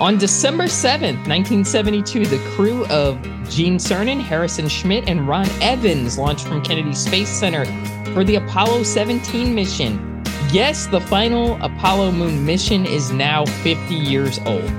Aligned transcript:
On 0.00 0.18
December 0.18 0.64
7th, 0.64 1.26
1972, 1.28 2.26
the 2.26 2.38
crew 2.50 2.84
of 2.86 3.20
Gene 3.48 3.76
Cernan, 3.76 4.20
Harrison 4.20 4.68
Schmitt, 4.68 5.08
and 5.08 5.28
Ron 5.28 5.48
Evans 5.62 6.18
launched 6.18 6.46
from 6.46 6.62
Kennedy 6.62 6.94
Space 6.94 7.28
Center 7.28 7.64
for 8.12 8.24
the 8.24 8.36
Apollo 8.36 8.82
17 8.82 9.54
mission. 9.54 10.22
Yes, 10.50 10.86
the 10.86 11.00
final 11.00 11.62
Apollo 11.62 12.12
moon 12.12 12.44
mission 12.44 12.86
is 12.86 13.10
now 13.12 13.44
50 13.46 13.94
years 13.94 14.38
old. 14.40 14.70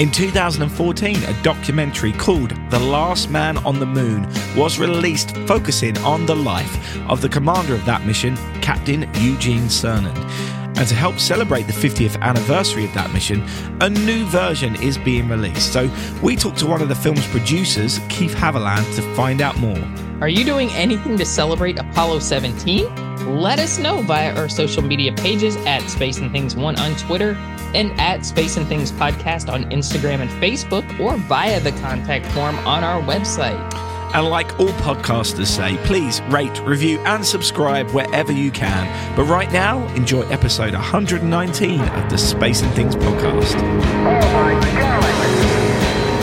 In 0.00 0.10
2014, 0.10 1.22
a 1.22 1.42
documentary 1.42 2.12
called 2.12 2.50
The 2.70 2.80
Last 2.80 3.30
Man 3.30 3.58
on 3.58 3.78
the 3.78 3.86
Moon 3.86 4.26
was 4.56 4.78
released, 4.78 5.36
focusing 5.46 5.96
on 5.98 6.26
the 6.26 6.34
life 6.34 6.98
of 7.08 7.20
the 7.20 7.28
commander 7.28 7.74
of 7.74 7.84
that 7.84 8.04
mission, 8.04 8.36
Captain 8.60 9.02
Eugene 9.14 9.64
Cernan. 9.64 10.61
And 10.82 10.88
to 10.88 10.96
help 10.96 11.20
celebrate 11.20 11.68
the 11.68 11.72
50th 11.72 12.20
anniversary 12.22 12.84
of 12.84 12.92
that 12.94 13.12
mission, 13.12 13.46
a 13.80 13.88
new 13.88 14.24
version 14.26 14.74
is 14.82 14.98
being 14.98 15.28
released. 15.28 15.72
So 15.72 15.88
we 16.24 16.34
talked 16.34 16.58
to 16.58 16.66
one 16.66 16.82
of 16.82 16.88
the 16.88 16.94
film's 16.96 17.24
producers, 17.28 18.00
Keith 18.08 18.34
Haviland, 18.34 18.96
to 18.96 19.02
find 19.14 19.40
out 19.40 19.56
more. 19.58 19.78
Are 20.20 20.28
you 20.28 20.44
doing 20.44 20.70
anything 20.70 21.16
to 21.18 21.24
celebrate 21.24 21.78
Apollo 21.78 22.18
17? 22.18 23.38
Let 23.40 23.60
us 23.60 23.78
know 23.78 24.02
via 24.02 24.34
our 24.34 24.48
social 24.48 24.82
media 24.82 25.12
pages 25.12 25.54
at 25.66 25.88
Space 25.88 26.18
and 26.18 26.32
Things 26.32 26.56
One 26.56 26.74
on 26.80 26.96
Twitter 26.96 27.34
and 27.74 27.92
at 28.00 28.26
Space 28.26 28.56
and 28.56 28.66
Things 28.66 28.90
Podcast 28.90 29.48
on 29.48 29.70
Instagram 29.70 30.18
and 30.18 30.30
Facebook, 30.42 30.98
or 30.98 31.16
via 31.16 31.60
the 31.60 31.70
contact 31.80 32.26
form 32.32 32.58
on 32.66 32.82
our 32.82 33.00
website. 33.02 33.91
And 34.14 34.28
like 34.28 34.58
all 34.60 34.68
podcasters 34.84 35.46
say, 35.46 35.78
please 35.86 36.20
rate, 36.28 36.60
review, 36.60 36.98
and 37.00 37.24
subscribe 37.24 37.90
wherever 37.92 38.30
you 38.30 38.50
can. 38.50 38.86
But 39.16 39.24
right 39.24 39.50
now, 39.52 39.86
enjoy 39.94 40.22
episode 40.28 40.74
119 40.74 41.80
of 41.80 42.10
the 42.10 42.18
Space 42.18 42.60
and 42.62 42.70
Things 42.74 42.94
podcast. 42.94 43.54
Oh 43.56 44.20
my 44.36 44.52
God! 44.76 45.02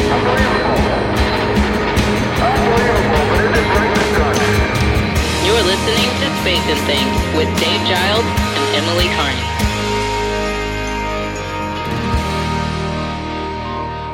Unbelievable! 0.09 0.79
Unbelievable, 2.45 3.25
but 3.25 3.41
is 3.41 3.57
it 3.57 3.67
right 3.73 3.93
this 3.97 4.11
time? 4.21 4.37
You're 5.49 5.65
listening 5.65 6.09
to 6.21 6.27
Space 6.45 6.65
and 6.69 6.81
Things 6.85 7.17
with 7.35 7.49
Dave 7.57 7.81
Giles 7.89 8.25
and 8.53 8.85
Emily 8.85 9.09
Carney. 9.17 9.45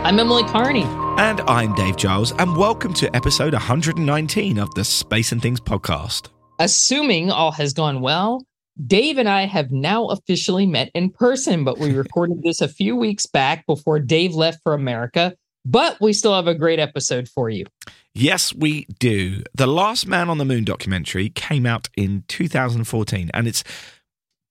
I'm 0.07 0.17
Emily 0.19 0.43
Carney. 0.43 1.04
And 1.17 1.39
I'm 1.47 1.73
Dave 1.75 1.95
Giles, 1.95 2.33
and 2.33 2.57
welcome 2.57 2.93
to 2.95 3.15
episode 3.15 3.53
119 3.53 4.59
of 4.59 4.75
the 4.75 4.83
Space 4.83 5.31
and 5.31 5.41
Things 5.41 5.61
podcast. 5.61 6.27
Assuming 6.59 7.31
all 7.31 7.53
has 7.53 7.71
gone 7.71 8.01
well, 8.01 8.45
Dave 8.85 9.17
and 9.17 9.29
I 9.29 9.45
have 9.45 9.71
now 9.71 10.07
officially 10.07 10.65
met 10.65 10.91
in 10.93 11.09
person, 11.09 11.63
but 11.63 11.77
we 11.77 11.93
recorded 11.97 12.43
this 12.43 12.59
a 12.59 12.67
few 12.67 12.97
weeks 12.97 13.27
back 13.27 13.65
before 13.65 13.97
Dave 13.97 14.35
left 14.35 14.59
for 14.61 14.73
America. 14.73 15.33
But 15.63 15.95
we 16.01 16.11
still 16.11 16.35
have 16.35 16.47
a 16.47 16.53
great 16.53 16.79
episode 16.79 17.29
for 17.29 17.49
you. 17.49 17.65
Yes, 18.13 18.53
we 18.53 18.85
do. 18.99 19.41
The 19.53 19.67
Last 19.67 20.07
Man 20.07 20.29
on 20.29 20.37
the 20.37 20.45
Moon 20.45 20.65
documentary 20.65 21.29
came 21.29 21.65
out 21.65 21.87
in 21.95 22.25
2014, 22.27 23.31
and 23.33 23.47
it's 23.47 23.63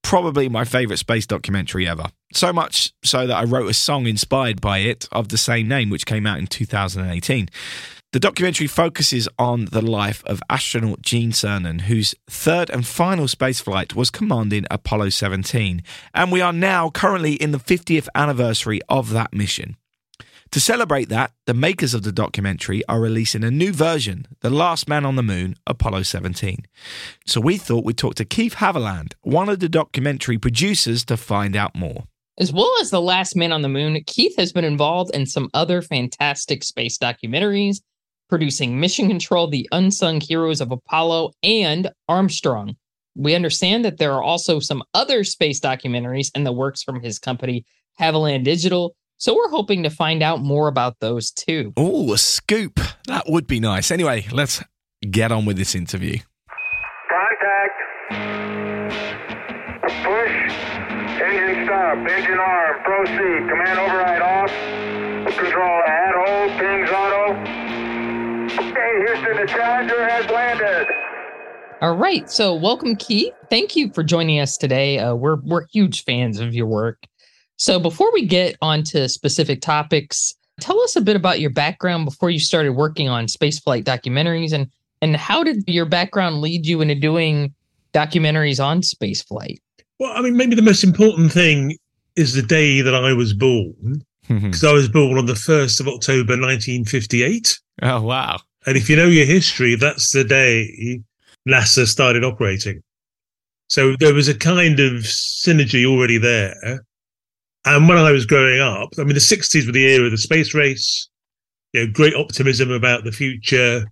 probably 0.05 0.49
my 0.49 0.65
favorite 0.65 0.99
space 0.99 1.27
documentary 1.27 1.89
ever. 1.89 2.05
So 2.33 2.53
much 2.53 2.93
so 3.03 3.27
that 3.27 3.37
I 3.37 3.45
wrote 3.45 3.69
a 3.69 3.75
song 3.75 4.07
inspired 4.07 4.61
by 4.61 4.79
it 4.79 5.09
of 5.11 5.31
the 5.31 5.39
same 5.39 5.67
name, 5.67 5.91
which 5.91 6.07
came 6.07 6.27
out 6.27 6.39
in 6.39 6.47
2018. 6.47 7.49
The 8.13 8.21
documentary 8.21 8.69
focuses 8.69 9.29
on 9.41 9.65
the 9.65 9.81
life 9.81 10.23
of 10.25 10.41
astronaut 10.49 11.03
Gene 11.03 11.33
Cernan, 11.33 11.83
whose 11.83 12.15
third 12.31 12.71
and 12.71 12.87
final 12.87 13.27
spaceflight 13.27 13.95
was 13.95 14.11
commanding 14.11 14.67
Apollo 14.71 15.09
17. 15.09 15.83
And 16.15 16.31
we 16.31 16.41
are 16.41 16.53
now 16.53 16.91
currently 16.91 17.33
in 17.33 17.51
the 17.51 17.59
50th 17.59 18.07
anniversary 18.15 18.81
of 18.89 19.11
that 19.11 19.35
mission. 19.35 19.77
To 20.51 20.61
celebrate 20.61 21.09
that, 21.09 21.33
the 21.47 21.55
makers 21.55 21.95
of 21.95 22.03
the 22.03 22.13
documentary 22.13 22.85
are 22.87 23.01
releasing 23.01 23.43
a 23.43 23.51
new 23.51 23.73
version, 23.73 24.27
The 24.41 24.51
Last 24.51 24.89
Man 24.89 25.05
on 25.05 25.17
the 25.17 25.23
Moon, 25.23 25.57
Apollo 25.67 26.05
17. 26.05 26.67
So 27.27 27.41
we 27.41 27.57
thought 27.57 27.85
we'd 27.85 27.99
talk 27.99 28.15
to 28.17 28.25
Keith 28.25 28.57
Haviland, 28.57 29.15
one 29.23 29.49
of 29.49 29.59
the 29.59 29.69
documentary 29.69 30.39
producers, 30.39 31.05
to 31.07 31.17
find 31.17 31.57
out 31.57 31.75
more. 31.75 32.05
As 32.39 32.53
well 32.53 32.73
as 32.81 32.91
The 32.91 33.01
Last 33.01 33.37
Man 33.37 33.53
on 33.53 33.63
the 33.63 33.69
Moon, 33.69 34.03
Keith 34.07 34.35
has 34.39 34.53
been 34.53 34.65
involved 34.65 35.15
in 35.15 35.27
some 35.27 35.49
other 35.55 35.83
fantastic 35.83 36.63
space 36.63 36.99
documentaries, 36.99 37.81
producing 38.29 38.79
Mission 38.81 39.09
Control, 39.09 39.49
The 39.49 39.69
Unsung 39.73 40.21
Heroes 40.21 40.61
of 40.61 40.71
Apollo, 40.71 41.33
and 41.43 41.91
Armstrong. 42.09 42.77
We 43.17 43.35
understand 43.35 43.85
that 43.85 43.99
there 43.99 44.13
are 44.13 44.23
also 44.23 44.59
some 44.59 44.83
other 44.95 45.23
space 45.23 45.61
documentaries 45.61 46.31
in 46.35 46.45
the 46.45 46.53
works 46.53 46.83
from 46.83 47.01
his 47.01 47.19
company, 47.19 47.65
Haviland 48.01 48.45
Digital. 48.45 48.97
So 49.25 49.35
we're 49.35 49.49
hoping 49.49 49.85
to 49.85 49.89
find 49.89 50.23
out 50.23 50.43
more 50.43 50.69
about 50.69 51.01
those 51.01 51.31
too. 51.31 51.73
Oh, 51.79 52.13
a 52.13 52.19
scoop. 52.19 52.79
That 53.07 53.25
would 53.27 53.47
be 53.47 53.59
nice. 53.59 53.91
Anyway, 53.91 54.27
let's 54.31 54.63
get 55.11 55.33
on 55.33 55.47
with 55.47 55.57
this 55.57 55.75
interview. 55.75 56.19
Contact. 57.09 57.73
Push. 60.05 60.53
Engine 61.23 61.65
stop. 61.65 61.97
Engine 62.07 62.39
arm. 62.39 62.83
Proceed. 62.85 63.49
Command 63.49 63.79
override 63.79 64.21
off. 64.21 64.51
Control 65.39 65.83
add 65.87 66.15
hold. 66.27 66.51
Pings 66.61 66.91
auto. 66.91 67.33
Okay, 68.61 68.93
Houston, 69.07 69.37
the 69.39 69.47
Challenger 69.47 70.07
has 70.07 70.29
landed. 70.29 70.87
All 71.81 71.97
right. 71.97 72.31
So 72.31 72.55
welcome, 72.55 72.95
Keith. 72.95 73.33
Thank 73.49 73.75
you 73.75 73.91
for 73.95 74.03
joining 74.03 74.39
us 74.41 74.59
today. 74.59 74.99
Uh, 74.99 75.15
we're 75.15 75.37
we're 75.45 75.67
huge 75.73 76.05
fans 76.05 76.41
of 76.41 76.55
your 76.55 76.67
work. 76.67 76.99
So 77.57 77.79
before 77.79 78.13
we 78.13 78.27
get 78.27 78.57
on 78.61 78.83
to 78.85 79.09
specific 79.09 79.61
topics, 79.61 80.35
tell 80.61 80.81
us 80.81 80.97
a 80.97 81.01
bit 81.01 81.17
about 81.17 81.41
your 81.41 81.51
background 81.51 82.05
before 82.05 82.31
you 82.31 82.39
started 82.39 82.73
working 82.73 83.09
on 83.09 83.27
spaceflight 83.27 83.85
documentaries 83.85 84.53
and 84.53 84.71
and 85.03 85.17
how 85.17 85.45
did 85.45 85.65
your 85.67 85.85
background 85.85 86.41
lead 86.41 86.67
you 86.67 86.81
into 86.81 86.95
doing 86.95 87.53
documentaries 87.93 88.65
on 88.65 88.81
spaceflight? 88.81 89.59
Well, 89.99 90.13
I 90.17 90.23
mean, 90.23 90.37
maybe 90.37 90.55
the 90.55 90.63
most 90.63 90.83
important 90.83 91.31
thing 91.31 91.77
is 92.17 92.33
the 92.33 92.43
day 92.43 92.81
that 92.81 92.95
I 92.95 93.13
was 93.13 93.35
born, 93.35 94.03
mm-hmm. 94.29 94.39
because 94.39 94.65
I 94.65 94.73
was 94.73 94.89
born 94.89 95.19
on 95.19 95.27
the 95.27 95.35
1st 95.35 95.81
of 95.81 95.89
October 95.89 96.33
1958. 96.41 97.61
oh, 97.83 98.01
wow. 98.01 98.39
And 98.67 98.79
if 98.79 98.89
you 98.89 98.97
know 98.97 99.07
your 99.07 99.27
history, 99.27 99.75
that's 99.75 100.13
the 100.13 100.25
day 100.25 101.03
NASA 101.47 101.87
started 101.87 102.25
operating. 102.25 102.83
So 103.69 103.97
there 104.01 104.15
was 104.15 104.29
a 104.29 104.35
kind 104.35 104.81
of 104.81 105.03
synergy 105.03 105.85
already 105.85 106.17
there. 106.17 106.81
And 107.67 107.89
when 107.89 107.99
I 107.99 108.13
was 108.13 108.27
growing 108.27 108.61
up, 108.61 108.91
I 108.99 109.05
mean, 109.05 109.15
the 109.15 109.21
60s 109.21 109.67
were 109.67 109.73
the 109.73 109.87
era 109.87 110.05
of 110.05 110.11
the 110.11 110.19
space 110.19 110.55
race, 110.55 111.09
you 111.73 111.85
know, 111.85 111.93
great 111.93 112.15
optimism 112.15 112.71
about 112.71 113.05
the 113.05 113.13
future, 113.13 113.87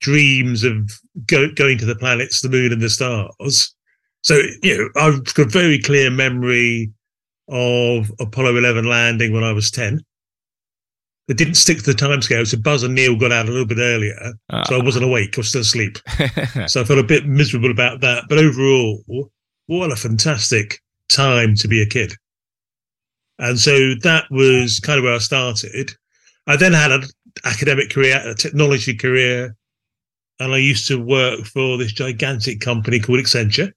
dreams 0.00 0.62
of 0.62 0.90
go, 1.26 1.50
going 1.52 1.78
to 1.78 1.86
the 1.86 1.96
planets, 1.96 2.40
the 2.40 2.48
moon, 2.48 2.72
and 2.72 2.80
the 2.80 2.90
stars. 2.90 3.74
So, 4.22 4.40
you 4.62 4.76
know, 4.76 5.02
I've 5.02 5.24
got 5.34 5.46
a 5.46 5.50
very 5.50 5.78
clear 5.78 6.10
memory 6.10 6.92
of 7.48 8.12
Apollo 8.20 8.56
11 8.56 8.84
landing 8.84 9.32
when 9.32 9.44
I 9.44 9.52
was 9.52 9.70
10. 9.70 10.00
It 11.28 11.36
didn't 11.36 11.54
stick 11.54 11.78
to 11.78 11.92
the 11.92 11.92
timescale, 11.92 12.46
so 12.46 12.58
Buzz 12.58 12.82
and 12.82 12.94
Neil 12.94 13.16
got 13.16 13.30
out 13.30 13.46
a 13.46 13.52
little 13.52 13.66
bit 13.66 13.78
earlier. 13.78 14.16
So 14.66 14.80
I 14.80 14.82
wasn't 14.82 15.04
ah. 15.04 15.08
awake, 15.08 15.36
I 15.36 15.40
was 15.40 15.48
still 15.48 15.60
asleep. 15.60 15.98
so 16.66 16.80
I 16.80 16.84
felt 16.84 16.98
a 16.98 17.04
bit 17.04 17.26
miserable 17.26 17.70
about 17.70 18.00
that. 18.00 18.24
But 18.28 18.38
overall, 18.38 19.02
what 19.66 19.92
a 19.92 19.96
fantastic 19.96 20.80
time 21.08 21.54
to 21.56 21.68
be 21.68 21.82
a 21.82 21.86
kid. 21.86 22.14
And 23.40 23.58
so 23.58 23.94
that 24.02 24.26
was 24.30 24.80
kind 24.80 24.98
of 24.98 25.04
where 25.04 25.14
I 25.14 25.18
started. 25.18 25.92
I 26.46 26.56
then 26.56 26.74
had 26.74 26.92
an 26.92 27.04
academic 27.44 27.90
career, 27.90 28.20
a 28.24 28.34
technology 28.34 28.94
career, 28.94 29.56
and 30.38 30.52
I 30.52 30.58
used 30.58 30.86
to 30.88 31.02
work 31.02 31.46
for 31.46 31.78
this 31.78 31.92
gigantic 31.92 32.60
company 32.60 33.00
called 33.00 33.18
Accenture, 33.18 33.72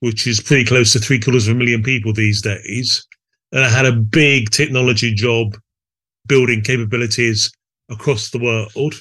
which 0.00 0.26
is 0.26 0.40
pretty 0.40 0.64
close 0.64 0.92
to 0.94 0.98
three 0.98 1.20
quarters 1.20 1.48
of 1.48 1.54
a 1.54 1.58
million 1.58 1.82
people 1.82 2.14
these 2.14 2.40
days. 2.40 3.06
And 3.52 3.62
I 3.62 3.68
had 3.68 3.84
a 3.84 3.92
big 3.92 4.50
technology 4.50 5.14
job 5.14 5.56
building 6.26 6.62
capabilities 6.62 7.52
across 7.90 8.30
the 8.30 8.38
world 8.38 8.94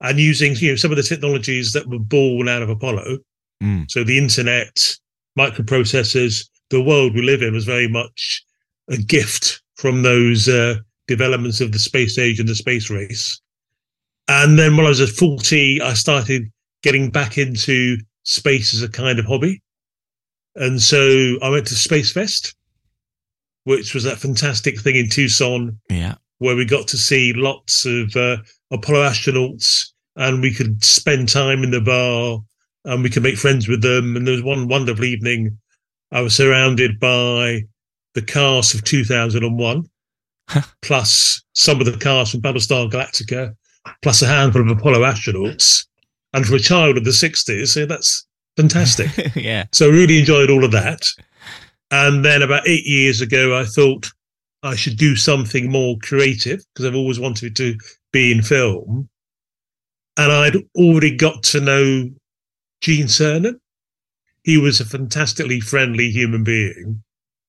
and 0.00 0.18
using 0.20 0.54
you 0.56 0.70
know 0.70 0.76
some 0.76 0.92
of 0.92 0.96
the 0.96 1.02
technologies 1.02 1.72
that 1.72 1.88
were 1.88 1.98
born 1.98 2.48
out 2.48 2.62
of 2.62 2.70
Apollo. 2.70 3.18
Mm. 3.62 3.90
So 3.90 4.04
the 4.04 4.18
internet, 4.18 4.96
microprocessors, 5.36 6.48
the 6.70 6.82
world 6.82 7.14
we 7.14 7.22
live 7.22 7.42
in 7.42 7.52
was 7.52 7.64
very 7.64 7.88
much 7.88 8.44
a 8.88 8.96
gift 8.96 9.62
from 9.76 10.02
those 10.02 10.48
uh, 10.48 10.76
developments 11.06 11.60
of 11.60 11.72
the 11.72 11.78
space 11.78 12.18
age 12.18 12.40
and 12.40 12.48
the 12.48 12.54
space 12.54 12.90
race. 12.90 13.40
And 14.28 14.58
then 14.58 14.76
when 14.76 14.86
I 14.86 14.90
was 14.90 15.00
at 15.00 15.08
40, 15.08 15.80
I 15.80 15.94
started 15.94 16.50
getting 16.82 17.10
back 17.10 17.38
into 17.38 17.96
space 18.24 18.74
as 18.74 18.82
a 18.82 18.88
kind 18.88 19.18
of 19.18 19.24
hobby. 19.24 19.62
And 20.54 20.80
so 20.82 21.38
I 21.42 21.48
went 21.48 21.66
to 21.68 21.74
Space 21.74 22.12
Fest, 22.12 22.54
which 23.64 23.94
was 23.94 24.04
that 24.04 24.18
fantastic 24.18 24.80
thing 24.80 24.96
in 24.96 25.08
Tucson 25.08 25.78
yeah. 25.88 26.16
where 26.38 26.56
we 26.56 26.64
got 26.64 26.88
to 26.88 26.98
see 26.98 27.32
lots 27.32 27.86
of 27.86 28.14
uh, 28.16 28.38
Apollo 28.70 29.08
astronauts 29.08 29.92
and 30.16 30.42
we 30.42 30.52
could 30.52 30.84
spend 30.84 31.28
time 31.28 31.62
in 31.62 31.70
the 31.70 31.80
bar 31.80 32.40
and 32.84 33.02
we 33.02 33.10
could 33.10 33.22
make 33.22 33.38
friends 33.38 33.68
with 33.68 33.82
them. 33.82 34.16
And 34.16 34.26
there 34.26 34.34
was 34.34 34.42
one 34.42 34.68
wonderful 34.68 35.04
evening 35.04 35.58
I 36.10 36.20
was 36.22 36.34
surrounded 36.34 36.98
by 36.98 37.62
the 38.18 38.32
cast 38.32 38.74
of 38.74 38.84
2001. 38.84 39.88
plus 40.82 41.42
some 41.54 41.80
of 41.80 41.86
the 41.86 41.96
cast 41.98 42.32
from 42.32 42.40
Battlestar 42.40 42.90
Galactica, 42.90 43.54
plus 44.02 44.22
a 44.22 44.26
handful 44.26 44.62
of 44.62 44.76
Apollo 44.76 45.00
astronauts. 45.00 45.86
And 46.34 46.46
for 46.46 46.56
a 46.56 46.60
child 46.60 46.98
of 46.98 47.04
the 47.04 47.10
60s, 47.10 47.68
so 47.68 47.86
that's 47.86 48.26
fantastic. 48.56 49.10
yeah. 49.34 49.64
So 49.72 49.86
I 49.86 49.92
really 49.92 50.18
enjoyed 50.18 50.50
all 50.50 50.64
of 50.64 50.72
that. 50.72 51.06
And 51.90 52.24
then 52.24 52.42
about 52.42 52.68
eight 52.68 52.84
years 52.84 53.20
ago, 53.20 53.58
I 53.58 53.64
thought 53.64 54.10
I 54.62 54.76
should 54.76 54.98
do 54.98 55.16
something 55.16 55.70
more 55.70 55.96
creative 56.02 56.62
because 56.74 56.86
I've 56.86 56.96
always 56.96 57.18
wanted 57.18 57.56
to 57.56 57.78
be 58.12 58.30
in 58.32 58.42
film. 58.42 59.08
And 60.18 60.32
I'd 60.32 60.56
already 60.76 61.16
got 61.16 61.42
to 61.44 61.60
know 61.60 62.10
Gene 62.82 63.06
Cernan. 63.06 63.58
He 64.42 64.58
was 64.58 64.80
a 64.80 64.84
fantastically 64.84 65.60
friendly 65.60 66.10
human 66.10 66.44
being, 66.44 67.02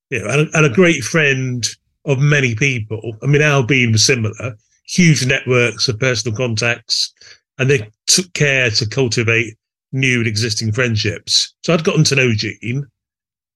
you 0.09 0.19
know, 0.19 0.29
and 0.29 0.41
a, 0.49 0.57
and 0.57 0.65
a 0.65 0.69
great 0.73 1.03
friend 1.03 1.67
of 2.05 2.19
many 2.19 2.55
people. 2.55 3.15
I 3.21 3.27
mean, 3.27 3.65
Bean 3.67 3.91
was 3.91 4.05
similar, 4.05 4.55
huge 4.85 5.25
networks 5.25 5.87
of 5.87 5.99
personal 5.99 6.35
contacts, 6.37 7.13
and 7.57 7.69
they 7.69 7.89
took 8.07 8.31
care 8.33 8.69
to 8.71 8.87
cultivate 8.87 9.55
new 9.91 10.19
and 10.19 10.27
existing 10.27 10.71
friendships. 10.71 11.53
So 11.63 11.73
I'd 11.73 11.83
gotten 11.83 12.03
to 12.05 12.15
know 12.15 12.33
Gene, 12.33 12.85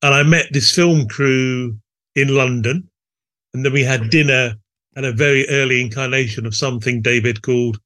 and 0.02 0.14
I 0.14 0.24
met 0.24 0.48
this 0.52 0.74
film 0.74 1.08
crew 1.08 1.78
in 2.16 2.30
London, 2.30 2.88
and 3.54 3.66
then 3.66 3.74
we 3.74 3.84
had 3.84 4.10
dinner 4.10 4.56
at 4.96 5.06
a 5.06 5.12
very 5.12 5.48
early 5.50 5.82
incarnation 5.82 6.46
of 6.46 6.56
something 6.56 7.02
David 7.02 7.42
called 7.42 7.80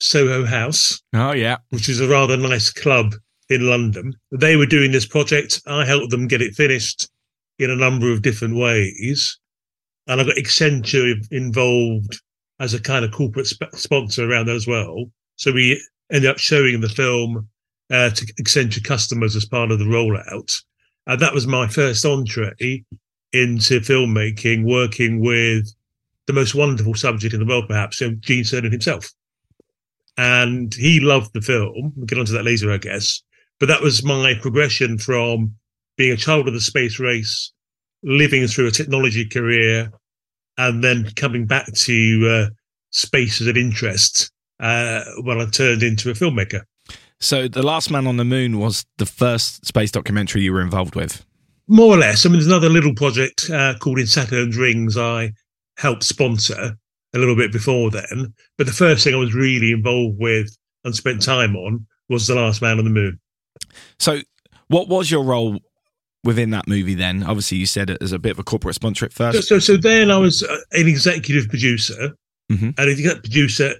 Soho 0.00 0.44
House, 0.44 1.00
Oh, 1.14 1.32
yeah. 1.32 1.56
which 1.70 1.88
is 1.88 2.00
a 2.00 2.08
rather 2.08 2.36
nice 2.36 2.70
club 2.70 3.14
in 3.48 3.66
London. 3.68 4.14
They 4.30 4.56
were 4.56 4.66
doing 4.66 4.92
this 4.92 5.06
project. 5.06 5.62
I 5.66 5.84
helped 5.86 6.10
them 6.10 6.26
get 6.26 6.42
it 6.42 6.54
finished 6.54 7.08
in 7.58 7.70
a 7.70 7.76
number 7.76 8.12
of 8.12 8.22
different 8.22 8.56
ways. 8.56 9.38
And 10.06 10.20
I 10.20 10.24
got 10.24 10.36
Accenture 10.36 11.14
involved 11.30 12.20
as 12.60 12.74
a 12.74 12.80
kind 12.80 13.04
of 13.04 13.12
corporate 13.12 13.46
sp- 13.48 13.72
sponsor 13.74 14.30
around 14.30 14.46
that 14.46 14.56
as 14.56 14.66
well. 14.66 15.10
So 15.36 15.52
we 15.52 15.82
ended 16.12 16.30
up 16.30 16.38
showing 16.38 16.80
the 16.80 16.88
film 16.88 17.48
uh, 17.90 18.10
to 18.10 18.26
Accenture 18.34 18.84
customers 18.84 19.36
as 19.36 19.44
part 19.44 19.70
of 19.70 19.78
the 19.78 19.84
rollout. 19.84 20.54
And 21.06 21.20
that 21.20 21.34
was 21.34 21.46
my 21.46 21.68
first 21.68 22.04
entree 22.04 22.84
into 23.32 23.80
filmmaking, 23.80 24.64
working 24.64 25.20
with 25.20 25.72
the 26.26 26.32
most 26.32 26.54
wonderful 26.54 26.94
subject 26.94 27.34
in 27.34 27.40
the 27.40 27.46
world, 27.46 27.66
perhaps, 27.68 27.98
so 27.98 28.10
Gene 28.20 28.44
Cernan 28.44 28.72
himself. 28.72 29.12
And 30.16 30.72
he 30.72 31.00
loved 31.00 31.34
the 31.34 31.40
film. 31.40 31.92
We'll 31.96 32.06
get 32.06 32.18
onto 32.18 32.32
that 32.32 32.44
later, 32.44 32.72
I 32.72 32.78
guess. 32.78 33.22
But 33.58 33.66
that 33.66 33.82
was 33.82 34.04
my 34.04 34.34
progression 34.40 34.96
from 34.98 35.54
being 35.96 36.12
a 36.12 36.16
child 36.16 36.48
of 36.48 36.54
the 36.54 36.60
space 36.60 36.98
race, 36.98 37.52
living 38.02 38.46
through 38.46 38.68
a 38.68 38.72
technology 38.72 39.26
career, 39.26 39.90
and 40.58 40.82
then 40.82 41.10
coming 41.16 41.46
back 41.46 41.72
to 41.72 42.28
uh, 42.28 42.54
space 42.90 43.40
as 43.40 43.46
an 43.46 43.56
interest 43.56 44.30
uh, 44.60 45.02
when 45.22 45.40
I 45.40 45.46
turned 45.46 45.82
into 45.82 46.10
a 46.10 46.14
filmmaker. 46.14 46.62
So, 47.20 47.48
The 47.48 47.62
Last 47.62 47.90
Man 47.90 48.06
on 48.06 48.16
the 48.16 48.24
Moon 48.24 48.58
was 48.58 48.84
the 48.98 49.06
first 49.06 49.64
space 49.66 49.90
documentary 49.90 50.42
you 50.42 50.52
were 50.52 50.60
involved 50.60 50.94
with. 50.94 51.24
More 51.66 51.94
or 51.94 51.98
less. 51.98 52.24
I 52.24 52.28
mean, 52.28 52.34
there's 52.34 52.46
another 52.46 52.68
little 52.68 52.94
project 52.94 53.48
uh, 53.50 53.74
called 53.78 53.98
In 53.98 54.06
Saturn's 54.06 54.56
Rings 54.56 54.98
I 54.98 55.32
helped 55.78 56.04
sponsor 56.04 56.76
a 57.14 57.18
little 57.18 57.36
bit 57.36 57.52
before 57.52 57.90
then. 57.90 58.34
But 58.58 58.66
the 58.66 58.72
first 58.72 59.04
thing 59.04 59.14
I 59.14 59.18
was 59.18 59.34
really 59.34 59.72
involved 59.72 60.18
with 60.18 60.54
and 60.84 60.94
spent 60.94 61.22
time 61.22 61.56
on 61.56 61.86
was 62.08 62.26
The 62.26 62.34
Last 62.34 62.60
Man 62.60 62.78
on 62.78 62.84
the 62.84 62.90
Moon. 62.90 63.18
So, 63.98 64.20
what 64.68 64.88
was 64.88 65.10
your 65.10 65.24
role 65.24 65.60
within 66.24 66.50
that 66.50 66.66
movie 66.66 66.94
then? 66.94 67.22
Obviously, 67.22 67.58
you 67.58 67.66
said 67.66 67.90
it 67.90 68.02
as 68.02 68.12
a 68.12 68.18
bit 68.18 68.32
of 68.32 68.38
a 68.38 68.44
corporate 68.44 68.74
sponsor 68.74 69.04
at 69.04 69.12
first. 69.12 69.46
so, 69.48 69.58
so 69.58 69.76
then 69.76 70.10
I 70.10 70.16
was 70.18 70.42
uh, 70.42 70.56
an 70.72 70.88
executive 70.88 71.48
producer, 71.48 72.16
Mhm. 72.50 72.74
and 72.76 72.78
an 72.78 72.88
executive 72.88 73.22
producer 73.22 73.74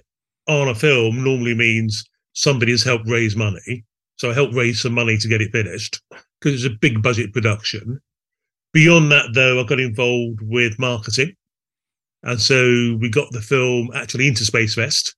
on 0.47 0.67
a 0.67 0.75
film 0.75 1.23
normally 1.23 1.55
means 1.55 2.03
somebody 2.33 2.71
has 2.71 2.83
helped 2.83 3.07
raise 3.09 3.35
money. 3.35 3.83
So 4.17 4.29
I 4.31 4.33
helped 4.33 4.53
raise 4.55 4.81
some 4.81 4.93
money 4.93 5.17
to 5.17 5.27
get 5.27 5.41
it 5.41 5.51
finished 5.51 6.01
because 6.39 6.63
it's 6.63 6.73
a 6.73 6.77
big 6.77 7.01
budget 7.01 7.33
production. 7.33 7.99
Beyond 8.73 9.11
that, 9.11 9.29
though, 9.33 9.59
I 9.59 9.63
got 9.63 9.79
involved 9.79 10.39
with 10.41 10.77
marketing, 10.79 11.33
and 12.23 12.39
so 12.41 12.97
we 12.99 13.09
got 13.09 13.31
the 13.31 13.41
film 13.41 13.89
actually 13.93 14.27
into 14.27 14.45
Space 14.45 14.75
Fest, 14.75 15.15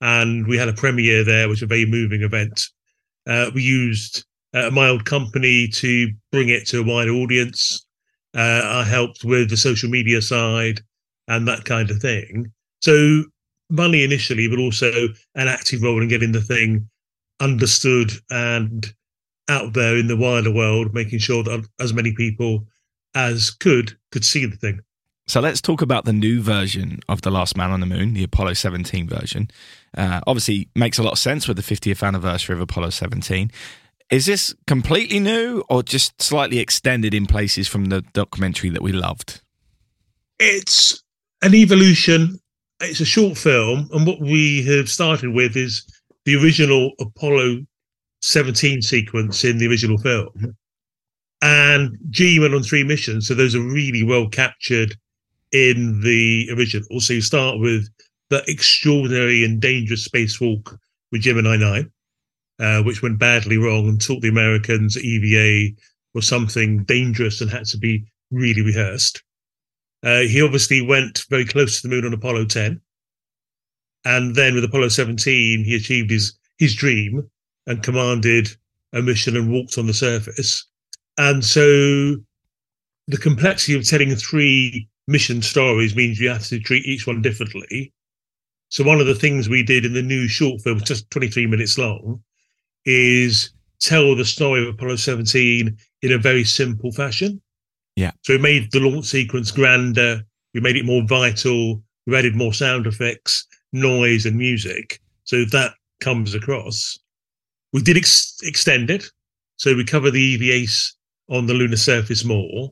and 0.00 0.46
we 0.46 0.56
had 0.56 0.68
a 0.68 0.72
premiere 0.74 1.24
there, 1.24 1.48
which 1.48 1.56
was 1.58 1.62
a 1.62 1.66
very 1.66 1.86
moving 1.86 2.22
event. 2.22 2.62
Uh, 3.26 3.50
we 3.54 3.62
used 3.62 4.24
uh, 4.54 4.70
my 4.70 4.88
old 4.88 5.04
company 5.04 5.68
to 5.68 6.10
bring 6.32 6.48
it 6.48 6.66
to 6.68 6.80
a 6.80 6.84
wider 6.84 7.12
audience. 7.12 7.86
Uh, 8.34 8.62
I 8.64 8.84
helped 8.84 9.24
with 9.24 9.50
the 9.50 9.56
social 9.56 9.90
media 9.90 10.22
side 10.22 10.80
and 11.28 11.46
that 11.48 11.64
kind 11.64 11.90
of 11.90 11.98
thing. 11.98 12.52
So 12.82 13.24
money 13.70 14.04
initially, 14.04 14.48
but 14.48 14.58
also 14.58 14.90
an 15.34 15.48
active 15.48 15.82
role 15.82 16.02
in 16.02 16.08
getting 16.08 16.32
the 16.32 16.40
thing 16.40 16.88
understood 17.40 18.12
and 18.30 18.92
out 19.48 19.72
there 19.72 19.96
in 19.96 20.06
the 20.06 20.16
wider 20.16 20.52
world, 20.52 20.94
making 20.94 21.18
sure 21.18 21.42
that 21.42 21.66
as 21.80 21.92
many 21.92 22.12
people 22.12 22.66
as 23.14 23.50
could 23.50 23.96
could 24.12 24.24
see 24.24 24.46
the 24.46 24.56
thing. 24.56 24.80
So 25.26 25.40
let's 25.40 25.60
talk 25.60 25.80
about 25.80 26.06
the 26.06 26.12
new 26.12 26.42
version 26.42 27.00
of 27.08 27.22
The 27.22 27.30
Last 27.30 27.56
Man 27.56 27.70
on 27.70 27.78
the 27.78 27.86
Moon, 27.86 28.14
the 28.14 28.24
Apollo 28.24 28.54
17 28.54 29.08
version. 29.08 29.48
Uh, 29.96 30.20
obviously, 30.26 30.68
makes 30.74 30.98
a 30.98 31.04
lot 31.04 31.12
of 31.12 31.18
sense 31.20 31.46
with 31.46 31.56
the 31.56 31.62
50th 31.62 32.04
anniversary 32.04 32.54
of 32.54 32.60
Apollo 32.60 32.90
17. 32.90 33.50
Is 34.10 34.26
this 34.26 34.52
completely 34.66 35.20
new 35.20 35.62
or 35.68 35.84
just 35.84 36.20
slightly 36.20 36.58
extended 36.58 37.14
in 37.14 37.26
places 37.26 37.68
from 37.68 37.86
the 37.86 38.02
documentary 38.12 38.68
that 38.70 38.82
we 38.82 38.90
loved? 38.90 39.40
It's 40.40 41.02
an 41.42 41.54
evolution. 41.54 42.40
It's 42.80 43.00
a 43.00 43.04
short 43.04 43.38
film, 43.38 43.88
and 43.92 44.06
what 44.06 44.20
we 44.20 44.64
have 44.64 44.88
started 44.88 45.32
with 45.34 45.56
is 45.56 45.84
the 46.24 46.34
original 46.34 46.92
Apollo 46.98 47.60
17 48.22 48.82
sequence 48.82 49.44
in 49.44 49.58
the 49.58 49.68
original 49.68 49.98
film. 49.98 50.28
Mm-hmm. 50.36 50.50
And 51.42 51.96
G 52.10 52.40
went 52.40 52.54
on 52.54 52.62
three 52.62 52.84
missions, 52.84 53.28
so 53.28 53.34
those 53.34 53.54
are 53.54 53.60
really 53.60 54.02
well 54.02 54.28
captured 54.28 54.96
in 55.52 56.00
the 56.00 56.48
original. 56.52 57.00
So 57.00 57.14
you 57.14 57.22
start 57.22 57.60
with 57.60 57.88
the 58.28 58.42
extraordinary 58.48 59.44
and 59.44 59.60
dangerous 59.60 60.06
spacewalk 60.06 60.76
with 61.12 61.22
Gemini 61.22 61.56
9, 61.56 61.90
uh, 62.60 62.82
which 62.82 63.02
went 63.02 63.18
badly 63.18 63.56
wrong 63.56 63.88
and 63.88 64.00
taught 64.00 64.20
the 64.20 64.28
Americans 64.28 64.98
EVA 64.98 65.74
was 66.14 66.26
something 66.26 66.84
dangerous 66.84 67.40
and 67.40 67.50
had 67.50 67.64
to 67.64 67.78
be 67.78 68.04
really 68.30 68.62
rehearsed. 68.62 69.22
Uh, 70.02 70.20
he 70.20 70.42
obviously 70.42 70.82
went 70.82 71.24
very 71.30 71.44
close 71.44 71.80
to 71.80 71.88
the 71.88 71.94
moon 71.94 72.04
on 72.04 72.12
Apollo 72.12 72.46
10. 72.46 72.80
And 74.04 74.34
then 74.34 74.54
with 74.54 74.64
Apollo 74.64 74.88
17, 74.88 75.64
he 75.64 75.74
achieved 75.74 76.10
his, 76.10 76.38
his 76.58 76.74
dream 76.74 77.28
and 77.66 77.82
commanded 77.82 78.48
a 78.92 79.02
mission 79.02 79.36
and 79.36 79.50
walked 79.50 79.78
on 79.78 79.86
the 79.86 79.94
surface. 79.94 80.66
And 81.18 81.44
so 81.44 82.16
the 83.06 83.18
complexity 83.20 83.76
of 83.76 83.86
telling 83.86 84.14
three 84.16 84.88
mission 85.06 85.42
stories 85.42 85.96
means 85.96 86.20
you 86.20 86.28
have 86.28 86.46
to 86.48 86.60
treat 86.60 86.86
each 86.86 87.06
one 87.06 87.22
differently. 87.22 87.92
So 88.68 88.84
one 88.84 89.00
of 89.00 89.06
the 89.06 89.14
things 89.14 89.48
we 89.48 89.62
did 89.62 89.84
in 89.84 89.94
the 89.94 90.02
new 90.02 90.28
short 90.28 90.62
film, 90.62 90.80
just 90.80 91.10
23 91.10 91.46
minutes 91.46 91.76
long, 91.76 92.22
is 92.84 93.50
tell 93.80 94.14
the 94.14 94.24
story 94.24 94.62
of 94.62 94.74
Apollo 94.74 94.96
17 94.96 95.76
in 96.02 96.12
a 96.12 96.18
very 96.18 96.44
simple 96.44 96.92
fashion. 96.92 97.40
Yeah. 97.96 98.12
So 98.22 98.34
we 98.34 98.38
made 98.38 98.72
the 98.72 98.80
launch 98.80 99.06
sequence 99.06 99.50
grander. 99.50 100.22
We 100.54 100.60
made 100.60 100.76
it 100.76 100.84
more 100.84 101.02
vital. 101.06 101.82
We 102.06 102.16
added 102.16 102.34
more 102.34 102.54
sound 102.54 102.86
effects, 102.86 103.46
noise, 103.72 104.26
and 104.26 104.36
music. 104.36 105.00
So 105.24 105.44
that 105.46 105.72
comes 106.00 106.34
across. 106.34 106.98
We 107.72 107.82
did 107.82 107.96
ex- 107.96 108.38
extend 108.42 108.90
it. 108.90 109.04
So 109.56 109.74
we 109.74 109.84
cover 109.84 110.10
the 110.10 110.38
EVAs 110.38 110.92
on 111.28 111.46
the 111.46 111.54
lunar 111.54 111.76
surface 111.76 112.24
more. 112.24 112.70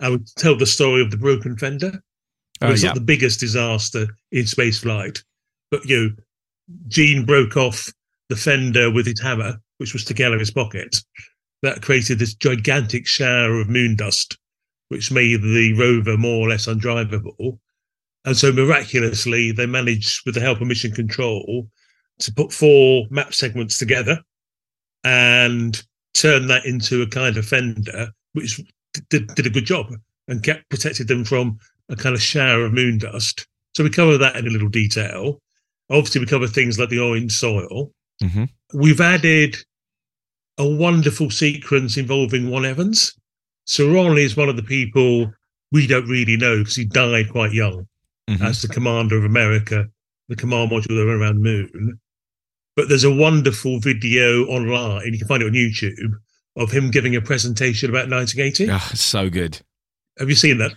I 0.00 0.08
would 0.08 0.26
tell 0.36 0.56
the 0.56 0.66
story 0.66 1.02
of 1.02 1.10
the 1.10 1.16
broken 1.16 1.56
fender. 1.56 2.02
Oh, 2.60 2.72
it's 2.72 2.82
yeah. 2.82 2.88
not 2.88 2.94
the 2.94 3.00
biggest 3.00 3.40
disaster 3.40 4.06
in 4.32 4.46
space 4.46 4.80
flight, 4.80 5.22
but 5.70 5.84
you 5.84 5.96
know, 5.96 6.10
Gene 6.88 7.24
broke 7.24 7.56
off 7.56 7.92
the 8.28 8.36
fender 8.36 8.90
with 8.90 9.06
his 9.06 9.20
hammer, 9.20 9.56
which 9.78 9.92
was 9.92 10.10
out 10.10 10.32
of 10.32 10.40
his 10.40 10.50
pocket. 10.50 10.96
That 11.62 11.82
created 11.82 12.18
this 12.18 12.34
gigantic 12.34 13.06
shower 13.06 13.60
of 13.60 13.68
moon 13.68 13.96
dust, 13.96 14.38
which 14.88 15.10
made 15.10 15.42
the 15.42 15.74
rover 15.78 16.16
more 16.16 16.46
or 16.46 16.50
less 16.50 16.66
undrivable. 16.66 17.58
And 18.24 18.36
so 18.36 18.52
miraculously, 18.52 19.52
they 19.52 19.66
managed, 19.66 20.22
with 20.24 20.34
the 20.34 20.40
help 20.40 20.60
of 20.60 20.66
mission 20.66 20.92
control, 20.92 21.68
to 22.20 22.32
put 22.32 22.52
four 22.52 23.06
map 23.10 23.34
segments 23.34 23.78
together 23.78 24.20
and 25.04 25.82
turn 26.14 26.46
that 26.46 26.64
into 26.64 27.02
a 27.02 27.08
kind 27.08 27.36
of 27.36 27.46
fender, 27.46 28.08
which 28.32 28.60
did, 29.10 29.26
did 29.34 29.46
a 29.46 29.50
good 29.50 29.66
job 29.66 29.92
and 30.28 30.42
kept 30.42 30.68
protected 30.70 31.08
them 31.08 31.24
from 31.24 31.58
a 31.88 31.96
kind 31.96 32.14
of 32.14 32.22
shower 32.22 32.64
of 32.64 32.72
moon 32.72 32.98
dust. 32.98 33.46
So 33.74 33.84
we 33.84 33.90
cover 33.90 34.16
that 34.18 34.36
in 34.36 34.46
a 34.46 34.50
little 34.50 34.68
detail. 34.68 35.40
Obviously, 35.90 36.20
we 36.20 36.26
cover 36.26 36.46
things 36.46 36.78
like 36.78 36.88
the 36.88 37.00
orange 37.00 37.32
soil. 37.32 37.90
Mhm. 38.22 38.48
We've 38.72 39.00
added 39.00 39.56
a 40.58 40.66
wonderful 40.68 41.30
sequence 41.30 41.96
involving 41.96 42.50
Ron 42.50 42.64
Evans. 42.64 43.14
So 43.66 43.92
Ron 43.92 44.18
is 44.18 44.36
one 44.36 44.48
of 44.48 44.56
the 44.56 44.62
people 44.62 45.32
we 45.72 45.86
don't 45.86 46.06
really 46.08 46.36
know 46.36 46.58
because 46.58 46.76
he 46.76 46.84
died 46.84 47.30
quite 47.30 47.52
young. 47.52 47.86
Mhm. 48.30 48.40
as 48.40 48.62
the 48.62 48.68
commander 48.68 49.18
of 49.18 49.24
America, 49.24 49.86
the 50.30 50.36
command 50.36 50.70
module 50.70 50.96
that 50.96 51.04
went 51.06 51.20
around 51.20 51.34
the 51.36 51.42
moon. 51.42 52.00
But 52.74 52.88
there's 52.88 53.04
a 53.04 53.12
wonderful 53.12 53.80
video 53.80 54.46
online, 54.46 55.12
you 55.12 55.18
can 55.18 55.28
find 55.28 55.42
it 55.42 55.46
on 55.46 55.52
YouTube, 55.52 56.14
of 56.56 56.72
him 56.72 56.90
giving 56.90 57.14
a 57.14 57.20
presentation 57.20 57.90
about 57.90 58.08
1980. 58.08 58.68
Ah, 58.70 58.88
it's 58.90 59.02
so 59.02 59.28
good. 59.28 59.60
Have 60.18 60.30
you 60.30 60.36
seen 60.36 60.56
that? 60.56 60.72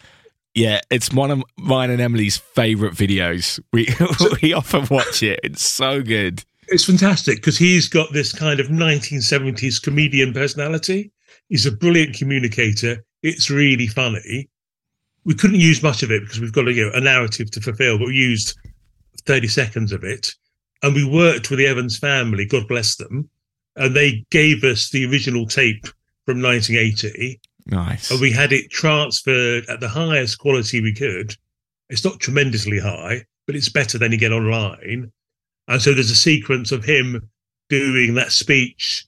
Yeah, 0.55 0.81
it's 0.91 1.13
one 1.13 1.31
of 1.31 1.41
mine 1.57 1.89
and 1.89 2.01
Emily's 2.01 2.35
favorite 2.35 2.95
videos. 2.95 3.61
We 3.71 3.87
we 4.41 4.51
often 4.51 4.85
watch 4.89 5.23
it. 5.23 5.39
It's 5.41 5.65
so 5.65 6.01
good. 6.01 6.43
It's 6.69 6.85
fantastic 6.85 7.37
because 7.37 7.57
he's 7.57 7.87
got 7.87 8.11
this 8.13 8.33
kind 8.33 8.59
of 8.59 8.67
1970s 8.67 9.81
comedian 9.81 10.33
personality. 10.33 11.11
He's 11.49 11.65
a 11.65 11.71
brilliant 11.71 12.15
communicator. 12.15 13.03
It's 13.23 13.49
really 13.49 13.87
funny. 13.87 14.49
We 15.23 15.33
couldn't 15.33 15.59
use 15.59 15.83
much 15.83 16.03
of 16.03 16.11
it 16.11 16.21
because 16.23 16.39
we've 16.39 16.53
got 16.53 16.67
a, 16.67 16.73
you 16.73 16.85
know, 16.85 16.91
a 16.95 17.01
narrative 17.01 17.51
to 17.51 17.61
fulfill, 17.61 17.97
but 17.97 18.07
we 18.07 18.15
used 18.15 18.57
30 19.25 19.47
seconds 19.47 19.91
of 19.91 20.03
it. 20.03 20.33
And 20.83 20.93
we 20.93 21.03
worked 21.05 21.49
with 21.49 21.59
the 21.59 21.67
Evans 21.67 21.97
family, 21.97 22.45
God 22.45 22.67
bless 22.67 22.95
them. 22.95 23.29
And 23.75 23.95
they 23.95 24.25
gave 24.31 24.63
us 24.63 24.89
the 24.89 25.05
original 25.05 25.45
tape 25.47 25.85
from 26.25 26.41
1980 26.41 27.39
Nice. 27.67 28.11
and 28.11 28.21
we 28.21 28.31
had 28.31 28.53
it 28.53 28.69
transferred 28.71 29.65
at 29.67 29.79
the 29.79 29.89
highest 29.89 30.39
quality 30.39 30.81
we 30.81 30.93
could. 30.93 31.35
It's 31.89 32.03
not 32.05 32.19
tremendously 32.19 32.79
high, 32.79 33.23
but 33.45 33.55
it's 33.55 33.69
better 33.69 33.97
than 33.97 34.11
you 34.11 34.17
get 34.17 34.31
online. 34.31 35.11
And 35.67 35.81
so 35.81 35.93
there's 35.93 36.11
a 36.11 36.15
sequence 36.15 36.71
of 36.71 36.83
him 36.83 37.29
doing 37.69 38.13
that 38.15 38.31
speech 38.31 39.05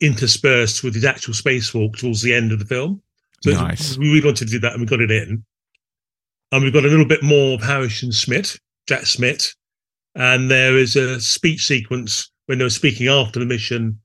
interspersed 0.00 0.82
with 0.82 0.94
his 0.94 1.04
actual 1.04 1.34
spacewalk 1.34 1.96
towards 1.96 2.22
the 2.22 2.34
end 2.34 2.50
of 2.52 2.58
the 2.58 2.64
film. 2.64 3.00
So 3.42 3.52
Nice. 3.52 3.96
we 3.96 4.20
wanted 4.20 4.48
to 4.48 4.52
do 4.52 4.58
that 4.60 4.72
and 4.72 4.80
we 4.80 4.86
got 4.86 5.00
it 5.00 5.10
in. 5.10 5.44
And 6.50 6.64
we've 6.64 6.72
got 6.72 6.84
a 6.84 6.88
little 6.88 7.06
bit 7.06 7.22
more 7.22 7.54
of 7.54 7.62
Harrison 7.62 8.10
Schmitt, 8.10 8.58
Jack 8.86 9.06
Schmitt. 9.06 9.54
And 10.14 10.50
there 10.50 10.76
is 10.76 10.96
a 10.96 11.20
speech 11.20 11.66
sequence 11.66 12.30
when 12.46 12.58
they 12.58 12.64
were 12.64 12.70
speaking 12.70 13.08
after 13.08 13.40
the 13.40 13.46
mission 13.46 13.98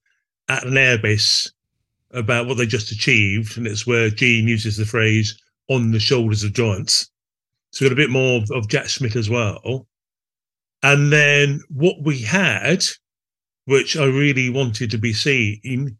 at 0.47 0.65
an 0.65 0.73
airbase 0.73 1.51
about 2.11 2.47
what 2.47 2.57
they 2.57 2.65
just 2.65 2.91
achieved, 2.91 3.57
and 3.57 3.67
it's 3.67 3.85
where 3.85 4.09
Gene 4.09 4.47
uses 4.47 4.77
the 4.77 4.85
phrase 4.85 5.37
"on 5.67 5.91
the 5.91 5.99
shoulders 5.99 6.43
of 6.43 6.53
giants." 6.53 7.09
So 7.71 7.83
we've 7.83 7.89
got 7.89 8.01
a 8.01 8.03
bit 8.03 8.09
more 8.09 8.41
of, 8.41 8.49
of 8.51 8.69
Jack 8.69 8.87
Schmitt 8.87 9.17
as 9.17 9.29
well, 9.29 9.87
and 10.83 11.11
then 11.11 11.61
what 11.69 11.95
we 12.01 12.19
had, 12.21 12.83
which 13.65 13.97
I 13.97 14.05
really 14.05 14.49
wanted 14.49 14.91
to 14.91 14.97
be 14.97 15.13
seen, 15.13 15.97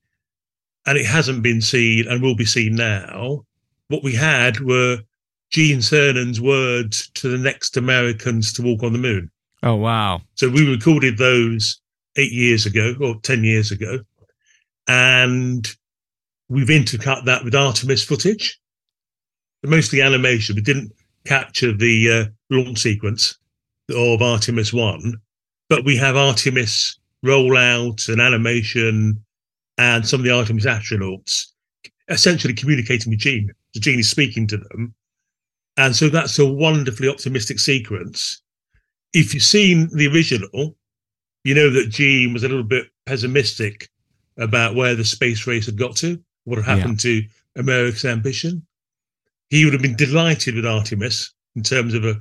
and 0.86 0.98
it 0.98 1.06
hasn't 1.06 1.44
been 1.44 1.62
seen 1.62 2.08
and 2.08 2.22
will 2.22 2.36
be 2.36 2.46
seen 2.46 2.76
now. 2.76 3.46
What 3.90 4.04
we 4.04 4.14
had 4.14 4.60
were 4.60 5.00
Gene 5.50 5.82
Cernan's 5.82 6.42
words 6.42 7.10
to 7.16 7.30
the 7.30 7.38
next 7.38 7.78
Americans 7.78 8.54
to 8.54 8.62
walk 8.62 8.84
on 8.84 8.94
the 8.94 9.00
moon. 9.00 9.32
oh 9.64 9.76
wow. 9.76 10.22
So 10.36 10.50
we 10.50 10.70
recorded 10.70 11.18
those 11.18 11.82
eight 12.18 12.32
years 12.32 12.66
ago 12.66 12.96
or 13.02 13.16
10 13.22 13.44
years 13.44 13.72
ago. 13.72 14.00
And 14.88 15.68
we've 16.50 16.68
intercut 16.68 17.26
that 17.26 17.44
with 17.44 17.56
Artemis 17.56 18.04
footage, 18.04 18.60
mostly 19.64 20.02
animation. 20.02 20.56
We 20.56 20.62
didn't 20.62 20.92
capture 21.26 21.74
the 21.74 22.12
uh, 22.12 22.26
launch 22.50 22.80
sequence 22.80 23.38
of 23.90 24.22
Artemis 24.22 24.74
1, 24.74 25.14
but 25.70 25.86
we 25.86 25.96
have 25.96 26.16
Artemis 26.16 27.00
rollout 27.26 28.10
and 28.10 28.22
animation 28.22 29.24
and 29.78 30.08
some 30.08 30.20
of 30.20 30.26
the 30.26 30.36
Artemis 30.36 30.66
astronauts 30.66 31.48
essentially 32.10 32.54
communicating 32.54 33.12
with 33.12 33.20
Gene. 33.20 33.52
So 33.74 33.82
Gene 33.82 34.00
is 34.00 34.10
speaking 34.10 34.48
to 34.48 34.58
them. 34.58 34.94
And 35.76 35.96
so 35.96 36.10
that's 36.10 36.40
a 36.40 36.46
wonderfully 36.46 37.10
optimistic 37.10 37.60
sequence 37.60 38.42
if 39.14 39.34
you've 39.34 39.44
seen 39.44 39.90
the 39.94 40.08
original, 40.08 40.76
you 41.44 41.56
know 41.56 41.70
that 41.70 41.90
Gene 41.90 42.34
was 42.34 42.44
a 42.44 42.48
little 42.48 42.64
bit 42.64 42.88
pessimistic 43.06 43.90
about 44.38 44.76
where 44.76 44.96
the 44.96 45.06
space 45.06 45.48
race 45.48 45.66
had 45.66 45.78
got 45.78 45.96
to, 45.98 46.20
what 46.44 46.58
had 46.58 46.78
happened 46.78 47.00
to 47.02 47.24
America's 47.56 48.06
ambition. 48.06 48.66
He 49.50 49.64
would 49.64 49.74
have 49.74 49.82
been 49.82 49.96
delighted 49.96 50.56
with 50.56 50.66
Artemis 50.66 51.34
in 51.56 51.64
terms 51.64 51.94
of 51.94 52.06
a 52.06 52.18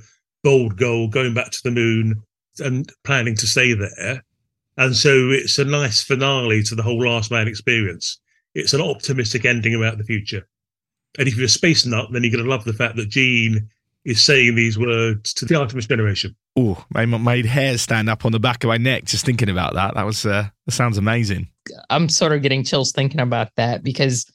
bold 0.47 0.77
goal, 0.77 1.09
going 1.09 1.33
back 1.33 1.51
to 1.51 1.59
the 1.61 1.71
moon 1.71 2.23
and 2.59 2.89
planning 3.03 3.35
to 3.35 3.45
stay 3.45 3.73
there. 3.73 4.23
And 4.77 4.95
so 4.95 5.29
it's 5.29 5.59
a 5.59 5.65
nice 5.65 6.01
finale 6.01 6.63
to 6.63 6.75
the 6.75 6.83
whole 6.83 7.03
Last 7.03 7.31
Man 7.31 7.49
experience. 7.49 8.17
It's 8.55 8.73
an 8.73 8.79
optimistic 8.79 9.43
ending 9.43 9.75
about 9.75 9.97
the 9.97 10.05
future. 10.05 10.47
And 11.19 11.27
if 11.27 11.35
you're 11.35 11.47
a 11.47 11.49
space 11.49 11.85
nut, 11.85 12.07
then 12.13 12.23
you're 12.23 12.31
going 12.31 12.45
to 12.45 12.49
love 12.49 12.63
the 12.63 12.71
fact 12.71 12.95
that 12.95 13.09
Gene 13.09 13.67
is 14.05 14.23
saying 14.23 14.55
these 14.55 14.79
words 14.79 15.33
to 15.33 15.43
the 15.43 15.59
Artemis 15.59 15.85
generation. 15.85 16.33
Oh, 16.55 16.81
made, 16.93 17.07
made 17.07 17.45
hairs 17.45 17.81
stand 17.81 18.09
up 18.09 18.23
on 18.23 18.31
the 18.31 18.39
back 18.39 18.63
of 18.63 18.69
my 18.69 18.77
neck 18.77 19.03
just 19.03 19.25
thinking 19.25 19.49
about 19.49 19.73
that. 19.73 19.95
That 19.95 20.05
was 20.05 20.25
uh, 20.25 20.47
that 20.65 20.71
sounds 20.71 20.97
amazing. 20.97 21.49
I'm 21.89 22.07
sort 22.07 22.31
of 22.31 22.41
getting 22.41 22.63
chills 22.63 22.93
thinking 22.93 23.19
about 23.19 23.49
that 23.57 23.83
because, 23.83 24.25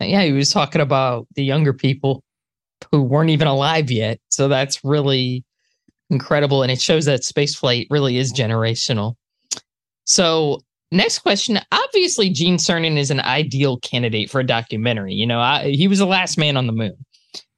yeah, 0.00 0.24
he 0.24 0.32
was 0.32 0.50
talking 0.50 0.80
about 0.80 1.28
the 1.36 1.44
younger 1.44 1.72
people 1.72 2.24
who 2.90 3.02
weren't 3.02 3.30
even 3.30 3.46
alive 3.46 3.92
yet. 3.92 4.18
So 4.28 4.48
that's 4.48 4.82
really 4.82 5.44
incredible. 6.12 6.62
And 6.62 6.70
it 6.70 6.80
shows 6.80 7.06
that 7.06 7.20
spaceflight 7.20 7.86
really 7.90 8.18
is 8.18 8.32
generational. 8.32 9.14
So, 10.04 10.60
next 10.90 11.20
question. 11.20 11.58
Obviously, 11.72 12.30
Gene 12.30 12.56
Cernan 12.56 12.98
is 12.98 13.10
an 13.10 13.20
ideal 13.20 13.78
candidate 13.78 14.30
for 14.30 14.40
a 14.40 14.46
documentary. 14.46 15.14
You 15.14 15.26
know, 15.26 15.40
I, 15.40 15.70
he 15.70 15.88
was 15.88 15.98
the 15.98 16.06
last 16.06 16.38
man 16.38 16.56
on 16.56 16.66
the 16.66 16.72
moon. 16.72 16.94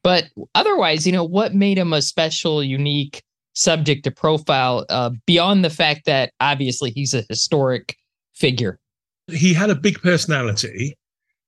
But 0.03 0.25
otherwise, 0.55 1.07
you 1.07 1.13
know, 1.13 1.25
what 1.25 1.55
made 1.55 1.79
him 1.79 1.93
a 1.93 2.03
special, 2.03 2.63
unique 2.63 3.23
subject 3.55 4.05
to 4.05 4.11
profile 4.11 4.85
uh, 4.89 5.11
beyond 5.27 5.65
the 5.65 5.71
fact 5.71 6.07
that 6.07 6.33
obviously 6.41 6.91
he's 6.91 7.15
a 7.15 7.25
historic 7.29 7.97
figure? 8.35 8.79
he 9.29 9.55
had 9.55 9.71
a 9.71 9.75
big 9.75 10.01
personality. 10.03 10.97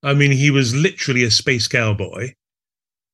I 0.02 0.14
mean, 0.14 0.32
he 0.32 0.50
was 0.50 0.74
literally 0.74 1.24
a 1.24 1.30
space 1.30 1.68
cowboy. 1.68 2.32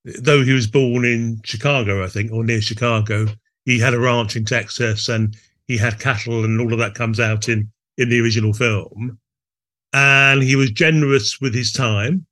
Though 0.05 0.43
he 0.43 0.51
was 0.51 0.67
born 0.67 1.05
in 1.05 1.41
Chicago, 1.45 2.03
I 2.03 2.07
think, 2.07 2.31
or 2.31 2.43
near 2.43 2.61
Chicago, 2.61 3.27
he 3.65 3.79
had 3.79 3.93
a 3.93 3.99
ranch 3.99 4.35
in 4.35 4.45
Texas 4.45 5.09
and 5.09 5.35
he 5.67 5.77
had 5.77 5.99
cattle, 5.99 6.43
and 6.43 6.59
all 6.59 6.73
of 6.73 6.79
that 6.79 6.95
comes 6.95 7.19
out 7.19 7.47
in 7.47 7.71
in 7.97 8.09
the 8.09 8.19
original 8.19 8.53
film. 8.53 9.17
And 9.93 10.41
he 10.41 10.55
was 10.55 10.71
generous 10.71 11.39
with 11.39 11.53
his 11.53 11.71
time. 11.71 12.25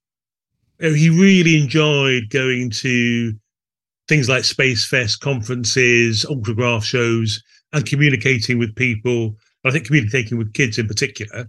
He 0.80 1.10
really 1.10 1.62
enjoyed 1.62 2.30
going 2.32 2.72
to 2.72 3.34
things 4.08 4.28
like 4.28 4.44
Space 4.44 4.86
Fest 4.88 5.20
conferences, 5.20 6.26
autograph 6.26 6.84
shows, 6.84 7.42
and 7.72 7.86
communicating 7.86 8.58
with 8.58 8.76
people. 8.76 9.36
I 9.64 9.72
think 9.72 9.86
communicating 9.86 10.38
with 10.40 10.54
kids 10.54 10.80
in 10.80 10.88
particular 10.88 11.48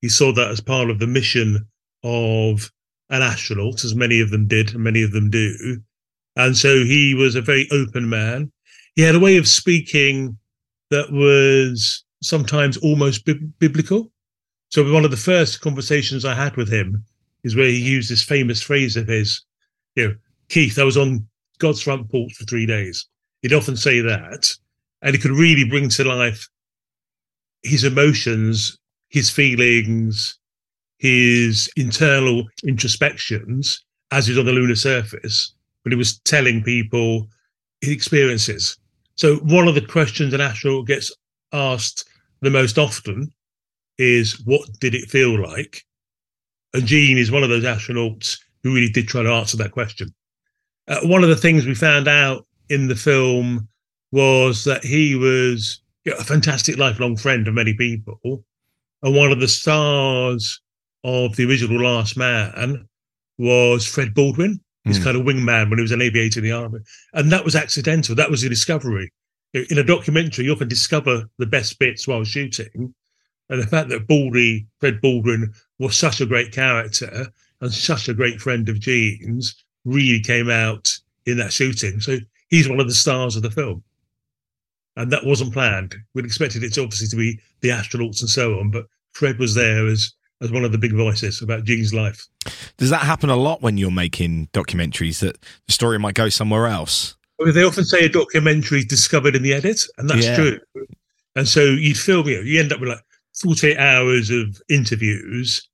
he 0.00 0.08
saw 0.08 0.32
that 0.32 0.50
as 0.50 0.60
part 0.60 0.90
of 0.90 0.98
the 0.98 1.06
mission 1.06 1.66
of 2.02 2.70
an 3.10 3.22
astronaut, 3.22 3.84
as 3.84 3.94
many 3.94 4.20
of 4.20 4.30
them 4.30 4.46
did, 4.46 4.74
and 4.74 4.82
many 4.82 5.02
of 5.02 5.12
them 5.12 5.30
do. 5.30 5.80
And 6.36 6.56
so 6.56 6.84
he 6.84 7.14
was 7.14 7.34
a 7.34 7.42
very 7.42 7.68
open 7.70 8.08
man. 8.08 8.50
He 8.96 9.02
had 9.02 9.14
a 9.14 9.20
way 9.20 9.36
of 9.36 9.48
speaking 9.48 10.36
that 10.90 11.10
was 11.12 12.04
sometimes 12.22 12.76
almost 12.78 13.24
bi- 13.24 13.34
biblical. 13.58 14.10
So 14.68 14.92
one 14.92 15.04
of 15.04 15.10
the 15.10 15.16
first 15.16 15.60
conversations 15.60 16.24
I 16.24 16.34
had 16.34 16.56
with 16.56 16.72
him 16.72 17.04
is 17.44 17.56
where 17.56 17.68
he 17.68 17.78
used 17.78 18.10
this 18.10 18.22
famous 18.22 18.60
phrase 18.62 18.96
of 18.96 19.08
his, 19.08 19.42
you 19.94 20.08
know, 20.08 20.14
Keith, 20.48 20.78
I 20.78 20.84
was 20.84 20.96
on 20.96 21.26
God's 21.58 21.82
front 21.82 22.10
porch 22.10 22.34
for 22.34 22.44
three 22.44 22.66
days. 22.66 23.06
He'd 23.42 23.52
often 23.52 23.76
say 23.76 24.00
that, 24.00 24.50
and 25.02 25.14
he 25.14 25.20
could 25.20 25.30
really 25.30 25.64
bring 25.64 25.88
to 25.90 26.04
life 26.04 26.48
his 27.62 27.84
emotions 27.84 28.78
his 29.10 29.28
feelings, 29.28 30.38
his 30.98 31.68
internal 31.76 32.44
introspections 32.64 33.84
as 34.12 34.26
he's 34.26 34.38
on 34.38 34.46
the 34.46 34.52
lunar 34.52 34.76
surface, 34.76 35.54
but 35.82 35.92
he 35.92 35.96
was 35.96 36.18
telling 36.20 36.62
people 36.62 37.28
experiences. 37.82 38.76
So 39.16 39.36
one 39.36 39.68
of 39.68 39.74
the 39.74 39.80
questions 39.80 40.32
an 40.34 40.40
astronaut 40.40 40.86
gets 40.86 41.12
asked 41.52 42.08
the 42.40 42.50
most 42.50 42.78
often 42.78 43.32
is, 43.98 44.40
"What 44.40 44.68
did 44.80 44.94
it 44.94 45.10
feel 45.10 45.40
like?" 45.40 45.84
And 46.72 46.86
Gene 46.86 47.18
is 47.18 47.30
one 47.30 47.42
of 47.42 47.50
those 47.50 47.64
astronauts 47.64 48.38
who 48.62 48.74
really 48.74 48.90
did 48.90 49.08
try 49.08 49.22
to 49.22 49.32
answer 49.32 49.56
that 49.58 49.72
question. 49.72 50.14
Uh, 50.88 51.00
one 51.02 51.22
of 51.22 51.28
the 51.28 51.36
things 51.36 51.66
we 51.66 51.74
found 51.74 52.08
out 52.08 52.46
in 52.68 52.88
the 52.88 52.96
film 52.96 53.68
was 54.12 54.64
that 54.64 54.84
he 54.84 55.14
was 55.14 55.80
you 56.04 56.12
know, 56.12 56.18
a 56.18 56.24
fantastic 56.24 56.76
lifelong 56.78 57.16
friend 57.16 57.46
of 57.46 57.54
many 57.54 57.74
people 57.74 58.44
and 59.02 59.14
one 59.14 59.32
of 59.32 59.40
the 59.40 59.48
stars 59.48 60.60
of 61.04 61.36
the 61.36 61.46
original 61.46 61.82
Last 61.82 62.16
Man 62.16 62.86
was 63.38 63.86
Fred 63.86 64.14
Baldwin, 64.14 64.60
his 64.84 64.98
Mm. 64.98 65.04
kind 65.04 65.16
of 65.16 65.24
wingman 65.24 65.68
when 65.68 65.78
he 65.78 65.82
was 65.82 65.92
an 65.92 66.02
aviator 66.02 66.40
in 66.40 66.44
the 66.44 66.52
army. 66.52 66.80
And 67.12 67.30
that 67.32 67.44
was 67.44 67.54
accidental. 67.56 68.14
That 68.14 68.30
was 68.30 68.42
a 68.42 68.48
discovery. 68.48 69.12
In 69.52 69.78
a 69.78 69.82
documentary, 69.84 70.44
you 70.46 70.52
often 70.52 70.68
discover 70.68 71.28
the 71.38 71.46
best 71.46 71.78
bits 71.78 72.06
while 72.06 72.24
shooting. 72.24 72.94
And 73.48 73.60
the 73.60 73.66
fact 73.66 73.88
that 73.88 74.06
Baldy, 74.06 74.66
Fred 74.78 75.00
Baldwin, 75.00 75.52
was 75.78 75.96
such 75.96 76.20
a 76.20 76.26
great 76.26 76.52
character 76.52 77.28
and 77.60 77.72
such 77.72 78.08
a 78.08 78.14
great 78.14 78.40
friend 78.40 78.68
of 78.68 78.78
Gene's 78.80 79.64
really 79.84 80.20
came 80.20 80.48
out 80.48 80.96
in 81.26 81.36
that 81.38 81.52
shooting. 81.52 82.00
So 82.00 82.18
he's 82.48 82.68
one 82.68 82.80
of 82.80 82.86
the 82.88 82.94
stars 82.94 83.36
of 83.36 83.42
the 83.42 83.50
film. 83.50 83.82
and 84.96 85.10
that 85.12 85.24
wasn't 85.24 85.52
planned. 85.52 85.94
We'd 86.14 86.24
expected 86.24 86.62
it 86.64 86.72
to 86.74 86.82
obviously 86.82 87.06
to 87.08 87.16
be 87.16 87.40
the 87.60 87.68
astronauts 87.70 88.20
and 88.20 88.28
so 88.28 88.58
on, 88.58 88.70
but 88.70 88.86
Fred 89.12 89.38
was 89.38 89.54
there 89.54 89.86
as 89.86 90.12
as 90.40 90.50
one 90.50 90.64
of 90.64 90.72
the 90.72 90.78
big 90.78 90.92
voices 90.92 91.42
about 91.42 91.64
Gene's 91.64 91.92
life. 91.92 92.26
Does 92.78 92.90
that 92.90 93.02
happen 93.02 93.28
a 93.30 93.36
lot 93.36 93.62
when 93.62 93.76
you're 93.76 93.90
making 93.90 94.48
documentaries 94.52 95.20
that 95.20 95.38
the 95.66 95.72
story 95.72 95.98
might 95.98 96.14
go 96.14 96.28
somewhere 96.28 96.66
else? 96.66 97.16
Well, 97.38 97.52
they 97.52 97.64
often 97.64 97.84
say 97.84 98.04
a 98.04 98.08
documentary 98.08 98.80
is 98.80 98.84
discovered 98.86 99.36
in 99.36 99.42
the 99.42 99.52
edit, 99.52 99.82
and 99.98 100.08
that's 100.08 100.26
Yeah. 100.26 100.36
true. 100.36 100.58
And 101.36 101.46
so 101.48 101.64
you'd 101.64 101.98
film, 101.98 102.28
you 102.28 102.36
know, 102.36 102.42
you 102.42 102.60
end 102.60 102.72
up 102.72 102.80
with 102.80 102.90
like 102.90 103.04
48 103.40 103.78
hours 103.78 104.30
of 104.30 104.60
interviews, 104.68 105.68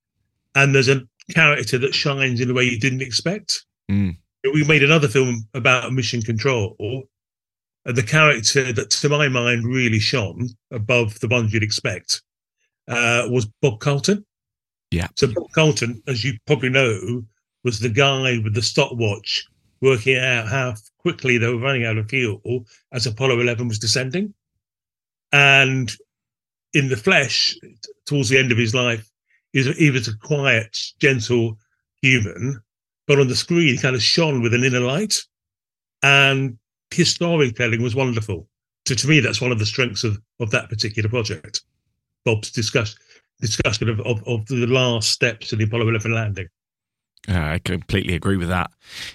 and 0.55 0.75
there's 0.75 0.89
a 0.89 1.03
character 1.35 1.79
that 1.79 1.95
shines 1.95 2.41
in 2.41 2.51
a 2.51 2.55
way 2.55 2.65
you 2.65 2.79
didn't 2.79 3.03
expect. 3.03 3.65
Mm. 3.91 4.17
We 4.53 4.63
made 4.65 4.83
another 4.85 5.09
film 5.09 5.49
about 5.55 5.93
mission 5.93 6.23
control, 6.23 6.77
and 7.85 7.97
the 7.97 8.03
character 8.03 8.73
that, 8.73 8.91
to 8.91 9.09
my 9.09 9.29
mind, 9.29 9.65
really 9.65 9.99
shone 9.99 10.51
above 10.71 11.19
the 11.21 11.29
ones 11.29 11.53
you'd 11.53 11.63
expect 11.65 12.23
uh, 12.89 13.27
was 13.31 13.47
Bob 13.61 13.81
Carlton. 13.81 14.25
Yeah. 14.91 15.09
So 15.17 15.29
Bob 15.29 15.51
Carlton, 15.53 16.03
as 16.07 16.25
you 16.25 16.39
probably 16.47 16.71
know, 16.71 17.25
was 17.65 17.81
the 17.81 17.89
guy 17.89 18.39
with 18.43 18.55
the 18.55 18.63
stopwatch 18.63 19.47
working 19.81 20.17
out 20.17 20.49
how 20.49 20.75
quickly 20.99 21.39
they 21.39 21.49
were 21.49 21.61
running 21.61 21.85
out 21.85 21.99
of 21.99 22.09
fuel 22.09 22.65
as 22.93 23.07
Apollo 23.07 23.41
11 23.41 23.69
was 23.69 23.79
descending. 23.79 24.33
And 25.33 25.93
in 26.73 26.89
the 26.89 26.97
flesh, 26.97 27.57
towards 28.07 28.29
the 28.29 28.39
end 28.39 28.53
of 28.53 28.59
his 28.59 28.75
life, 28.75 29.11
he 29.53 29.91
was, 29.91 30.09
a 30.09 30.17
quiet, 30.19 30.77
gentle 31.01 31.59
human, 32.03 32.61
but 33.07 33.19
on 33.19 33.29
the 33.29 33.37
screen, 33.37 33.69
he 33.69 33.79
kind 33.79 33.97
of 33.97 34.03
shone 34.03 34.43
with 34.43 34.53
an 34.53 34.65
inner 34.65 34.81
light. 34.81 35.15
And 36.03 36.59
his 36.93 37.11
storytelling 37.11 37.83
was 37.83 37.95
wonderful. 37.95 38.49
So 38.87 38.95
to 38.95 39.09
me, 39.09 39.21
that's 39.21 39.41
one 39.41 39.53
of 39.53 39.59
the 39.59 39.67
strengths 39.67 40.05
of, 40.05 40.19
of 40.41 40.51
that 40.51 40.69
particular 40.69 41.09
project. 41.09 41.63
Bob's 42.25 42.51
discuss, 42.51 42.97
discussion 43.41 43.89
of, 43.89 44.01
of, 44.01 44.23
of 44.27 44.47
the 44.47 44.67
last 44.67 45.11
steps 45.11 45.53
in 45.53 45.59
the 45.59 45.65
Apollo 45.65 45.89
11 45.89 46.13
landing. 46.13 46.49
Uh, 47.29 47.39
I 47.39 47.59
completely 47.59 48.15
agree 48.15 48.37
with 48.37 48.49
that. 48.49 48.71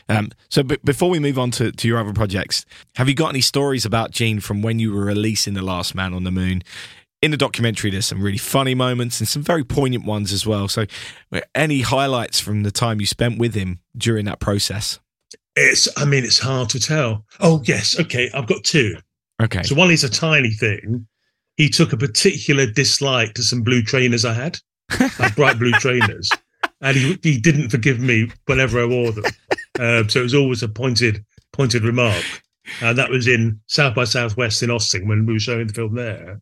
Um, 0.10 0.32
so, 0.50 0.63
b- 0.63 0.78
before 0.84 1.10
we 1.10 1.20
move 1.20 1.40
on 1.40 1.51
to, 1.51 1.72
to 1.72 1.88
your 1.88 1.98
other 1.98 2.13
projects, 2.13 2.66
have 2.96 3.08
you 3.08 3.16
got 3.16 3.30
any 3.30 3.42
stories 3.42 3.86
about 3.86 4.12
Gene 4.12 4.42
from 4.42 4.62
when 4.62 4.80
you 4.80 4.94
were 4.94 5.06
releasing 5.06 5.54
The 5.54 5.62
Last 5.62 5.96
Man 5.96 6.13
on 6.13 6.24
the 6.25 6.32
Moon? 6.32 6.62
In 7.22 7.32
the 7.32 7.38
documentary, 7.38 7.92
there's 7.92 8.08
some 8.08 8.22
really 8.22 8.38
funny 8.38 8.75
moments 8.75 9.20
and 9.20 9.30
some 9.30 9.44
very 9.44 9.63
poignant 9.63 10.06
ones 10.06 10.34
as 10.34 10.46
well. 10.46 10.68
So, 10.68 10.86
uh, 11.32 11.42
any 11.56 11.82
highlights 11.82 12.40
from 12.40 12.63
the 12.63 12.72
time 12.72 13.00
you 13.00 13.06
spent 13.06 13.38
with 13.38 13.54
him 13.54 13.80
during 13.96 14.25
that 14.25 14.40
process? 14.40 15.00
It's, 15.56 15.88
I 15.98 16.06
mean, 16.06 16.25
it's 16.25 16.40
hard 16.40 16.70
to 16.70 16.80
tell. 16.80 17.25
Oh, 17.40 17.62
yes. 17.66 17.98
Okay. 18.00 18.30
I've 18.34 18.48
got 18.48 18.63
two. 18.63 18.98
Okay. 19.42 19.63
So 19.63 19.75
one 19.75 19.92
is 19.92 20.04
a 20.04 20.10
tiny 20.10 20.51
thing. 20.51 21.08
He 21.62 21.70
took 21.70 21.94
a 21.94 21.98
particular 21.98 22.65
dislike 22.65 23.36
to 23.36 23.44
some 23.44 23.62
blue 23.62 23.84
trainers 23.84 24.25
I 24.25 24.34
had, 24.34 24.58
like 25.20 25.36
bright 25.36 25.60
blue 25.60 25.74
trainers, 25.74 26.27
and 26.82 26.98
he 26.98 27.20
he 27.22 27.39
didn't 27.39 27.70
forgive 27.70 28.00
me 28.00 28.32
whenever 28.48 28.82
I 28.82 28.86
wore 28.86 29.12
them. 29.12 29.25
Um, 29.80 30.10
so 30.10 30.22
it 30.22 30.24
was 30.24 30.34
always 30.34 30.63
a 30.63 30.68
pointed 30.68 31.24
pointed 31.53 31.84
remark, 31.84 32.24
and 32.82 32.98
that 32.98 33.12
was 33.12 33.27
in 33.27 33.60
South 33.68 33.94
by 33.94 34.06
Southwest 34.06 34.63
in 34.63 34.72
Austin 34.72 35.08
when 35.08 35.27
we 35.27 35.34
were 35.34 35.39
showing 35.39 35.68
the 35.68 35.74
film 35.75 35.94
there. 35.94 36.41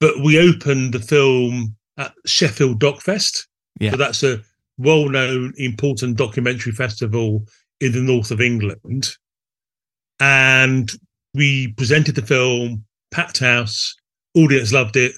But 0.00 0.18
we 0.18 0.36
opened 0.40 0.94
the 0.94 0.98
film 0.98 1.76
at 1.96 2.12
Sheffield 2.26 2.80
Doc 2.80 3.02
Fest. 3.02 3.46
Yeah. 3.78 3.92
So 3.92 3.96
that's 3.98 4.24
a 4.24 4.40
well-known, 4.78 5.54
important 5.58 6.16
documentary 6.16 6.72
festival 6.72 7.46
in 7.80 7.92
the 7.92 8.00
north 8.00 8.32
of 8.32 8.40
England, 8.40 9.16
and 10.18 10.90
we 11.34 11.72
presented 11.74 12.16
the 12.16 12.26
film, 12.26 12.84
packed 13.12 13.38
house, 13.38 13.94
audience 14.34 14.72
loved 14.72 14.96
it. 14.96 15.12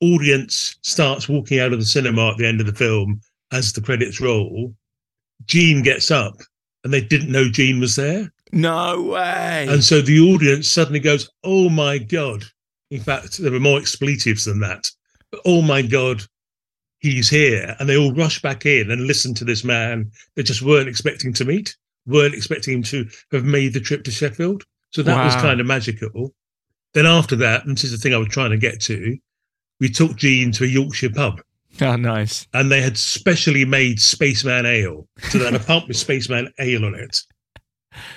Audience 0.00 0.76
starts 0.82 1.28
walking 1.28 1.58
out 1.58 1.72
of 1.72 1.80
the 1.80 1.84
cinema 1.84 2.30
at 2.30 2.36
the 2.36 2.46
end 2.46 2.60
of 2.60 2.66
the 2.66 2.74
film 2.74 3.20
as 3.52 3.72
the 3.72 3.80
credits 3.80 4.20
roll. 4.20 4.74
Gene 5.46 5.82
gets 5.82 6.10
up, 6.10 6.36
and 6.84 6.92
they 6.92 7.00
didn't 7.00 7.32
know 7.32 7.48
Gene 7.48 7.80
was 7.80 7.96
there, 7.96 8.32
no 8.52 9.02
way. 9.02 9.66
and 9.68 9.82
so 9.82 10.00
the 10.00 10.20
audience 10.20 10.68
suddenly 10.68 11.00
goes, 11.00 11.30
"Oh 11.44 11.68
my 11.68 11.98
god!" 11.98 12.44
In 12.90 13.00
fact, 13.00 13.38
there 13.38 13.52
were 13.52 13.60
more 13.60 13.78
expletives 13.78 14.44
than 14.44 14.60
that. 14.60 14.90
But, 15.30 15.40
oh 15.44 15.62
my 15.62 15.82
god, 15.82 16.22
he's 17.00 17.28
here, 17.28 17.76
and 17.78 17.88
they 17.88 17.96
all 17.96 18.14
rush 18.14 18.40
back 18.40 18.66
in 18.66 18.90
and 18.90 19.06
listen 19.06 19.34
to 19.34 19.44
this 19.44 19.64
man 19.64 20.10
they 20.36 20.42
just 20.42 20.62
weren't 20.62 20.88
expecting 20.88 21.32
to 21.34 21.44
meet, 21.44 21.76
weren't 22.06 22.34
expecting 22.34 22.74
him 22.74 22.82
to 22.84 23.06
have 23.32 23.44
made 23.44 23.74
the 23.74 23.80
trip 23.80 24.04
to 24.04 24.10
Sheffield. 24.10 24.64
So 24.90 25.02
that 25.02 25.24
was 25.24 25.34
kind 25.36 25.60
of 25.60 25.66
magical. 25.66 26.34
Then 26.98 27.06
after 27.06 27.36
that, 27.36 27.64
and 27.64 27.76
this 27.76 27.84
is 27.84 27.92
the 27.92 27.96
thing 27.96 28.12
I 28.12 28.18
was 28.18 28.26
trying 28.26 28.50
to 28.50 28.56
get 28.56 28.80
to, 28.80 29.16
we 29.78 29.88
took 29.88 30.16
Gene 30.16 30.50
to 30.50 30.64
a 30.64 30.66
Yorkshire 30.66 31.10
pub 31.10 31.40
oh, 31.80 31.94
nice. 31.96 32.48
and 32.54 32.72
they 32.72 32.82
had 32.82 32.98
specially 32.98 33.64
made 33.64 34.00
Spaceman 34.00 34.66
Ale. 34.66 35.06
So 35.30 35.38
they 35.38 35.44
had 35.44 35.54
a 35.54 35.60
pump 35.60 35.86
with 35.86 35.96
Spaceman 35.96 36.52
Ale 36.58 36.84
on 36.84 36.96
it. 36.96 37.20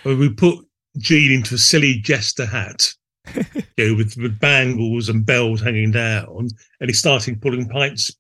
And 0.04 0.18
we 0.18 0.34
put 0.34 0.66
Gene 0.98 1.32
into 1.32 1.54
a 1.54 1.60
silly 1.60 2.00
jester 2.00 2.44
hat, 2.44 2.88
you 3.78 3.90
know, 3.90 3.96
with, 3.96 4.18
with 4.18 4.40
bangles 4.40 5.10
and 5.10 5.24
bells 5.28 5.62
hanging 5.62 5.92
down, 5.92 6.48
and 6.80 6.90
he 6.90 6.94
started 6.94 7.40
pulling 7.40 7.70
pints 7.70 8.12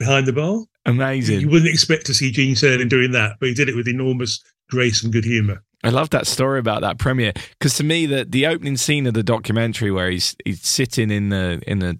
behind 0.00 0.26
the 0.26 0.32
bar. 0.32 0.58
Amazing. 0.86 1.38
You 1.38 1.50
wouldn't 1.50 1.70
expect 1.70 2.04
to 2.06 2.14
see 2.14 2.32
Gene 2.32 2.56
Cernan 2.56 2.88
doing 2.88 3.12
that, 3.12 3.36
but 3.38 3.48
he 3.48 3.54
did 3.54 3.68
it 3.68 3.76
with 3.76 3.86
enormous 3.86 4.42
grace 4.70 5.04
and 5.04 5.12
good 5.12 5.24
humour. 5.24 5.62
I 5.82 5.90
love 5.90 6.10
that 6.10 6.26
story 6.26 6.58
about 6.58 6.82
that 6.82 6.98
premiere 6.98 7.32
because 7.58 7.74
to 7.76 7.84
me 7.84 8.06
the 8.06 8.24
the 8.24 8.46
opening 8.46 8.76
scene 8.76 9.06
of 9.06 9.14
the 9.14 9.22
documentary 9.22 9.90
where 9.90 10.10
he's 10.10 10.36
he's 10.44 10.66
sitting 10.66 11.10
in 11.10 11.30
the 11.30 11.62
in 11.66 11.78
the 11.78 11.98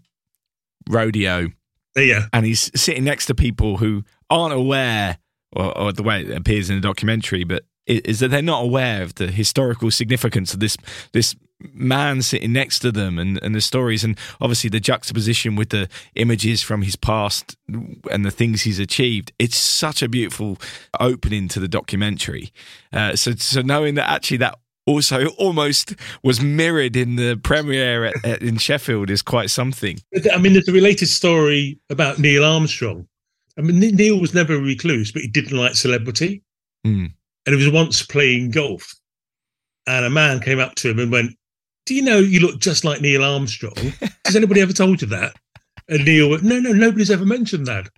rodeo 0.88 1.46
uh, 1.96 2.00
Yeah, 2.00 2.26
and 2.32 2.44
he's 2.44 2.70
sitting 2.78 3.04
next 3.04 3.26
to 3.26 3.34
people 3.34 3.78
who 3.78 4.04
aren't 4.28 4.54
aware 4.54 5.18
or, 5.52 5.76
or 5.76 5.92
the 5.92 6.02
way 6.02 6.22
it 6.22 6.36
appears 6.36 6.68
in 6.68 6.76
the 6.76 6.82
documentary 6.82 7.44
but 7.44 7.64
is 7.90 8.20
that 8.20 8.28
they're 8.28 8.42
not 8.42 8.62
aware 8.62 9.02
of 9.02 9.14
the 9.16 9.28
historical 9.28 9.90
significance 9.90 10.54
of 10.54 10.60
this 10.60 10.76
this 11.12 11.34
man 11.74 12.22
sitting 12.22 12.54
next 12.54 12.78
to 12.78 12.90
them 12.90 13.18
and, 13.18 13.38
and 13.42 13.54
the 13.54 13.60
stories 13.60 14.02
and 14.02 14.18
obviously 14.40 14.70
the 14.70 14.80
juxtaposition 14.80 15.56
with 15.56 15.68
the 15.68 15.88
images 16.14 16.62
from 16.62 16.80
his 16.80 16.96
past 16.96 17.54
and 18.10 18.24
the 18.24 18.30
things 18.30 18.62
he's 18.62 18.78
achieved 18.78 19.30
it's 19.38 19.58
such 19.58 20.02
a 20.02 20.08
beautiful 20.08 20.56
opening 20.98 21.48
to 21.48 21.60
the 21.60 21.68
documentary 21.68 22.50
uh, 22.94 23.14
so 23.14 23.32
so 23.32 23.60
knowing 23.60 23.94
that 23.94 24.08
actually 24.08 24.38
that 24.38 24.58
also 24.86 25.26
almost 25.36 25.94
was 26.22 26.40
mirrored 26.40 26.96
in 26.96 27.16
the 27.16 27.36
premiere 27.36 28.06
at, 28.06 28.24
at, 28.24 28.42
in 28.42 28.56
Sheffield 28.56 29.10
is 29.10 29.20
quite 29.20 29.50
something 29.50 30.00
I 30.32 30.38
mean, 30.38 30.54
there's 30.54 30.68
a 30.68 30.72
related 30.72 31.08
story 31.08 31.78
about 31.90 32.18
Neil 32.18 32.44
Armstrong. 32.44 33.06
I 33.58 33.62
mean, 33.62 33.78
Neil 33.78 34.18
was 34.18 34.32
never 34.32 34.54
a 34.54 34.58
recluse, 34.58 35.12
but 35.12 35.22
he 35.22 35.28
didn't 35.28 35.56
like 35.56 35.74
celebrity. 35.74 36.42
Mm. 36.86 37.12
And 37.50 37.58
he 37.58 37.66
was 37.66 37.74
once 37.74 38.00
playing 38.04 38.52
golf, 38.52 38.94
and 39.84 40.04
a 40.04 40.10
man 40.10 40.38
came 40.38 40.60
up 40.60 40.76
to 40.76 40.90
him 40.90 41.00
and 41.00 41.10
went, 41.10 41.36
"Do 41.84 41.96
you 41.96 42.02
know 42.02 42.18
you 42.18 42.38
look 42.38 42.60
just 42.60 42.84
like 42.84 43.00
Neil 43.00 43.24
Armstrong? 43.24 43.74
Has 44.24 44.36
anybody 44.36 44.60
ever 44.60 44.72
told 44.72 45.02
you 45.02 45.08
that?" 45.08 45.34
And 45.88 46.04
Neil 46.04 46.30
went, 46.30 46.44
"No, 46.44 46.60
no, 46.60 46.70
nobody's 46.70 47.10
ever 47.10 47.24
mentioned 47.24 47.66
that," 47.66 47.88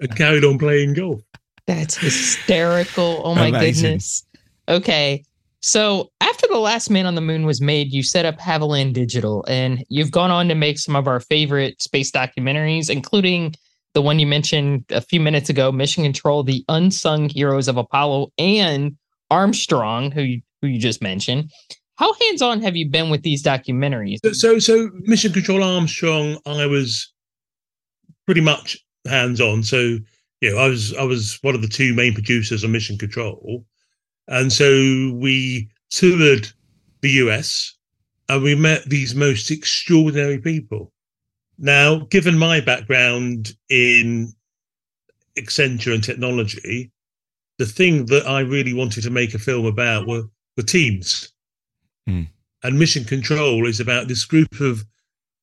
and 0.00 0.16
carried 0.16 0.44
on 0.44 0.58
playing 0.58 0.94
golf. 0.94 1.20
That's 1.68 1.96
hysterical. 1.96 3.22
Oh 3.24 3.36
my 3.36 3.46
Amazing. 3.46 3.84
goodness. 3.84 4.26
Okay. 4.68 5.22
So 5.60 6.10
after 6.20 6.48
The 6.48 6.58
Last 6.58 6.90
Man 6.90 7.06
on 7.06 7.14
the 7.14 7.20
Moon 7.20 7.46
was 7.46 7.60
made, 7.60 7.92
you 7.92 8.02
set 8.02 8.24
up 8.24 8.38
Haviland 8.38 8.94
Digital 8.94 9.44
and 9.46 9.84
you've 9.88 10.10
gone 10.10 10.32
on 10.32 10.48
to 10.48 10.56
make 10.56 10.80
some 10.80 10.96
of 10.96 11.06
our 11.06 11.20
favorite 11.20 11.80
space 11.80 12.10
documentaries, 12.10 12.90
including 12.90 13.54
the 13.96 14.02
one 14.02 14.18
you 14.18 14.26
mentioned 14.26 14.84
a 14.90 15.00
few 15.00 15.18
minutes 15.18 15.48
ago, 15.48 15.72
Mission 15.72 16.04
Control, 16.04 16.42
the 16.42 16.62
unsung 16.68 17.30
heroes 17.30 17.66
of 17.66 17.78
Apollo 17.78 18.30
and 18.36 18.94
Armstrong, 19.30 20.10
who 20.10 20.20
you, 20.20 20.42
who 20.60 20.68
you 20.68 20.78
just 20.78 21.00
mentioned. 21.00 21.50
How 21.94 22.12
hands-on 22.12 22.60
have 22.60 22.76
you 22.76 22.90
been 22.90 23.08
with 23.08 23.22
these 23.22 23.42
documentaries? 23.42 24.18
So, 24.22 24.34
so, 24.34 24.58
so 24.58 24.90
Mission 25.04 25.32
Control 25.32 25.64
Armstrong, 25.64 26.36
I 26.44 26.66
was 26.66 27.10
pretty 28.26 28.42
much 28.42 28.76
hands 29.08 29.40
on. 29.40 29.62
So, 29.62 29.96
you 30.42 30.52
know, 30.52 30.58
I 30.58 30.68
was 30.68 30.92
I 30.92 31.04
was 31.04 31.38
one 31.40 31.54
of 31.54 31.62
the 31.62 31.68
two 31.68 31.94
main 31.94 32.12
producers 32.12 32.64
on 32.64 32.72
Mission 32.72 32.98
Control, 32.98 33.64
and 34.28 34.52
so 34.52 34.66
we 35.14 35.70
toured 35.88 36.48
the 37.00 37.12
US, 37.12 37.74
and 38.28 38.42
we 38.42 38.54
met 38.54 38.84
these 38.84 39.14
most 39.14 39.50
extraordinary 39.50 40.38
people. 40.38 40.92
Now, 41.58 42.00
given 42.10 42.38
my 42.38 42.60
background 42.60 43.56
in 43.68 44.32
Accenture 45.38 45.94
and 45.94 46.04
technology, 46.04 46.90
the 47.58 47.66
thing 47.66 48.06
that 48.06 48.26
I 48.26 48.40
really 48.40 48.74
wanted 48.74 49.02
to 49.04 49.10
make 49.10 49.34
a 49.34 49.38
film 49.38 49.66
about 49.66 50.06
were 50.06 50.24
were 50.56 50.62
teams. 50.62 51.32
Hmm. 52.06 52.24
And 52.62 52.78
Mission 52.78 53.04
Control 53.04 53.66
is 53.66 53.80
about 53.80 54.08
this 54.08 54.24
group 54.24 54.60
of 54.60 54.84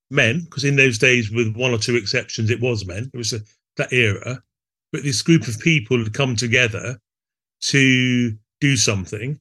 men, 0.10 0.42
because 0.42 0.64
in 0.64 0.76
those 0.76 0.98
days, 0.98 1.32
with 1.32 1.56
one 1.56 1.72
or 1.72 1.78
two 1.78 1.96
exceptions, 1.96 2.50
it 2.50 2.62
was 2.62 2.86
men. 2.86 3.10
It 3.14 3.18
was 3.18 3.34
a, 3.34 3.42
that 3.78 3.94
era. 3.94 4.42
But 4.92 5.04
this 5.04 5.22
group 5.22 5.48
of 5.48 5.60
people 5.60 5.98
had 5.98 6.14
come 6.14 6.36
together 6.36 6.98
to 7.62 8.38
do 8.60 8.78
something. 8.78 9.40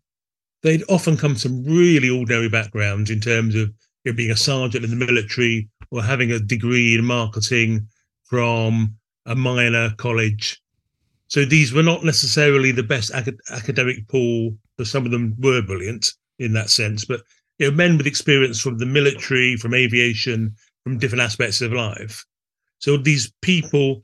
They'd 0.62 0.84
often 0.88 1.16
come 1.16 1.34
from 1.34 1.64
really 1.64 2.08
ordinary 2.08 2.48
backgrounds 2.48 3.10
in 3.10 3.20
terms 3.20 3.54
of 3.54 3.72
you 4.04 4.12
know, 4.12 4.16
being 4.16 4.30
a 4.30 4.36
sergeant 4.36 4.84
in 4.84 4.90
the 4.90 5.06
military 5.06 5.68
or 5.92 6.02
having 6.02 6.32
a 6.32 6.40
degree 6.40 6.94
in 6.96 7.04
marketing 7.04 7.86
from 8.24 8.96
a 9.26 9.36
minor 9.36 9.90
college. 9.98 10.60
So 11.28 11.44
these 11.44 11.72
were 11.72 11.82
not 11.82 12.02
necessarily 12.02 12.72
the 12.72 12.82
best 12.82 13.10
acad- 13.12 13.38
academic 13.50 14.08
pool, 14.08 14.56
but 14.78 14.86
some 14.86 15.04
of 15.04 15.12
them 15.12 15.34
were 15.38 15.60
brilliant 15.62 16.10
in 16.38 16.54
that 16.54 16.70
sense. 16.70 17.04
But 17.04 17.20
you 17.58 17.70
know, 17.70 17.76
men 17.76 17.98
with 17.98 18.06
experience 18.06 18.58
from 18.58 18.78
the 18.78 18.86
military, 18.86 19.56
from 19.56 19.74
aviation, 19.74 20.56
from 20.82 20.98
different 20.98 21.22
aspects 21.22 21.60
of 21.60 21.72
life. 21.72 22.24
So 22.78 22.96
these 22.96 23.30
people 23.42 24.02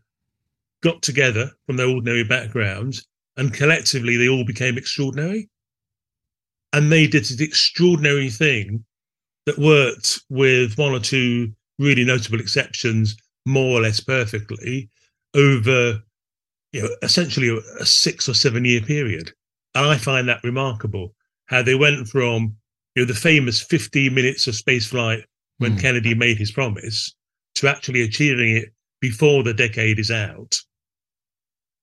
got 0.82 1.00
together 1.00 1.50
from 1.66 1.78
their 1.78 1.88
ordinary 1.88 2.22
backgrounds, 2.22 3.06
and 3.38 3.52
collectively 3.52 4.18
they 4.18 4.28
all 4.28 4.44
became 4.44 4.76
extraordinary. 4.76 5.48
And 6.74 6.92
they 6.92 7.06
did 7.06 7.30
an 7.30 7.42
extraordinary 7.42 8.28
thing 8.28 8.84
that 9.46 9.58
worked 9.58 10.20
with 10.28 10.76
one 10.76 10.92
or 10.92 11.00
two 11.00 11.54
really 11.78 12.04
notable 12.04 12.40
exceptions 12.40 13.16
more 13.46 13.78
or 13.78 13.82
less 13.82 14.00
perfectly 14.00 14.88
over 15.34 16.00
you 16.72 16.82
know 16.82 16.88
essentially 17.02 17.56
a, 17.80 17.86
six 17.86 18.28
or 18.28 18.34
seven 18.34 18.64
year 18.64 18.80
period. 18.80 19.32
And 19.74 19.86
i 19.86 19.96
find 19.96 20.28
that 20.28 20.42
remarkable 20.44 21.14
how 21.46 21.62
they 21.62 21.74
went 21.74 22.08
from 22.08 22.56
you 22.94 23.02
know 23.02 23.06
the 23.06 23.14
famous 23.14 23.60
15 23.62 24.12
minutes 24.14 24.46
of 24.46 24.54
space 24.54 24.86
flight 24.88 25.24
when 25.58 25.76
Mm. 25.76 25.80
kennedy 25.80 26.14
made 26.14 26.38
his 26.38 26.52
promise 26.52 27.14
to 27.56 27.68
actually 27.68 28.02
achieving 28.02 28.56
it 28.56 28.72
before 29.00 29.42
the 29.42 29.54
decade 29.54 29.98
is 29.98 30.10
out. 30.10 30.56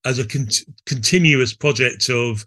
As 0.04 0.18
a 0.18 0.26
con- 0.26 0.48
continuous 0.86 1.52
project 1.54 2.08
of 2.08 2.46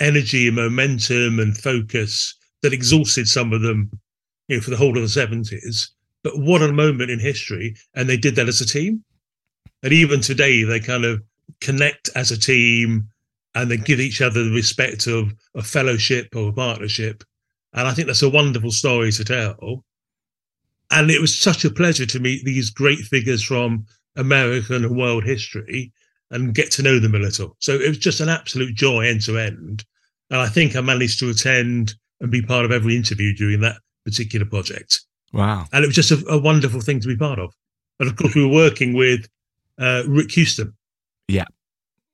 energy 0.00 0.46
and 0.48 0.56
momentum 0.56 1.38
and 1.38 1.56
focus 1.56 2.34
that 2.62 2.72
exhausted 2.72 3.28
some 3.28 3.52
of 3.52 3.62
them 3.62 3.90
you 4.48 4.56
know 4.56 4.62
for 4.62 4.70
the 4.70 4.76
whole 4.76 4.96
of 4.96 5.02
the 5.02 5.20
70s 5.20 5.88
but 6.24 6.38
what 6.38 6.62
a 6.62 6.72
moment 6.72 7.10
in 7.10 7.20
history. 7.20 7.76
And 7.94 8.08
they 8.08 8.16
did 8.16 8.34
that 8.36 8.48
as 8.48 8.60
a 8.60 8.66
team. 8.66 9.04
And 9.82 9.92
even 9.92 10.22
today 10.22 10.64
they 10.64 10.80
kind 10.80 11.04
of 11.04 11.22
connect 11.60 12.08
as 12.16 12.32
a 12.32 12.40
team 12.40 13.08
and 13.54 13.70
they 13.70 13.76
give 13.76 14.00
each 14.00 14.20
other 14.20 14.42
the 14.42 14.50
respect 14.50 15.06
of 15.06 15.32
a 15.54 15.62
fellowship 15.62 16.34
or 16.34 16.48
a 16.48 16.52
partnership. 16.52 17.22
And 17.74 17.86
i 17.86 17.92
think 17.92 18.06
that's 18.06 18.22
a 18.22 18.30
wonderful 18.30 18.72
story 18.72 19.12
to 19.12 19.24
tell. 19.24 19.84
And 20.90 21.10
it 21.10 21.20
was 21.20 21.38
such 21.38 21.64
a 21.64 21.70
pleasure 21.70 22.06
to 22.06 22.20
meet 22.20 22.44
these 22.44 22.70
great 22.70 23.00
figures 23.00 23.42
from 23.42 23.84
american 24.16 24.84
and 24.84 24.96
world 24.96 25.24
history 25.24 25.92
and 26.30 26.54
get 26.54 26.70
to 26.72 26.82
know 26.82 26.98
them 26.98 27.14
a 27.14 27.18
little. 27.18 27.56
So 27.58 27.74
it 27.74 27.88
was 27.88 27.98
just 27.98 28.20
an 28.20 28.28
absolute 28.28 28.74
joy 28.74 29.06
end 29.06 29.20
to 29.22 29.38
end. 29.38 29.84
And 30.30 30.40
i 30.40 30.48
think 30.48 30.74
i 30.74 30.80
managed 30.80 31.18
to 31.20 31.30
attend 31.30 31.94
and 32.20 32.30
be 32.30 32.40
part 32.40 32.64
of 32.64 32.72
every 32.72 32.96
interview 32.96 33.34
during 33.34 33.60
that 33.60 33.76
particular 34.06 34.46
project 34.46 35.04
Wow. 35.34 35.66
and 35.72 35.84
it 35.84 35.88
was 35.88 35.96
just 35.96 36.10
a, 36.12 36.24
a 36.28 36.38
wonderful 36.38 36.80
thing 36.80 37.00
to 37.00 37.08
be 37.08 37.16
part 37.16 37.38
of. 37.38 37.52
And 38.00 38.08
of 38.08 38.16
course, 38.16 38.34
we 38.34 38.42
were 38.46 38.52
working 38.54 38.94
with 38.94 39.28
uh, 39.78 40.02
Rick 40.08 40.30
Houston, 40.32 40.72
Yeah. 41.28 41.44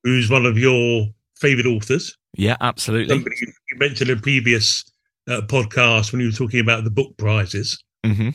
who's 0.03 0.29
one 0.29 0.45
of 0.45 0.57
your 0.57 1.07
favorite 1.39 1.67
authors. 1.67 2.17
Yeah, 2.35 2.57
absolutely. 2.61 3.15
Somebody 3.15 3.35
you 3.41 3.47
you 3.71 3.77
mentioned 3.77 4.09
in 4.09 4.17
a 4.17 4.21
previous 4.21 4.83
uh, 5.29 5.41
podcast 5.41 6.11
when 6.11 6.21
you 6.21 6.27
were 6.27 6.33
talking 6.33 6.59
about 6.59 6.83
the 6.83 6.89
book 6.91 7.15
prizes. 7.17 7.77
hmm 8.05 8.29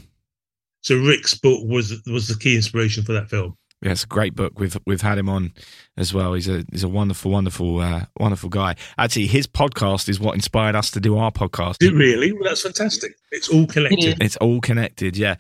So 0.83 0.97
Rick's 0.97 1.35
book 1.35 1.61
was 1.67 2.01
was 2.07 2.29
the 2.29 2.37
key 2.39 2.55
inspiration 2.57 3.03
for 3.05 3.13
that 3.13 3.29
film. 3.31 3.57
Yeah, 3.83 3.93
it's 3.93 4.05
a 4.05 4.09
great 4.09 4.35
book. 4.35 4.59
We've 4.59 4.77
we've 4.87 5.03
had 5.03 5.19
him 5.19 5.29
on 5.29 5.53
as 5.97 6.15
well. 6.15 6.33
He's 6.33 6.49
a 6.49 6.65
he's 6.73 6.83
a 6.83 6.89
wonderful, 6.89 7.31
wonderful, 7.31 7.79
uh, 7.81 8.07
wonderful 8.19 8.49
guy. 8.49 8.75
Actually, 8.97 9.27
his 9.27 9.47
podcast 9.47 10.09
is 10.09 10.19
what 10.19 10.35
inspired 10.35 10.75
us 10.75 10.91
to 10.93 11.01
do 11.01 11.19
our 11.19 11.31
podcast. 11.31 11.79
Did 11.79 11.93
it 11.93 11.97
really? 11.97 12.33
Well, 12.33 12.45
that's 12.45 12.63
fantastic. 12.63 13.17
It's 13.31 13.49
all 13.49 13.67
connected. 13.67 14.23
It's 14.23 14.37
all 14.39 14.61
connected. 14.61 15.17
Yeah. 15.17 15.37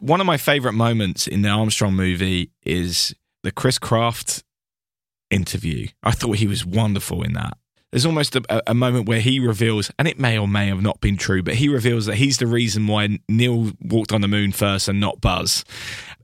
One 0.00 0.20
of 0.20 0.26
my 0.26 0.38
favorite 0.38 0.72
moments 0.72 1.26
in 1.26 1.42
the 1.42 1.50
Armstrong 1.50 1.94
movie 1.94 2.50
is 2.64 3.14
the 3.42 3.52
Chris 3.52 3.78
Kraft 3.78 4.42
interview. 5.30 5.88
I 6.02 6.12
thought 6.12 6.36
he 6.36 6.46
was 6.46 6.64
wonderful 6.64 7.22
in 7.22 7.34
that. 7.34 7.58
There's 7.90 8.06
almost 8.06 8.34
a, 8.34 8.70
a 8.70 8.72
moment 8.72 9.06
where 9.06 9.20
he 9.20 9.38
reveals, 9.38 9.90
and 9.98 10.08
it 10.08 10.18
may 10.18 10.38
or 10.38 10.48
may 10.48 10.68
have 10.68 10.80
not 10.80 11.02
been 11.02 11.18
true, 11.18 11.42
but 11.42 11.56
he 11.56 11.68
reveals 11.68 12.06
that 12.06 12.14
he's 12.14 12.38
the 12.38 12.46
reason 12.46 12.86
why 12.86 13.18
Neil 13.28 13.72
walked 13.82 14.12
on 14.12 14.22
the 14.22 14.28
moon 14.28 14.50
first 14.52 14.88
and 14.88 14.98
not 14.98 15.20
Buzz. 15.20 15.62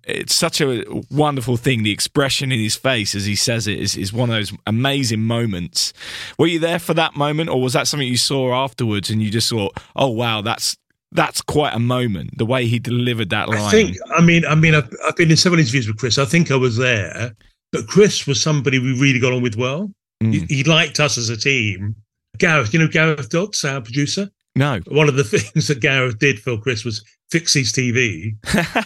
It's 0.08 0.34
such 0.34 0.60
a 0.62 0.84
wonderful 1.10 1.58
thing. 1.58 1.82
The 1.82 1.92
expression 1.92 2.50
in 2.50 2.58
his 2.58 2.76
face 2.76 3.14
as 3.14 3.26
he 3.26 3.34
says 3.34 3.66
it 3.66 3.78
is, 3.78 3.96
is 3.96 4.12
one 4.12 4.30
of 4.30 4.36
those 4.36 4.52
amazing 4.66 5.20
moments. 5.20 5.92
Were 6.38 6.46
you 6.46 6.58
there 6.58 6.78
for 6.78 6.94
that 6.94 7.14
moment, 7.14 7.50
or 7.50 7.60
was 7.60 7.74
that 7.74 7.86
something 7.86 8.08
you 8.08 8.16
saw 8.16 8.54
afterwards 8.54 9.10
and 9.10 9.22
you 9.22 9.30
just 9.30 9.50
thought, 9.50 9.78
"Oh 9.94 10.08
wow, 10.08 10.40
that's 10.40 10.76
that's 11.12 11.42
quite 11.42 11.74
a 11.74 11.78
moment." 11.78 12.38
The 12.38 12.46
way 12.46 12.66
he 12.66 12.78
delivered 12.78 13.30
that 13.30 13.48
line. 13.48 13.60
I 13.60 13.70
think. 13.70 13.96
I 14.16 14.22
mean, 14.22 14.44
I 14.46 14.54
mean, 14.54 14.74
I've, 14.74 14.90
I've 15.06 15.16
been 15.16 15.30
in 15.30 15.36
several 15.36 15.60
interviews 15.60 15.86
with 15.86 15.98
Chris. 15.98 16.16
I 16.16 16.24
think 16.24 16.50
I 16.50 16.56
was 16.56 16.78
there, 16.78 17.34
but 17.70 17.86
Chris 17.86 18.26
was 18.26 18.42
somebody 18.42 18.78
we 18.78 18.98
really 18.98 19.20
got 19.20 19.34
on 19.34 19.42
with 19.42 19.56
well. 19.56 19.90
Mm. 20.22 20.32
He, 20.48 20.56
he 20.56 20.64
liked 20.64 21.00
us 21.00 21.18
as 21.18 21.28
a 21.28 21.36
team. 21.36 21.94
Gareth, 22.38 22.72
you 22.72 22.78
know 22.78 22.88
Gareth 22.88 23.28
Dodds, 23.28 23.64
our 23.64 23.80
producer. 23.80 24.30
No, 24.58 24.80
One 24.88 25.08
of 25.08 25.16
the 25.16 25.24
things 25.32 25.68
that 25.68 25.80
Gareth 25.80 26.18
did 26.18 26.40
for 26.40 26.58
Chris 26.58 26.84
was 26.84 27.04
fix 27.30 27.54
his 27.54 27.72
TV. 27.72 28.34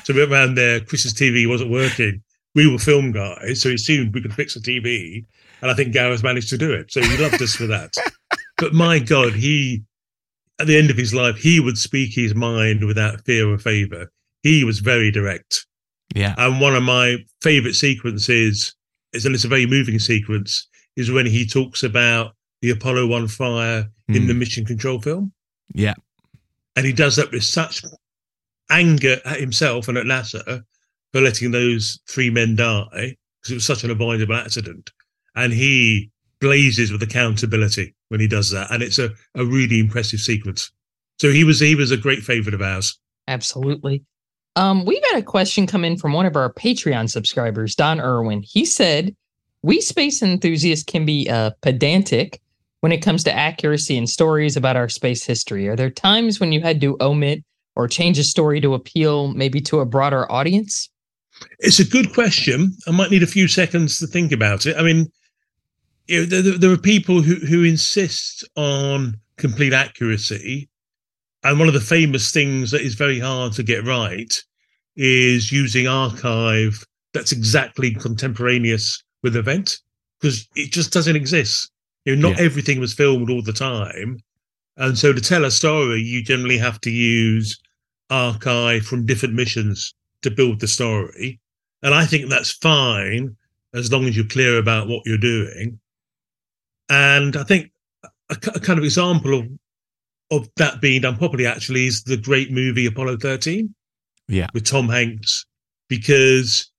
so 0.04 0.12
we 0.14 0.20
went 0.20 0.32
around 0.32 0.54
there. 0.56 0.80
Chris's 0.80 1.14
TV 1.14 1.48
wasn't 1.48 1.70
working. 1.70 2.22
We 2.54 2.70
were 2.70 2.78
film 2.78 3.12
guys, 3.12 3.62
so 3.62 3.70
he 3.70 3.74
assumed 3.76 4.14
we 4.14 4.20
could 4.22 4.34
fix 4.34 4.54
a 4.56 4.60
TV, 4.60 5.24
and 5.62 5.70
I 5.70 5.74
think 5.74 5.92
Gareth 5.92 6.22
managed 6.22 6.50
to 6.50 6.58
do 6.58 6.70
it. 6.72 6.92
So 6.92 7.00
he 7.00 7.16
loved 7.16 7.40
us 7.42 7.54
for 7.56 7.66
that. 7.66 7.94
But 8.58 8.74
my 8.74 9.00
God, 9.00 9.32
he 9.32 9.82
at 10.60 10.66
the 10.68 10.76
end 10.78 10.90
of 10.90 10.96
his 10.96 11.12
life, 11.12 11.36
he 11.36 11.58
would 11.58 11.76
speak 11.78 12.14
his 12.14 12.32
mind 12.34 12.84
without 12.84 13.24
fear 13.24 13.50
or 13.52 13.58
favor. 13.58 14.12
He 14.44 14.62
was 14.62 14.78
very 14.78 15.10
direct. 15.10 15.66
yeah, 16.14 16.34
And 16.38 16.60
one 16.60 16.76
of 16.76 16.82
my 16.84 17.16
favorite 17.40 17.74
sequences 17.74 18.74
is, 19.12 19.24
and 19.26 19.34
it's 19.34 19.44
a 19.44 19.48
very 19.48 19.66
moving 19.66 19.98
sequence, 19.98 20.68
is 20.96 21.10
when 21.10 21.26
he 21.26 21.44
talks 21.46 21.82
about 21.82 22.34
the 22.60 22.70
Apollo 22.70 23.06
1 23.08 23.26
fire 23.28 23.88
in 24.08 24.22
Mm. 24.24 24.26
the 24.28 24.34
mission 24.34 24.64
control 24.64 25.00
film. 25.00 25.32
Yeah, 25.72 25.94
And 26.76 26.86
he 26.86 26.92
does 26.92 27.16
that 27.16 27.30
with 27.30 27.44
such 27.44 27.82
anger 28.70 29.16
at 29.24 29.40
himself 29.40 29.88
and 29.88 29.98
at 29.98 30.06
NASA 30.06 30.62
for 31.12 31.20
letting 31.20 31.50
those 31.50 32.00
three 32.08 32.30
men 32.30 32.56
die 32.56 33.16
because 33.40 33.52
it 33.52 33.54
was 33.54 33.66
such 33.66 33.84
an 33.84 33.90
avoidable 33.90 34.34
accident. 34.34 34.90
And 35.34 35.52
he 35.52 36.10
blazes 36.40 36.90
with 36.90 37.02
accountability 37.02 37.94
when 38.08 38.20
he 38.20 38.28
does 38.28 38.50
that. 38.50 38.70
And 38.70 38.82
it's 38.82 38.98
a, 38.98 39.10
a 39.34 39.44
really 39.44 39.78
impressive 39.78 40.20
sequence. 40.20 40.70
So 41.18 41.30
he 41.30 41.44
was 41.44 41.60
he 41.60 41.74
was 41.74 41.90
a 41.90 41.96
great 41.96 42.22
favorite 42.22 42.54
of 42.54 42.62
ours. 42.62 42.98
Absolutely. 43.28 44.04
Um, 44.56 44.84
we've 44.84 45.04
had 45.10 45.18
a 45.18 45.24
question 45.24 45.66
come 45.66 45.84
in 45.84 45.96
from 45.96 46.12
one 46.12 46.26
of 46.26 46.36
our 46.36 46.52
Patreon 46.52 47.08
subscribers, 47.08 47.74
Don 47.74 48.00
Irwin. 48.00 48.42
He 48.42 48.64
said, 48.64 49.14
"We 49.62 49.80
space 49.80 50.22
enthusiasts 50.22 50.84
can 50.84 51.06
be 51.06 51.28
uh, 51.30 51.52
pedantic 51.62 52.41
when 52.82 52.92
it 52.92 53.02
comes 53.02 53.24
to 53.24 53.32
accuracy 53.32 53.96
in 53.96 54.06
stories 54.06 54.56
about 54.56 54.76
our 54.76 54.88
space 54.88 55.24
history. 55.24 55.68
Are 55.68 55.76
there 55.76 55.90
times 55.90 56.40
when 56.40 56.52
you 56.52 56.60
had 56.60 56.80
to 56.80 56.96
omit 57.00 57.44
or 57.76 57.88
change 57.88 58.18
a 58.18 58.24
story 58.24 58.60
to 58.60 58.74
appeal 58.74 59.32
maybe 59.32 59.60
to 59.62 59.80
a 59.80 59.86
broader 59.86 60.30
audience?" 60.30 60.90
It's 61.60 61.80
a 61.80 61.84
good 61.84 62.12
question. 62.12 62.76
I 62.86 62.90
might 62.90 63.10
need 63.10 63.22
a 63.22 63.26
few 63.26 63.48
seconds 63.48 63.98
to 63.98 64.06
think 64.06 64.32
about 64.32 64.66
it. 64.66 64.76
I 64.76 64.82
mean, 64.82 65.10
you 66.06 66.20
know, 66.20 66.26
there, 66.26 66.58
there 66.58 66.70
are 66.70 66.76
people 66.76 67.22
who, 67.22 67.36
who 67.36 67.64
insist 67.64 68.44
on 68.56 69.18
complete 69.38 69.72
accuracy. 69.72 70.68
And 71.42 71.58
one 71.58 71.68
of 71.68 71.74
the 71.74 71.80
famous 71.80 72.30
things 72.30 72.70
that 72.70 72.82
is 72.82 72.94
very 72.94 73.18
hard 73.18 73.52
to 73.54 73.62
get 73.62 73.84
right 73.84 74.32
is 74.94 75.50
using 75.50 75.88
archive 75.88 76.84
that's 77.14 77.32
exactly 77.32 77.94
contemporaneous 77.94 79.02
with 79.22 79.36
event 79.36 79.78
because 80.20 80.46
it 80.54 80.70
just 80.70 80.92
doesn't 80.92 81.16
exist. 81.16 81.71
You 82.04 82.16
know, 82.16 82.30
not 82.30 82.38
Yeah. 82.38 82.44
everything 82.44 82.80
was 82.80 82.94
filmed 82.94 83.30
all 83.30 83.42
the 83.42 83.52
time. 83.52 84.18
And 84.76 84.98
so 84.98 85.12
to 85.12 85.20
tell 85.20 85.44
a 85.44 85.50
story, 85.50 86.00
you 86.02 86.22
generally 86.22 86.58
have 86.58 86.80
to 86.82 86.90
use 86.90 87.58
archive 88.10 88.84
from 88.84 89.06
different 89.06 89.34
missions 89.34 89.94
to 90.22 90.30
build 90.30 90.60
the 90.60 90.68
story. 90.68 91.40
And 91.82 91.94
I 91.94 92.06
think 92.06 92.28
that's 92.28 92.52
fine 92.52 93.36
as 93.74 93.90
long 93.90 94.06
as 94.06 94.16
you're 94.16 94.26
clear 94.26 94.58
about 94.58 94.88
what 94.88 95.02
you're 95.04 95.18
doing. 95.18 95.80
And 96.88 97.36
I 97.36 97.44
think 97.44 97.70
a, 98.04 98.06
a 98.30 98.60
kind 98.60 98.78
of 98.78 98.84
example 98.84 99.38
of 99.38 99.46
of 100.30 100.48
that 100.56 100.80
being 100.80 101.02
done 101.02 101.16
properly 101.18 101.44
actually 101.46 101.86
is 101.86 102.04
the 102.04 102.16
great 102.16 102.50
movie 102.50 102.86
Apollo 102.86 103.18
13 103.18 103.74
yeah, 104.28 104.46
with 104.54 104.64
Tom 104.64 104.88
Hanks, 104.88 105.44
because 105.88 106.70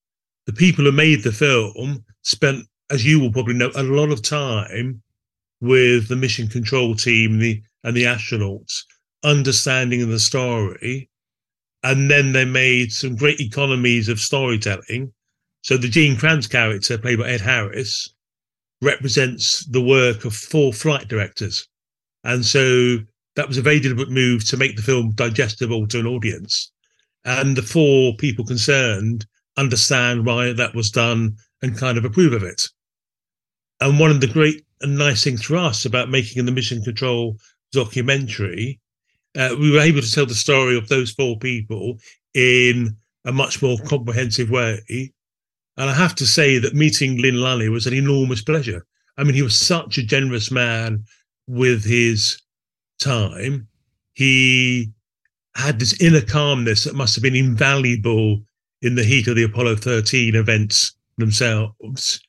the 0.47 0.53
people 0.53 0.85
who 0.85 0.91
made 0.91 1.21
the 1.21 1.31
film 1.31 2.03
spent, 2.23 2.65
as 2.89 3.05
you 3.05 3.19
will 3.19 3.31
probably 3.31 3.53
know, 3.53 3.69
a 3.75 3.83
lot 3.83 4.09
of 4.09 4.23
time 4.23 5.02
with 5.63 6.09
the 6.09 6.15
mission 6.17 6.49
control 6.49 6.93
team 6.93 7.39
the, 7.39 7.63
and 7.85 7.95
the 7.95 8.03
astronauts, 8.03 8.81
understanding 9.23 10.09
the 10.09 10.19
story. 10.19 11.09
And 11.83 12.11
then 12.11 12.33
they 12.33 12.43
made 12.43 12.91
some 12.91 13.15
great 13.15 13.39
economies 13.39 14.09
of 14.09 14.19
storytelling. 14.19 15.13
So 15.61 15.77
the 15.77 15.87
Gene 15.87 16.17
Kranz 16.17 16.47
character, 16.47 16.97
played 16.97 17.19
by 17.19 17.29
Ed 17.29 17.41
Harris, 17.41 18.13
represents 18.81 19.65
the 19.65 19.81
work 19.81 20.25
of 20.25 20.35
four 20.35 20.73
flight 20.73 21.07
directors. 21.07 21.65
And 22.25 22.45
so 22.45 22.97
that 23.37 23.47
was 23.47 23.57
a 23.57 23.61
very 23.61 23.79
deliberate 23.79 24.11
move 24.11 24.45
to 24.49 24.57
make 24.57 24.75
the 24.75 24.81
film 24.81 25.11
digestible 25.15 25.87
to 25.87 25.99
an 26.01 26.07
audience. 26.07 26.73
And 27.23 27.55
the 27.55 27.61
four 27.61 28.15
people 28.17 28.43
concerned 28.43 29.25
understand 29.55 30.25
why 30.25 30.51
that 30.51 30.75
was 30.75 30.91
done 30.91 31.37
and 31.61 31.77
kind 31.77 31.97
of 31.97 32.03
approve 32.03 32.33
of 32.33 32.43
it. 32.43 32.63
And 33.79 33.97
one 33.97 34.11
of 34.11 34.19
the 34.19 34.27
great 34.27 34.65
and 34.83 34.97
nice 34.97 35.23
thing 35.23 35.37
for 35.37 35.55
us 35.57 35.85
about 35.85 36.09
making 36.09 36.45
the 36.45 36.51
Mission 36.51 36.83
Control 36.83 37.37
documentary, 37.71 38.79
uh, 39.37 39.55
we 39.59 39.71
were 39.71 39.79
able 39.79 40.01
to 40.01 40.11
tell 40.11 40.25
the 40.25 40.35
story 40.35 40.77
of 40.77 40.89
those 40.89 41.11
four 41.11 41.37
people 41.39 41.97
in 42.33 42.95
a 43.25 43.31
much 43.31 43.61
more 43.61 43.77
comprehensive 43.85 44.49
way. 44.49 44.79
And 45.77 45.89
I 45.89 45.93
have 45.93 46.13
to 46.15 46.27
say 46.27 46.59
that 46.59 46.75
meeting 46.75 47.17
Glynn 47.17 47.35
Lunney 47.35 47.71
was 47.71 47.87
an 47.87 47.93
enormous 47.93 48.43
pleasure. 48.43 48.85
I 49.17 49.23
mean, 49.23 49.33
he 49.33 49.41
was 49.41 49.57
such 49.57 49.97
a 49.97 50.05
generous 50.05 50.51
man 50.51 51.05
with 51.47 51.83
his 51.83 52.41
time. 52.99 53.67
He 54.13 54.91
had 55.55 55.79
this 55.79 55.99
inner 56.01 56.21
calmness 56.21 56.83
that 56.83 56.95
must 56.95 57.15
have 57.15 57.23
been 57.23 57.35
invaluable 57.35 58.41
in 58.81 58.95
the 58.95 59.03
heat 59.03 59.27
of 59.27 59.35
the 59.35 59.43
Apollo 59.43 59.77
13 59.77 60.35
events 60.35 60.95
themselves. 61.17 62.19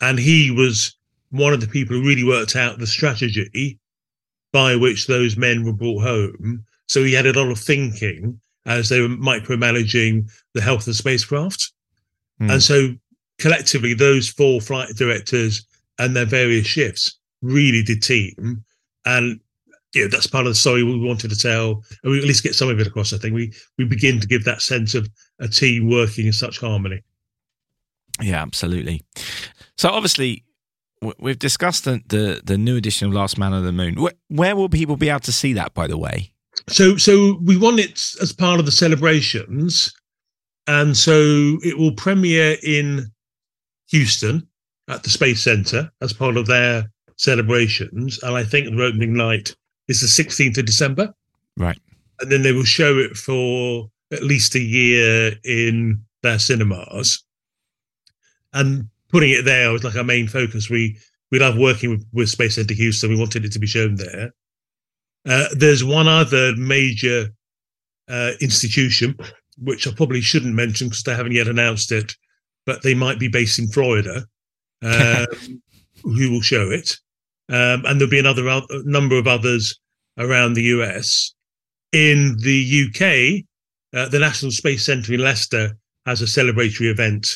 And 0.00 0.18
he 0.18 0.50
was 0.50 0.96
one 1.32 1.52
of 1.52 1.60
the 1.60 1.66
people 1.66 1.96
who 1.96 2.06
really 2.06 2.24
worked 2.24 2.56
out 2.56 2.78
the 2.78 2.86
strategy 2.86 3.78
by 4.52 4.76
which 4.76 5.06
those 5.06 5.36
men 5.36 5.64
were 5.64 5.72
brought 5.72 6.02
home. 6.02 6.64
So 6.86 7.02
he 7.02 7.14
had 7.14 7.26
a 7.26 7.32
lot 7.32 7.50
of 7.50 7.58
thinking 7.58 8.38
as 8.66 8.88
they 8.88 9.00
were 9.00 9.08
micromanaging 9.08 10.30
the 10.52 10.60
health 10.60 10.80
of 10.80 10.86
the 10.86 10.94
spacecraft. 10.94 11.72
Mm. 12.40 12.52
And 12.52 12.62
so 12.62 12.94
collectively, 13.38 13.94
those 13.94 14.28
four 14.28 14.60
flight 14.60 14.90
directors 14.96 15.66
and 15.98 16.14
their 16.14 16.26
various 16.26 16.66
shifts 16.66 17.18
really 17.40 17.82
did 17.82 18.02
team. 18.02 18.62
And 19.06 19.40
yeah, 19.94 20.06
that's 20.10 20.26
part 20.26 20.46
of 20.46 20.52
the 20.52 20.56
story 20.56 20.82
we 20.82 20.98
wanted 20.98 21.30
to 21.30 21.36
tell, 21.36 21.82
and 22.02 22.12
we 22.12 22.18
at 22.18 22.24
least 22.24 22.42
get 22.42 22.54
some 22.54 22.68
of 22.68 22.78
it 22.80 22.86
across. 22.86 23.12
I 23.12 23.18
think 23.18 23.34
we 23.34 23.52
we 23.76 23.84
begin 23.84 24.20
to 24.20 24.26
give 24.26 24.44
that 24.44 24.62
sense 24.62 24.94
of 24.94 25.08
a 25.38 25.48
team 25.48 25.90
working 25.90 26.26
in 26.26 26.32
such 26.32 26.60
harmony. 26.60 27.02
Yeah, 28.20 28.40
absolutely. 28.40 29.04
So 29.76 29.90
obviously, 29.90 30.44
we've 31.18 31.38
discussed 31.38 31.84
the, 31.84 32.00
the, 32.06 32.40
the 32.44 32.58
new 32.58 32.76
edition 32.76 33.08
of 33.08 33.14
Last 33.14 33.38
Man 33.38 33.52
on 33.52 33.64
the 33.64 33.72
Moon. 33.72 34.00
Where, 34.00 34.12
where 34.28 34.56
will 34.56 34.68
people 34.68 34.96
be 34.96 35.08
able 35.08 35.20
to 35.20 35.32
see 35.32 35.52
that? 35.54 35.74
By 35.74 35.86
the 35.86 35.98
way, 35.98 36.32
so 36.68 36.96
so 36.96 37.38
we 37.42 37.56
want 37.56 37.80
it 37.80 38.00
as 38.20 38.32
part 38.32 38.60
of 38.60 38.66
the 38.66 38.72
celebrations, 38.72 39.92
and 40.66 40.96
so 40.96 41.58
it 41.64 41.78
will 41.78 41.92
premiere 41.92 42.56
in 42.62 43.10
Houston 43.88 44.46
at 44.88 45.02
the 45.02 45.10
Space 45.10 45.42
Center 45.42 45.90
as 46.00 46.12
part 46.12 46.36
of 46.36 46.46
their 46.46 46.90
celebrations, 47.16 48.22
and 48.22 48.36
I 48.36 48.44
think 48.44 48.66
the 48.66 48.82
opening 48.82 49.14
night 49.14 49.54
is 49.88 50.00
the 50.00 50.24
16th 50.24 50.58
of 50.58 50.66
December. 50.66 51.12
Right. 51.56 51.78
And 52.20 52.30
then 52.30 52.42
they 52.42 52.52
will 52.52 52.64
show 52.64 52.98
it 52.98 53.16
for 53.16 53.90
at 54.12 54.22
least 54.22 54.54
a 54.54 54.60
year 54.60 55.32
in 55.44 56.02
their 56.22 56.38
cinemas. 56.38 57.24
And 58.52 58.88
putting 59.12 59.30
it 59.30 59.44
there 59.44 59.70
was 59.72 59.84
like 59.84 59.96
our 59.96 60.04
main 60.04 60.26
focus. 60.26 60.68
We 60.68 60.98
we 61.30 61.38
love 61.38 61.56
working 61.56 61.90
with, 61.90 62.06
with 62.12 62.28
Space 62.28 62.56
Center 62.56 62.74
Houston. 62.74 63.10
We 63.10 63.16
wanted 63.16 63.44
it 63.44 63.52
to 63.52 63.58
be 63.58 63.66
shown 63.66 63.94
there. 63.94 64.32
Uh, 65.26 65.46
there's 65.56 65.84
one 65.84 66.08
other 66.08 66.54
major 66.56 67.28
uh, 68.08 68.32
institution, 68.40 69.16
which 69.56 69.86
I 69.86 69.92
probably 69.92 70.20
shouldn't 70.20 70.54
mention 70.54 70.88
because 70.88 71.04
they 71.04 71.14
haven't 71.14 71.32
yet 71.32 71.46
announced 71.46 71.92
it, 71.92 72.14
but 72.66 72.82
they 72.82 72.94
might 72.94 73.18
be 73.18 73.28
based 73.28 73.58
in 73.58 73.68
Florida, 73.68 74.26
um, 74.82 75.26
who 76.02 76.32
will 76.32 76.42
show 76.42 76.70
it 76.70 76.96
um, 77.48 77.84
and 77.84 78.00
there'll 78.00 78.10
be 78.10 78.18
another 78.18 78.46
a 78.48 78.62
number 78.84 79.18
of 79.18 79.26
others 79.26 79.78
around 80.18 80.54
the 80.54 80.62
US. 80.62 81.34
In 81.92 82.36
the 82.38 82.86
UK, 82.86 83.44
uh, 83.98 84.08
the 84.08 84.18
National 84.18 84.50
Space 84.50 84.86
Centre 84.86 85.12
in 85.12 85.20
Leicester 85.20 85.76
has 86.06 86.22
a 86.22 86.24
celebratory 86.24 86.90
event, 86.90 87.28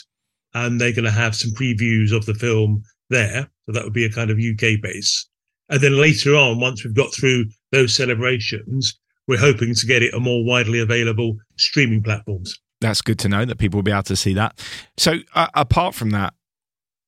and 0.54 0.80
they're 0.80 0.92
going 0.92 1.04
to 1.04 1.10
have 1.10 1.34
some 1.34 1.52
previews 1.52 2.12
of 2.12 2.26
the 2.26 2.34
film 2.34 2.82
there. 3.10 3.48
So 3.66 3.72
that 3.72 3.84
would 3.84 3.92
be 3.92 4.04
a 4.04 4.10
kind 4.10 4.30
of 4.30 4.38
UK 4.38 4.80
base. 4.80 5.28
And 5.68 5.80
then 5.80 6.00
later 6.00 6.34
on, 6.34 6.60
once 6.60 6.84
we've 6.84 6.94
got 6.94 7.12
through 7.12 7.46
those 7.72 7.94
celebrations, 7.94 8.98
we're 9.26 9.38
hoping 9.38 9.74
to 9.74 9.86
get 9.86 10.02
it 10.02 10.14
on 10.14 10.22
more 10.22 10.44
widely 10.44 10.80
available 10.80 11.36
streaming 11.56 12.02
platforms. 12.02 12.58
That's 12.80 13.02
good 13.02 13.18
to 13.20 13.28
know 13.28 13.44
that 13.44 13.58
people 13.58 13.78
will 13.78 13.82
be 13.82 13.90
able 13.90 14.04
to 14.04 14.16
see 14.16 14.34
that. 14.34 14.62
So, 14.96 15.16
uh, 15.34 15.48
apart 15.54 15.94
from 15.94 16.10
that, 16.10 16.34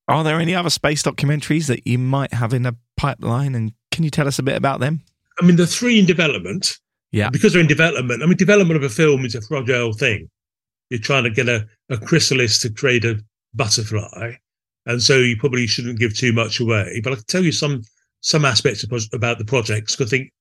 are 0.08 0.24
there 0.24 0.40
any 0.40 0.54
other 0.54 0.70
space 0.70 1.02
documentaries 1.02 1.66
that 1.66 1.86
you 1.86 1.98
might 1.98 2.32
have 2.32 2.54
in 2.54 2.64
a 2.64 2.74
pipeline? 2.96 3.54
And 3.54 3.72
can 3.92 4.02
you 4.02 4.10
tell 4.10 4.26
us 4.26 4.38
a 4.38 4.42
bit 4.42 4.56
about 4.56 4.80
them? 4.80 5.02
I 5.40 5.44
mean, 5.44 5.56
the 5.56 5.66
three 5.66 5.98
in 5.98 6.06
development. 6.06 6.78
Yeah. 7.12 7.30
Because 7.30 7.52
they're 7.52 7.60
in 7.60 7.68
development. 7.68 8.22
I 8.22 8.26
mean, 8.26 8.36
development 8.36 8.76
of 8.76 8.82
a 8.82 8.92
film 8.92 9.24
is 9.24 9.34
a 9.34 9.42
fragile 9.42 9.92
thing. 9.92 10.28
You're 10.90 11.00
trying 11.00 11.24
to 11.24 11.30
get 11.30 11.48
a, 11.48 11.66
a 11.90 11.98
chrysalis 11.98 12.58
to 12.60 12.70
create 12.70 13.04
a 13.04 13.20
butterfly. 13.54 14.32
And 14.86 15.02
so 15.02 15.18
you 15.18 15.36
probably 15.36 15.66
shouldn't 15.66 15.98
give 15.98 16.16
too 16.16 16.32
much 16.32 16.60
away. 16.60 17.00
But 17.04 17.12
I 17.12 17.16
can 17.16 17.24
tell 17.24 17.44
you 17.44 17.52
some 17.52 17.82
some 18.20 18.44
aspects 18.44 18.82
of, 18.84 18.92
about 19.12 19.38
the 19.38 19.44
projects. 19.44 20.00
I 20.00 20.04
think 20.04 20.32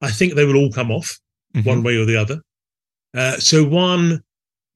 I 0.00 0.10
think 0.10 0.34
they 0.34 0.44
will 0.44 0.56
all 0.56 0.72
come 0.72 0.90
off 0.90 1.18
mm-hmm. 1.54 1.68
one 1.68 1.82
way 1.82 1.96
or 1.96 2.04
the 2.04 2.16
other. 2.16 2.40
Uh, 3.14 3.36
so 3.38 3.64
one 3.64 4.22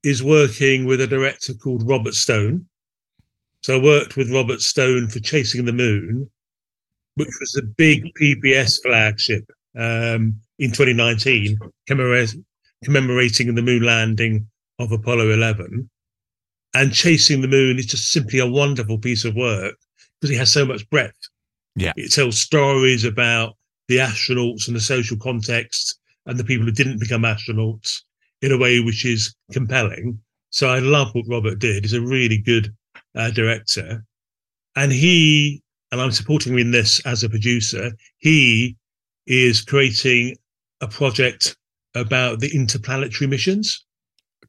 is 0.03 0.23
working 0.23 0.85
with 0.85 1.01
a 1.01 1.07
director 1.07 1.55
called 1.55 1.89
Robert 1.89 2.15
Stone, 2.15 2.67
so 3.63 3.79
I 3.79 3.83
worked 3.83 4.17
with 4.17 4.33
Robert 4.33 4.61
Stone 4.61 5.09
for 5.09 5.21
Chasing 5.21 5.65
the 5.65 5.73
Moon, 5.73 6.29
which 7.15 7.31
was 7.39 7.57
a 7.57 7.67
big 7.67 8.13
PBS 8.21 8.83
flagship 8.83 9.45
um, 9.79 10.35
in 10.59 10.73
2019, 10.73 11.59
commemorating 11.87 13.55
the 13.55 13.63
moon 13.63 13.83
landing 13.85 14.49
of 14.79 14.93
Apollo 14.93 15.31
11. 15.31 15.89
And 16.75 16.93
Chasing 16.93 17.41
the 17.41 17.49
Moon 17.49 17.79
is 17.79 17.87
just 17.87 18.13
simply 18.13 18.39
a 18.39 18.47
wonderful 18.47 18.99
piece 18.99 19.25
of 19.25 19.35
work 19.35 19.75
because 20.21 20.35
it 20.35 20.39
has 20.39 20.53
so 20.53 20.65
much 20.65 20.89
breadth. 20.91 21.29
Yeah. 21.77 21.93
It 21.97 22.13
tells 22.13 22.41
stories 22.41 23.05
about 23.05 23.57
the 23.89 23.99
astronauts 23.99 24.67
and 24.67 24.77
the 24.77 24.81
social 24.81 25.17
context 25.17 25.99
and 26.27 26.39
the 26.39 26.45
people 26.45 26.65
who 26.65 26.73
didn't 26.73 27.01
become 27.01 27.23
astronauts 27.23 28.03
in 28.41 28.53
a 28.53 28.59
way 28.59 28.81
which 28.81 29.05
is 29.05 29.35
compelling. 29.53 30.19
So 30.51 30.69
I 30.69 30.81
love 30.81 31.15
what 31.15 31.27
Robert 31.29 31.59
did. 31.59 31.85
He's 31.85 31.93
a 31.93 32.01
really 32.01 32.39
good 32.39 32.75
uh, 33.15 33.31
director, 33.31 34.05
and 34.77 34.93
he 34.93 35.63
and 35.91 36.01
I'm 36.01 36.13
supporting 36.13 36.53
him 36.53 36.59
in 36.59 36.71
this 36.71 37.05
as 37.07 37.23
a 37.23 37.29
producer. 37.29 37.93
He 38.19 38.77
is 39.27 39.61
creating 39.61 40.37
a 40.81 40.89
project 40.89 41.57
about 41.95 42.41
the 42.41 42.51
interplanetary 42.55 43.29
missions. 43.29 43.85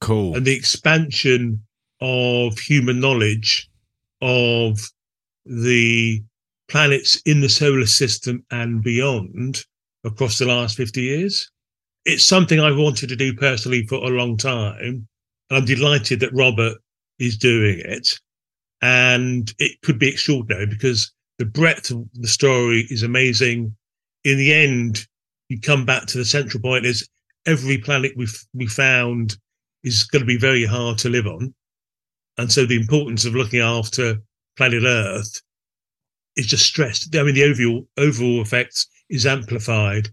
Cool. 0.04 0.36
And 0.36 0.46
the 0.46 0.54
expansion 0.54 1.64
of 2.02 2.60
human 2.60 3.00
knowledge 3.00 3.70
of 4.22 4.78
the 5.46 6.22
planets 6.68 7.22
in 7.26 7.40
the 7.40 7.48
solar 7.48 7.86
system 7.86 8.44
and 8.52 8.84
beyond 8.84 9.66
across 10.04 10.38
the 10.38 10.46
last 10.46 10.76
50 10.76 11.02
years. 11.02 11.50
It's 12.04 12.26
something 12.26 12.60
I've 12.60 12.78
wanted 12.78 13.08
to 13.10 13.16
do 13.16 13.34
personally 13.34 13.88
for 13.88 13.96
a 13.96 14.10
long 14.10 14.36
time. 14.36 15.08
And 15.50 15.58
I'm 15.58 15.64
delighted 15.64 16.20
that 16.20 16.34
Robert 16.34 16.78
is 17.20 17.38
doing 17.38 17.80
it 17.80 18.20
and 18.82 19.54
it 19.60 19.82
could 19.84 19.98
be 20.00 20.10
extraordinary 20.10 20.66
because 20.66 21.14
the 21.38 21.46
breadth 21.46 21.92
of 21.92 22.06
the 22.16 22.28
story 22.28 22.86
is 22.90 23.04
amazing. 23.04 23.74
In 24.26 24.38
the 24.38 24.54
end, 24.54 25.08
you 25.48 25.62
come 25.62 25.86
back 25.86 26.08
to 26.08 26.18
the 26.18 26.26
central 26.26 26.62
point: 26.62 26.86
is 26.86 27.08
every 27.46 27.78
planet 27.78 28.12
we've 28.18 28.38
we 28.54 28.68
found 28.68 29.38
is 29.84 30.04
going 30.04 30.22
to 30.22 30.26
be 30.26 30.38
very 30.38 30.66
hard 30.66 30.98
to 31.00 31.10
live 31.10 31.28
on, 31.28 31.54
and 32.38 32.52
so 32.52 32.66
the 32.66 32.80
importance 32.80 33.26
of 33.26 33.36
looking 33.36 33.60
after 33.60 34.18
planet 34.58 34.84
Earth 34.86 35.42
is 36.36 36.46
just 36.46 36.66
stressed. 36.66 37.16
I 37.16 37.24
mean, 37.24 37.36
the 37.36 37.44
overall 37.44 37.88
overall 37.98 38.42
effect 38.42 38.88
is 39.10 39.26
amplified 39.26 40.10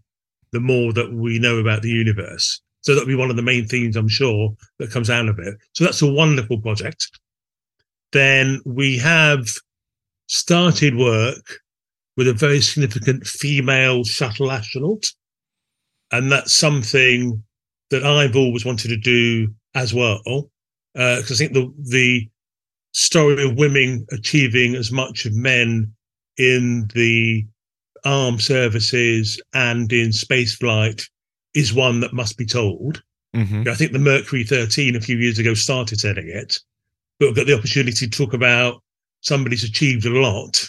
the 0.52 0.60
more 0.60 0.92
that 0.92 1.12
we 1.12 1.38
know 1.38 1.58
about 1.58 1.82
the 1.82 1.90
universe. 1.90 2.60
So 2.82 2.94
that'll 2.94 3.06
be 3.06 3.14
one 3.14 3.30
of 3.30 3.36
the 3.36 3.42
main 3.42 3.66
themes, 3.66 3.94
I'm 3.94 4.08
sure, 4.08 4.54
that 4.78 4.90
comes 4.90 5.10
out 5.10 5.28
of 5.28 5.38
it. 5.38 5.54
So 5.74 5.84
that's 5.84 6.02
a 6.02 6.10
wonderful 6.10 6.60
project 6.60 7.06
then 8.12 8.60
we 8.64 8.98
have 8.98 9.48
started 10.26 10.96
work 10.96 11.60
with 12.16 12.28
a 12.28 12.32
very 12.32 12.60
significant 12.60 13.26
female 13.26 14.04
shuttle 14.04 14.50
astronaut. 14.50 15.10
And 16.12 16.30
that's 16.30 16.52
something 16.52 17.42
that 17.90 18.04
I've 18.04 18.36
always 18.36 18.64
wanted 18.64 18.88
to 18.88 18.96
do 18.96 19.54
as 19.74 19.94
well. 19.94 20.20
Because 20.94 21.30
uh, 21.30 21.34
I 21.34 21.36
think 21.36 21.52
the, 21.52 21.72
the 21.78 22.28
story 22.92 23.44
of 23.44 23.58
women 23.58 24.06
achieving 24.10 24.74
as 24.74 24.90
much 24.90 25.26
of 25.26 25.34
men 25.34 25.92
in 26.36 26.88
the 26.94 27.46
armed 28.04 28.40
services 28.40 29.40
and 29.54 29.92
in 29.92 30.08
spaceflight 30.08 31.08
is 31.54 31.74
one 31.74 32.00
that 32.00 32.12
must 32.12 32.38
be 32.38 32.46
told. 32.46 33.02
Mm-hmm. 33.36 33.68
I 33.68 33.74
think 33.74 33.92
the 33.92 33.98
Mercury 33.98 34.42
13 34.42 34.96
a 34.96 35.00
few 35.00 35.16
years 35.16 35.38
ago 35.38 35.54
started 35.54 36.00
telling 36.00 36.28
it 36.28 36.58
but 37.20 37.26
we've 37.26 37.36
got 37.36 37.46
the 37.46 37.56
opportunity 37.56 38.08
to 38.08 38.10
talk 38.10 38.32
about 38.32 38.82
somebody 39.20 39.54
who's 39.54 39.68
achieved 39.68 40.06
a 40.06 40.10
lot 40.10 40.66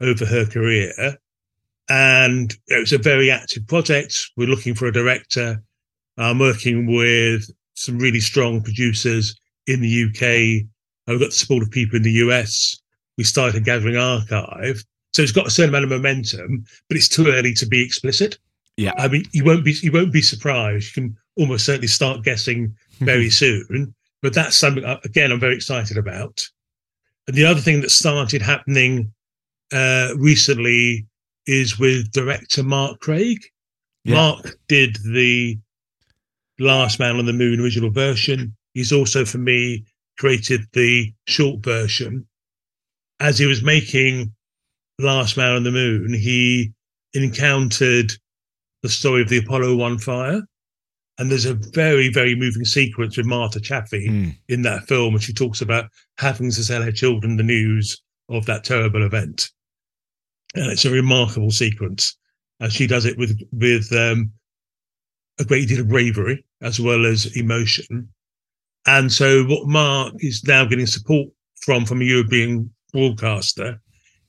over 0.00 0.26
her 0.26 0.44
career. 0.44 0.92
and 1.88 2.54
it 2.68 2.78
was 2.78 2.92
a 2.92 2.98
very 2.98 3.30
active 3.30 3.66
project. 3.66 4.30
We're 4.36 4.48
looking 4.48 4.74
for 4.74 4.86
a 4.86 4.92
director. 4.92 5.62
I'm 6.18 6.38
working 6.38 6.86
with 6.86 7.50
some 7.76 7.98
really 7.98 8.20
strong 8.20 8.62
producers 8.62 9.38
in 9.66 9.80
the 9.80 10.04
UK. 10.04 10.22
And 11.06 11.14
we've 11.14 11.20
got 11.20 11.30
the 11.30 11.36
support 11.36 11.62
of 11.62 11.70
people 11.70 11.96
in 11.96 12.02
the 12.02 12.12
US. 12.12 12.80
We 13.16 13.24
started 13.24 13.64
gathering 13.64 13.96
archive. 13.96 14.84
So 15.12 15.22
it's 15.22 15.32
got 15.32 15.46
a 15.46 15.50
certain 15.50 15.70
amount 15.70 15.84
of 15.84 15.90
momentum, 15.90 16.64
but 16.88 16.96
it's 16.96 17.08
too 17.08 17.28
early 17.28 17.54
to 17.54 17.66
be 17.66 17.82
explicit. 17.82 18.38
Yeah. 18.76 18.92
I 18.98 19.08
mean, 19.08 19.24
you 19.32 19.44
won't 19.44 19.64
be 19.64 19.74
you 19.82 19.90
won't 19.90 20.12
be 20.12 20.20
surprised. 20.20 20.94
You 20.94 21.02
can 21.02 21.16
almost 21.36 21.64
certainly 21.64 21.88
start 21.88 22.24
guessing 22.24 22.74
very 22.98 23.30
soon. 23.42 23.94
But 24.20 24.34
that's 24.34 24.56
something 24.56 24.84
uh, 24.84 25.00
again 25.04 25.32
I'm 25.32 25.40
very 25.40 25.54
excited 25.54 25.96
about. 25.96 26.46
And 27.26 27.36
the 27.36 27.46
other 27.46 27.60
thing 27.60 27.80
that 27.80 27.90
started 27.90 28.42
happening 28.42 29.12
uh, 29.72 30.10
recently 30.16 31.06
is 31.46 31.78
with 31.78 32.12
director 32.12 32.62
Mark 32.62 33.00
Craig. 33.00 33.38
Yeah. 34.04 34.14
Mark 34.14 34.56
did 34.68 34.96
the 35.12 35.58
Last 36.58 36.98
Man 36.98 37.16
on 37.16 37.26
the 37.26 37.32
Moon 37.32 37.60
original 37.60 37.90
version. 37.90 38.56
He's 38.74 38.92
also, 38.92 39.24
for 39.24 39.38
me, 39.38 39.84
created 40.18 40.62
the 40.72 41.12
short 41.26 41.62
version. 41.62 42.26
As 43.20 43.38
he 43.38 43.46
was 43.46 43.62
making 43.62 44.32
Last 44.98 45.36
Man 45.36 45.52
on 45.56 45.64
the 45.64 45.70
Moon, 45.70 46.12
he 46.14 46.72
encountered 47.14 48.12
the 48.82 48.88
story 48.88 49.22
of 49.22 49.28
the 49.28 49.38
Apollo 49.38 49.76
1 49.76 49.98
fire. 49.98 50.42
And 51.18 51.30
there's 51.30 51.46
a 51.46 51.54
very, 51.54 52.10
very 52.12 52.34
moving 52.34 52.66
sequence 52.66 53.16
with 53.16 53.24
Martha 53.26 53.58
Chaffee 53.58 54.08
Mm. 54.08 54.36
in 54.48 54.62
that 54.62 54.86
film, 54.86 55.14
and 55.14 55.22
she 55.22 55.32
talks 55.32 55.62
about 55.62 55.90
having 56.18 56.50
to 56.50 56.66
tell 56.66 56.82
her 56.82 56.92
children 56.92 57.36
the 57.36 57.42
news 57.42 58.02
of 58.28 58.44
that 58.46 58.64
terrible 58.64 59.02
event. 59.02 59.50
And 60.54 60.70
it's 60.70 60.84
a 60.84 60.90
remarkable 60.90 61.50
sequence. 61.50 62.16
And 62.60 62.70
she 62.72 62.86
does 62.86 63.04
it 63.06 63.16
with 63.18 63.38
with 63.52 63.90
um, 63.92 64.32
a 65.38 65.44
great 65.44 65.68
deal 65.68 65.80
of 65.80 65.88
bravery 65.88 66.44
as 66.62 66.80
well 66.80 67.06
as 67.06 67.36
emotion. 67.36 68.08
And 68.86 69.12
so, 69.12 69.44
what 69.44 69.66
Mark 69.66 70.14
is 70.18 70.44
now 70.44 70.64
getting 70.64 70.86
support 70.86 71.28
from 71.60 71.84
from 71.84 72.00
a 72.00 72.04
European 72.04 72.72
broadcaster 72.92 73.80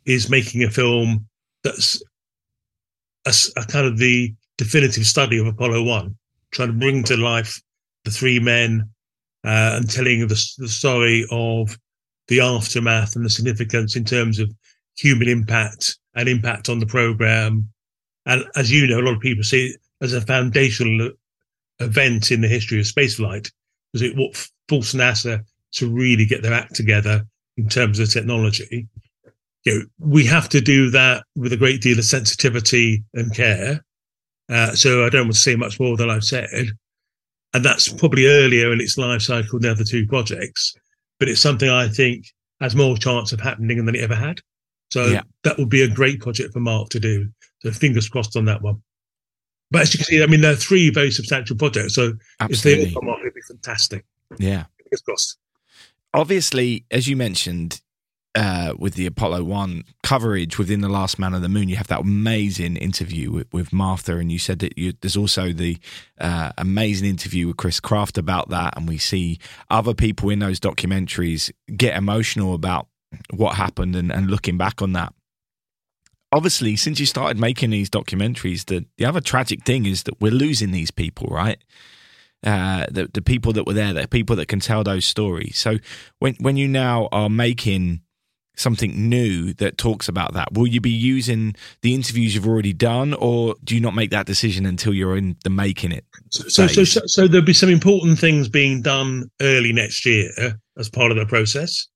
is 0.05 0.29
making 0.29 0.63
a 0.63 0.69
film 0.69 1.27
that's 1.63 2.01
a 3.25 3.65
kind 3.67 3.85
of 3.85 3.97
the 3.97 4.33
definitive 4.57 5.05
study 5.05 5.37
of 5.37 5.47
Apollo 5.47 5.83
One, 5.83 6.17
trying 6.51 6.69
to 6.69 6.73
bring 6.73 7.03
to 7.03 7.17
life 7.17 7.61
the 8.05 8.11
three 8.11 8.39
men 8.39 8.89
uh, 9.45 9.73
and 9.75 9.89
telling 9.89 10.21
the, 10.21 10.53
the 10.57 10.67
story 10.67 11.25
of 11.29 11.77
the 12.27 12.39
aftermath 12.39 13.15
and 13.15 13.25
the 13.25 13.29
significance 13.29 13.95
in 13.95 14.03
terms 14.03 14.39
of 14.39 14.51
human 14.97 15.27
impact 15.27 15.97
and 16.15 16.27
impact 16.27 16.69
on 16.69 16.79
the 16.79 16.85
program. 16.85 17.69
And 18.25 18.45
as 18.55 18.71
you 18.71 18.87
know, 18.87 18.99
a 18.99 19.03
lot 19.03 19.15
of 19.15 19.21
people 19.21 19.43
see 19.43 19.67
it 19.67 19.81
as 20.01 20.13
a 20.13 20.21
foundational 20.21 21.11
event 21.79 22.31
in 22.31 22.41
the 22.41 22.47
history 22.47 22.79
of 22.79 22.85
spaceflight 22.85 23.51
because 23.91 24.01
it 24.07 24.15
what 24.17 24.35
forced 24.69 24.95
NASA 24.95 25.43
to 25.73 25.89
really 25.89 26.25
get 26.25 26.41
their 26.41 26.53
act 26.53 26.75
together 26.75 27.25
in 27.57 27.67
terms 27.69 27.99
of 27.99 28.11
technology. 28.11 28.87
You 29.65 29.79
know, 29.79 29.85
we 29.99 30.25
have 30.25 30.49
to 30.49 30.61
do 30.61 30.89
that 30.91 31.23
with 31.35 31.53
a 31.53 31.57
great 31.57 31.81
deal 31.81 31.97
of 31.97 32.05
sensitivity 32.05 33.03
and 33.13 33.33
care. 33.35 33.83
Uh, 34.49 34.73
so 34.73 35.05
I 35.05 35.09
don't 35.09 35.23
want 35.23 35.33
to 35.33 35.39
say 35.39 35.55
much 35.55 35.79
more 35.79 35.97
than 35.97 36.09
I've 36.09 36.23
said. 36.23 36.67
And 37.53 37.65
that's 37.65 37.91
probably 37.91 38.27
earlier 38.27 38.71
in 38.71 38.79
its 38.79 38.97
life 38.97 39.21
cycle 39.21 39.59
than 39.59 39.63
the 39.63 39.71
other 39.71 39.83
two 39.83 40.05
projects, 40.07 40.75
but 41.19 41.27
it's 41.27 41.41
something 41.41 41.69
I 41.69 41.87
think 41.87 42.27
has 42.61 42.75
more 42.75 42.97
chance 42.97 43.31
of 43.33 43.39
happening 43.39 43.85
than 43.85 43.95
it 43.95 44.01
ever 44.01 44.15
had. 44.15 44.39
So 44.91 45.07
Yeah. 45.07 45.23
that 45.43 45.57
would 45.57 45.69
be 45.69 45.81
a 45.81 45.87
great 45.87 46.21
project 46.21 46.53
for 46.53 46.59
Mark 46.59 46.89
to 46.89 46.99
do. 46.99 47.29
So 47.61 47.71
fingers 47.71 48.07
crossed 48.07 48.37
on 48.37 48.45
that 48.45 48.61
one. 48.61 48.81
But 49.69 49.81
as 49.81 49.93
you 49.93 49.97
can 49.97 50.05
see, 50.05 50.23
I 50.23 50.27
mean, 50.27 50.41
there 50.41 50.53
are 50.53 50.55
three 50.55 50.89
very 50.89 51.11
substantial 51.11 51.55
projects. 51.55 51.95
So 51.95 52.13
if 52.41 52.61
they 52.61 52.85
all 52.85 53.01
come 53.01 53.09
off, 53.09 53.19
it'd 53.21 53.33
be 53.33 53.41
fantastic. 53.41 54.05
Yeah. 54.37 54.65
Fingers 54.77 55.01
crossed. 55.01 55.37
obviously, 56.13 56.85
as 56.89 57.07
you 57.07 57.15
mentioned, 57.17 57.81
uh, 58.35 58.73
with 58.77 58.93
the 58.93 59.07
Apollo 59.07 59.43
One 59.43 59.83
coverage 60.03 60.59
within 60.59 60.81
the 60.81 60.89
Last 60.89 61.17
Man 61.17 61.33
on 61.33 61.41
the 61.41 61.49
Moon, 61.49 61.69
you 61.69 61.75
have 61.75 61.87
that 61.87 62.01
amazing 62.01 62.77
interview 62.77 63.31
with, 63.31 63.47
with 63.51 63.73
Martha, 63.73 64.17
and 64.17 64.31
you 64.31 64.37
said 64.37 64.59
that 64.59 64.77
you, 64.77 64.93
there's 65.01 65.17
also 65.17 65.51
the 65.51 65.77
uh, 66.19 66.51
amazing 66.57 67.09
interview 67.09 67.47
with 67.47 67.57
Chris 67.57 67.79
Kraft 67.79 68.17
about 68.17 68.49
that, 68.49 68.77
and 68.77 68.87
we 68.87 68.99
see 68.99 69.39
other 69.71 69.95
people 69.95 70.29
in 70.29 70.39
those 70.39 70.59
documentaries 70.59 71.51
get 71.75 71.97
emotional 71.97 72.53
about 72.53 72.87
what 73.33 73.55
happened 73.55 73.95
and, 73.95 74.11
and 74.11 74.29
looking 74.29 74.57
back 74.57 74.81
on 74.81 74.93
that. 74.93 75.13
Obviously, 76.31 76.75
since 76.75 76.99
you 76.99 77.05
started 77.05 77.39
making 77.39 77.69
these 77.69 77.89
documentaries, 77.89 78.65
the, 78.65 78.85
the 78.97 79.05
other 79.05 79.21
tragic 79.21 79.63
thing 79.63 79.85
is 79.85 80.03
that 80.03 80.19
we're 80.19 80.31
losing 80.31 80.71
these 80.71 80.91
people, 80.91 81.27
right? 81.29 81.57
uh, 82.43 82.85
the 82.91 83.09
the 83.13 83.21
people 83.21 83.53
that 83.53 83.65
were 83.65 83.73
there, 83.73 83.93
the 83.93 84.07
people 84.07 84.35
that 84.35 84.47
can 84.47 84.59
tell 84.59 84.83
those 84.83 85.05
stories. 85.05 85.57
So 85.57 85.77
when 86.19 86.35
when 86.39 86.57
you 86.57 86.67
now 86.67 87.09
are 87.11 87.29
making 87.29 88.01
something 88.55 89.07
new 89.09 89.53
that 89.53 89.77
talks 89.77 90.07
about 90.07 90.33
that, 90.33 90.53
will 90.53 90.67
you 90.67 90.81
be 90.81 90.89
using 90.89 91.55
the 91.81 91.93
interviews 91.93 92.33
you've 92.33 92.47
already 92.47 92.73
done, 92.73 93.13
or 93.13 93.55
do 93.63 93.75
you 93.75 93.81
not 93.81 93.93
make 93.93 94.09
that 94.11 94.25
decision 94.25 94.65
until 94.65 94.93
you're 94.93 95.17
in 95.17 95.35
the 95.43 95.49
making 95.49 95.91
it? 95.91 96.05
So, 96.31 96.47
so, 96.47 96.67
so, 96.67 96.83
so, 96.83 97.01
so 97.05 97.27
there'll 97.27 97.45
be 97.45 97.53
some 97.53 97.69
important 97.69 98.17
things 98.17 98.49
being 98.49 98.81
done 98.81 99.29
early 99.41 99.73
next 99.73 100.05
year 100.05 100.29
as 100.77 100.89
part 100.89 101.11
of 101.11 101.17
the 101.17 101.25
process 101.25 101.87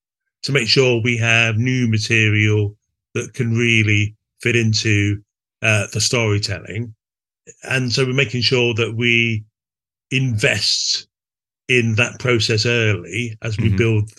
to 0.44 0.52
make 0.52 0.68
sure 0.68 1.02
we 1.04 1.18
have 1.18 1.58
new 1.58 1.88
material 1.88 2.76
that 3.14 3.34
can 3.34 3.54
really 3.54 4.16
fit 4.42 4.56
into 4.56 5.22
uh, 5.62 5.88
the 5.94 6.02
storytelling. 6.02 6.94
And 7.64 7.92
so 7.92 8.06
we're 8.06 8.14
making 8.14 8.42
sure 8.42 8.74
that 8.76 8.96
we 8.96 9.44
invest 10.12 11.08
in 11.68 11.96
that 11.96 12.20
process 12.20 12.66
early 12.66 13.38
as 13.42 13.58
we 13.58 13.70
Mhm. 13.70 13.78
build 13.78 14.12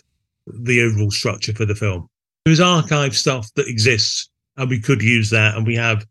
the 0.47 0.81
overall 0.81 1.11
structure 1.11 1.53
for 1.55 1.67
the 1.67 1.75
film. 1.75 2.09
There's 2.45 2.61
archive 2.61 3.17
stuff 3.17 3.53
that 3.55 3.69
exists, 3.69 4.29
and 4.57 4.71
we 4.71 4.81
could 4.81 5.03
use 5.03 5.31
that, 5.31 5.57
and 5.57 5.67
we 5.67 5.77
have 5.77 6.07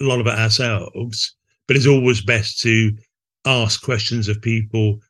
a 0.00 0.04
lot 0.04 0.20
of 0.20 0.26
it 0.26 0.38
ourselves. 0.38 1.34
But 1.66 1.76
it's 1.76 1.86
always 1.86 2.20
best 2.22 2.60
to 2.60 2.92
ask 3.44 3.82
questions 3.82 4.28
of 4.28 4.40
people 4.40 5.00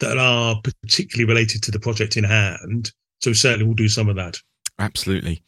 that 0.00 0.18
are 0.18 0.60
particularly 0.62 1.28
related 1.28 1.62
to 1.64 1.70
the 1.70 1.80
project 1.80 2.16
in 2.16 2.24
hand. 2.24 2.92
So 3.20 3.32
certainly 3.32 3.66
we'll 3.66 3.74
do 3.74 3.88
some 3.88 4.08
of 4.08 4.16
that. 4.16 4.38
Absolutely. 4.78 5.42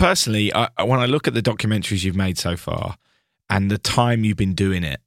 Personally, 0.00 0.50
I, 0.54 0.70
when 0.82 0.98
I 0.98 1.04
look 1.04 1.28
at 1.28 1.34
the 1.34 1.42
documentaries 1.42 2.04
you've 2.04 2.16
made 2.16 2.38
so 2.38 2.56
far 2.56 2.96
and 3.50 3.70
the 3.70 3.76
time 3.76 4.24
you've 4.24 4.38
been 4.38 4.54
doing 4.54 4.82
it, 4.82 4.98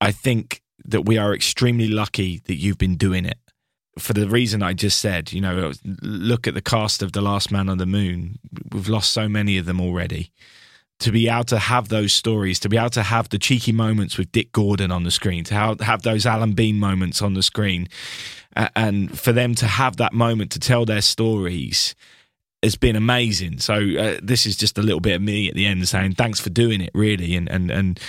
I 0.00 0.12
think 0.12 0.62
that 0.86 1.02
we 1.02 1.18
are 1.18 1.34
extremely 1.34 1.88
lucky 1.88 2.40
that 2.46 2.54
you've 2.54 2.78
been 2.78 2.96
doing 2.96 3.26
it. 3.26 3.36
For 3.98 4.14
the 4.14 4.26
reason 4.26 4.62
I 4.62 4.72
just 4.72 4.98
said, 4.98 5.34
you 5.34 5.42
know, 5.42 5.72
look 6.00 6.46
at 6.46 6.54
the 6.54 6.62
cast 6.62 7.02
of 7.02 7.12
The 7.12 7.20
Last 7.20 7.52
Man 7.52 7.68
on 7.68 7.76
the 7.76 7.84
Moon. 7.84 8.38
We've 8.72 8.88
lost 8.88 9.12
so 9.12 9.28
many 9.28 9.58
of 9.58 9.66
them 9.66 9.78
already. 9.78 10.32
To 11.00 11.12
be 11.12 11.28
able 11.28 11.44
to 11.44 11.58
have 11.58 11.90
those 11.90 12.14
stories, 12.14 12.58
to 12.60 12.70
be 12.70 12.78
able 12.78 12.88
to 12.90 13.02
have 13.02 13.28
the 13.28 13.38
cheeky 13.38 13.72
moments 13.72 14.16
with 14.16 14.32
Dick 14.32 14.52
Gordon 14.52 14.90
on 14.90 15.02
the 15.02 15.10
screen, 15.10 15.44
to 15.44 15.54
have, 15.54 15.80
have 15.80 16.00
those 16.00 16.24
Alan 16.24 16.52
Bean 16.52 16.78
moments 16.78 17.20
on 17.20 17.34
the 17.34 17.42
screen, 17.42 17.88
and 18.56 19.18
for 19.18 19.32
them 19.32 19.54
to 19.56 19.66
have 19.66 19.98
that 19.98 20.14
moment 20.14 20.50
to 20.52 20.58
tell 20.58 20.86
their 20.86 21.02
stories 21.02 21.94
has 22.64 22.76
been 22.76 22.96
amazing. 22.96 23.58
So 23.58 23.74
uh, 23.74 24.18
this 24.22 24.46
is 24.46 24.56
just 24.56 24.78
a 24.78 24.82
little 24.82 25.00
bit 25.00 25.14
of 25.14 25.22
me 25.22 25.48
at 25.48 25.54
the 25.54 25.66
end 25.66 25.88
saying 25.88 26.14
thanks 26.14 26.40
for 26.40 26.50
doing 26.50 26.80
it, 26.80 26.90
really, 26.94 27.36
and 27.36 27.48
and 27.48 27.70
and 27.70 28.00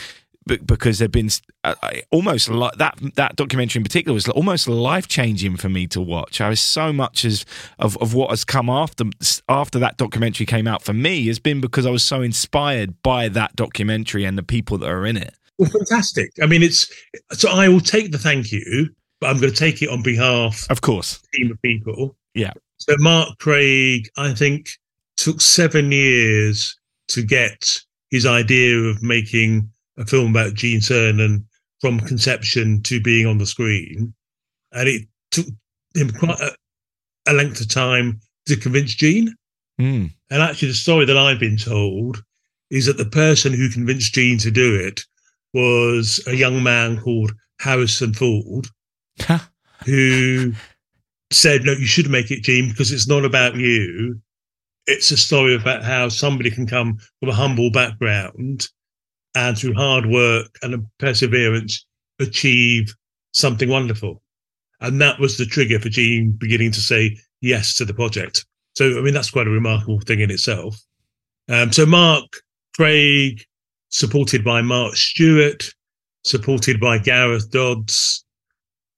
because 0.45 0.99
there've 0.99 1.11
been 1.11 1.29
uh, 1.63 1.73
almost 2.11 2.49
like 2.49 2.73
that 2.77 2.97
that 3.15 3.35
documentary 3.35 3.79
in 3.79 3.83
particular 3.83 4.13
was 4.13 4.27
almost 4.29 4.67
life 4.67 5.07
changing 5.07 5.57
for 5.57 5.69
me 5.69 5.87
to 5.87 5.99
watch. 5.99 6.39
I 6.39 6.49
was 6.49 6.59
so 6.59 6.93
much 6.93 7.25
as 7.25 7.45
of 7.79 7.97
of 7.97 8.13
what 8.13 8.29
has 8.29 8.45
come 8.45 8.69
after 8.69 9.05
after 9.49 9.79
that 9.79 9.97
documentary 9.97 10.45
came 10.45 10.67
out 10.67 10.83
for 10.83 10.93
me 10.93 11.25
has 11.27 11.39
been 11.39 11.61
because 11.61 11.85
I 11.85 11.89
was 11.89 12.03
so 12.03 12.21
inspired 12.21 13.01
by 13.01 13.27
that 13.29 13.55
documentary 13.55 14.23
and 14.23 14.37
the 14.37 14.43
people 14.43 14.77
that 14.79 14.89
are 14.89 15.05
in 15.05 15.17
it. 15.17 15.33
Well, 15.57 15.69
fantastic. 15.69 16.31
I 16.41 16.45
mean, 16.45 16.61
it's 16.61 16.91
so 17.31 17.49
I 17.49 17.67
will 17.67 17.81
take 17.81 18.11
the 18.11 18.19
thank 18.19 18.51
you, 18.51 18.89
but 19.19 19.29
I'm 19.29 19.39
going 19.39 19.51
to 19.51 19.57
take 19.57 19.81
it 19.81 19.89
on 19.89 20.03
behalf 20.03 20.67
Of 20.69 20.81
course, 20.81 21.21
team 21.33 21.51
of 21.51 21.61
people. 21.61 22.15
Yeah. 22.35 22.51
So 22.87 22.95
Mark 22.99 23.39
Craig, 23.39 24.07
I 24.15 24.35
think, 24.35 24.69
took 25.17 25.41
seven 25.41 25.91
years 25.91 26.79
to 27.07 27.23
get 27.23 27.81
his 28.11 28.27
idea 28.27 28.77
of 28.77 29.01
making 29.01 29.71
a 29.97 30.05
film 30.05 30.29
about 30.29 30.53
Gene 30.53 30.81
Cernan 30.81 31.45
from 31.81 31.99
conception 31.99 32.83
to 32.83 33.01
being 33.01 33.25
on 33.25 33.39
the 33.39 33.47
screen, 33.47 34.13
and 34.71 34.87
it 34.87 35.07
took 35.31 35.47
him 35.95 36.11
quite 36.11 36.39
a, 36.39 36.55
a 37.25 37.33
length 37.33 37.59
of 37.59 37.69
time 37.69 38.19
to 38.45 38.55
convince 38.55 38.93
Gene. 38.93 39.33
Mm. 39.81 40.11
And 40.29 40.41
actually, 40.43 40.67
the 40.67 40.75
story 40.75 41.05
that 41.05 41.17
I've 41.17 41.39
been 41.39 41.57
told 41.57 42.23
is 42.69 42.85
that 42.85 42.97
the 42.97 43.05
person 43.05 43.51
who 43.51 43.67
convinced 43.67 44.13
Gene 44.13 44.37
to 44.37 44.51
do 44.51 44.75
it 44.75 45.01
was 45.55 46.19
a 46.27 46.35
young 46.35 46.61
man 46.61 47.01
called 47.01 47.31
Harrison 47.59 48.13
Ford, 48.13 48.67
who 49.85 50.53
said, 51.31 51.63
No, 51.63 51.73
you 51.73 51.85
should 51.85 52.09
make 52.09 52.31
it, 52.31 52.43
Gene, 52.43 52.69
because 52.69 52.91
it's 52.91 53.07
not 53.07 53.25
about 53.25 53.55
you. 53.55 54.19
It's 54.87 55.11
a 55.11 55.17
story 55.17 55.55
about 55.55 55.83
how 55.83 56.09
somebody 56.09 56.51
can 56.51 56.67
come 56.67 56.97
from 57.19 57.29
a 57.29 57.33
humble 57.33 57.71
background 57.71 58.67
and 59.35 59.57
through 59.57 59.73
hard 59.73 60.05
work 60.05 60.57
and 60.61 60.85
perseverance 60.99 61.85
achieve 62.19 62.93
something 63.31 63.69
wonderful. 63.69 64.21
And 64.81 65.01
that 65.01 65.19
was 65.19 65.37
the 65.37 65.45
trigger 65.45 65.79
for 65.79 65.89
Gene 65.89 66.31
beginning 66.31 66.71
to 66.71 66.81
say 66.81 67.17
yes 67.41 67.75
to 67.75 67.85
the 67.85 67.93
project. 67.93 68.45
So, 68.75 68.97
I 68.97 69.01
mean, 69.01 69.13
that's 69.13 69.31
quite 69.31 69.47
a 69.47 69.51
remarkable 69.51 69.99
thing 70.01 70.19
in 70.19 70.31
itself. 70.31 70.77
Um, 71.49 71.71
so, 71.71 71.85
Mark 71.85 72.25
Craig, 72.75 73.43
supported 73.89 74.43
by 74.43 74.61
Mark 74.61 74.95
Stewart, 74.95 75.69
supported 76.23 76.79
by 76.79 76.97
Gareth 76.97 77.49
Dodds, 77.51 78.25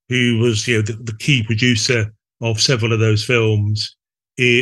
who 0.08 0.38
was, 0.38 0.66
you 0.66 0.76
know, 0.76 0.82
the, 0.82 0.94
the 0.94 1.16
key 1.18 1.42
producer 1.44 2.12
of 2.40 2.60
several 2.60 2.92
of 2.92 3.00
those 3.00 3.24
films, 3.24 3.96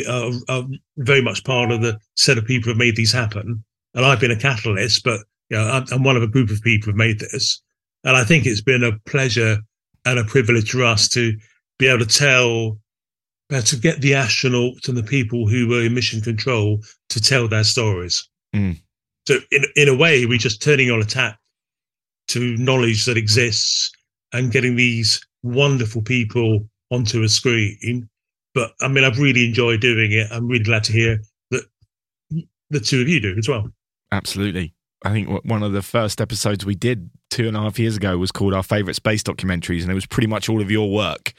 are, 0.07 0.31
are, 0.49 0.63
very 0.97 1.21
much 1.21 1.43
part 1.43 1.71
of 1.71 1.81
the 1.81 1.97
set 2.15 2.37
of 2.37 2.45
people 2.45 2.65
who 2.65 2.71
have 2.71 2.77
made 2.77 2.95
these 2.95 3.11
happen. 3.11 3.63
And 3.93 4.05
I've 4.05 4.19
been 4.19 4.31
a 4.31 4.39
catalyst, 4.39 5.03
but 5.03 5.21
you 5.49 5.57
know, 5.57 5.67
I'm, 5.69 5.85
I'm 5.91 6.03
one 6.03 6.17
of 6.17 6.23
a 6.23 6.27
group 6.27 6.49
of 6.49 6.61
people 6.61 6.85
who 6.85 6.91
have 6.91 6.97
made 6.97 7.19
this. 7.19 7.61
And 8.03 8.15
I 8.15 8.23
think 8.23 8.45
it's 8.45 8.61
been 8.61 8.83
a 8.83 8.97
pleasure 9.09 9.59
and 10.05 10.19
a 10.19 10.23
privilege 10.23 10.71
for 10.71 10.83
us 10.83 11.07
to 11.09 11.37
be 11.77 11.87
able 11.87 12.05
to 12.05 12.05
tell, 12.05 12.79
uh, 13.53 13.61
to 13.61 13.75
get 13.75 14.01
the 14.01 14.13
astronauts 14.13 14.87
and 14.87 14.97
the 14.97 15.03
people 15.03 15.47
who 15.47 15.67
were 15.67 15.83
in 15.83 15.93
mission 15.93 16.21
control 16.21 16.79
to 17.09 17.21
tell 17.21 17.47
their 17.47 17.63
stories. 17.63 18.27
Mm. 18.55 18.81
So, 19.27 19.39
in 19.51 19.65
in 19.75 19.89
a 19.89 19.95
way, 19.95 20.25
we're 20.25 20.37
just 20.37 20.61
turning 20.61 20.89
on 20.89 21.01
a 21.01 21.05
tap 21.05 21.37
to 22.29 22.55
knowledge 22.57 23.05
that 23.05 23.17
exists 23.17 23.91
and 24.33 24.51
getting 24.51 24.75
these 24.75 25.21
wonderful 25.43 26.01
people 26.01 26.67
onto 26.91 27.23
a 27.23 27.29
screen. 27.29 28.09
But 28.53 28.73
I 28.81 28.87
mean, 28.87 29.03
I've 29.03 29.19
really 29.19 29.45
enjoyed 29.45 29.81
doing 29.81 30.11
it. 30.11 30.27
I'm 30.31 30.47
really 30.47 30.63
glad 30.63 30.83
to 30.85 30.93
hear 30.93 31.21
that 31.51 31.63
the 32.69 32.79
two 32.79 33.01
of 33.01 33.07
you 33.07 33.19
do 33.19 33.35
as 33.37 33.47
well. 33.47 33.69
Absolutely. 34.11 34.73
I 35.03 35.11
think 35.11 35.29
one 35.45 35.63
of 35.63 35.73
the 35.73 35.81
first 35.81 36.19
episodes 36.19 36.65
we 36.65 36.75
did 36.75 37.09
two 37.29 37.47
and 37.47 37.57
a 37.57 37.59
half 37.59 37.77
years 37.79 37.95
ago 37.95 38.17
was 38.17 38.31
called 38.31 38.53
our 38.53 38.63
favorite 38.63 38.95
space 38.95 39.23
documentaries, 39.23 39.81
and 39.81 39.91
it 39.91 39.95
was 39.95 40.05
pretty 40.05 40.27
much 40.27 40.49
all 40.49 40.61
of 40.61 40.71
your 40.71 40.89
work. 40.91 41.33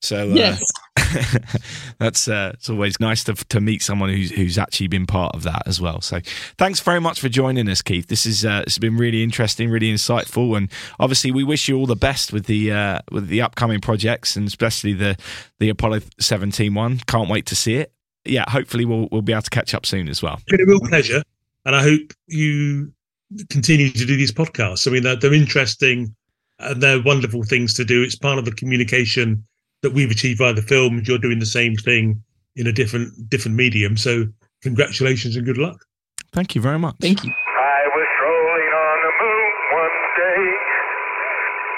So 0.00 0.30
uh, 0.30 0.34
yes, 0.34 0.64
that's 1.98 2.28
uh, 2.28 2.52
it's 2.54 2.70
always 2.70 2.98
nice 3.00 3.24
to 3.24 3.34
to 3.34 3.60
meet 3.60 3.82
someone 3.82 4.10
who's 4.10 4.30
who's 4.30 4.58
actually 4.58 4.88
been 4.88 5.06
part 5.06 5.34
of 5.34 5.42
that 5.42 5.62
as 5.66 5.80
well. 5.80 6.00
So 6.00 6.20
thanks 6.58 6.80
very 6.80 7.00
much 7.00 7.20
for 7.20 7.28
joining 7.28 7.68
us, 7.68 7.82
Keith. 7.82 8.08
This 8.08 8.26
is 8.26 8.44
uh, 8.44 8.64
it's 8.66 8.78
been 8.78 8.96
really 8.96 9.22
interesting, 9.22 9.70
really 9.70 9.92
insightful, 9.92 10.56
and 10.56 10.70
obviously 10.98 11.30
we 11.30 11.44
wish 11.44 11.68
you 11.68 11.76
all 11.76 11.86
the 11.86 11.96
best 11.96 12.32
with 12.32 12.46
the 12.46 12.72
uh, 12.72 13.00
with 13.10 13.28
the 13.28 13.42
upcoming 13.42 13.80
projects, 13.80 14.36
and 14.36 14.46
especially 14.46 14.92
the 14.92 15.16
the 15.58 15.68
Apollo 15.68 16.00
17 16.18 16.74
one. 16.74 16.98
Can't 17.06 17.28
wait 17.28 17.46
to 17.46 17.56
see 17.56 17.76
it. 17.76 17.92
Yeah, 18.24 18.44
hopefully 18.48 18.84
we'll 18.84 19.08
we'll 19.10 19.22
be 19.22 19.32
able 19.32 19.42
to 19.42 19.50
catch 19.50 19.74
up 19.74 19.86
soon 19.86 20.08
as 20.08 20.22
well. 20.22 20.34
It's 20.34 20.44
been 20.44 20.60
a 20.62 20.66
real 20.66 20.80
pleasure 20.80 21.22
and 21.64 21.76
I 21.76 21.82
hope 21.82 22.12
you 22.26 22.92
continue 23.48 23.90
to 23.90 24.06
do 24.06 24.16
these 24.16 24.32
podcasts. 24.32 24.86
I 24.86 24.90
mean, 24.90 25.02
they're, 25.02 25.16
they're 25.16 25.34
interesting 25.34 26.14
and 26.58 26.82
they're 26.82 27.02
wonderful 27.02 27.42
things 27.44 27.74
to 27.74 27.84
do. 27.84 28.02
It's 28.02 28.16
part 28.16 28.38
of 28.38 28.44
the 28.44 28.52
communication 28.52 29.44
that 29.82 29.92
we've 29.92 30.10
achieved 30.10 30.38
via 30.38 30.52
the 30.52 30.62
film. 30.62 31.02
You're 31.06 31.18
doing 31.18 31.38
the 31.38 31.46
same 31.46 31.76
thing 31.76 32.22
in 32.56 32.66
a 32.66 32.72
different 32.72 33.30
different 33.30 33.56
medium. 33.56 33.96
So, 33.96 34.26
congratulations 34.62 35.36
and 35.36 35.46
good 35.46 35.58
luck. 35.58 35.84
Thank 36.32 36.54
you 36.54 36.60
very 36.60 36.78
much. 36.78 36.96
Thank 37.00 37.24
you. 37.24 37.30
I 37.30 37.80
was 37.94 38.06
strolling 38.18 38.70
on 38.70 38.96
the 39.02 39.12
moon 39.18 39.50
one 39.72 39.96
day 40.20 40.42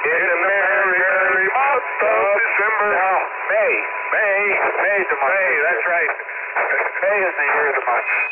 in 0.02 0.22
the 0.28 0.38
merry, 0.42 0.98
merry 0.98 1.46
month 1.52 1.88
of 2.02 2.24
December. 2.42 2.88
No, 2.96 3.12
May, 3.48 3.72
May, 4.12 4.40
May's 4.82 5.06
the 5.08 5.18
month. 5.20 5.32
May, 5.32 5.50
that's 5.62 5.84
right. 5.88 6.12
May 7.06 7.18
is 7.22 7.34
the 7.38 7.46
year 7.54 7.66
of 7.70 7.74
the 7.76 7.84
month. 7.86 8.31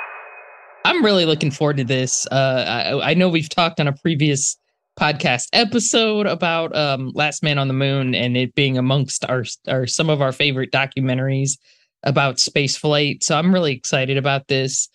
I'm 0.85 1.05
really 1.05 1.27
looking 1.27 1.51
forward 1.51 1.77
to 1.79 1.85
this. 1.85 2.27
Uh, 2.31 2.65
I, 3.03 3.11
I, 3.11 3.15
know 3.15 3.29
we've 3.29 3.49
talked 3.49 3.81
on 3.81 3.89
a 3.89 3.93
previous 3.93 4.57
podcast 4.99 5.49
episode 5.53 6.27
about 6.27 6.75
um, 6.75 7.13
Last 7.15 7.43
Man 7.43 7.59
on 7.59 7.69
the 7.69 7.75
Moon 7.75 8.15
and 8.15 8.37
it 8.37 8.55
being 8.55 8.79
amongst 8.79 9.25
our, 9.27 9.45
our 9.69 9.87
some 9.87 10.09
of 10.11 10.23
our 10.23 10.33
favorite 10.33 10.73
documentaries 10.73 11.59
about 12.03 12.41
space 12.41 12.77
flight. 12.77 13.23
So 13.23 13.37
I'm 13.37 13.53
really 13.53 13.73
excited 13.73 14.17
about 14.17 14.49
this. 14.49 14.89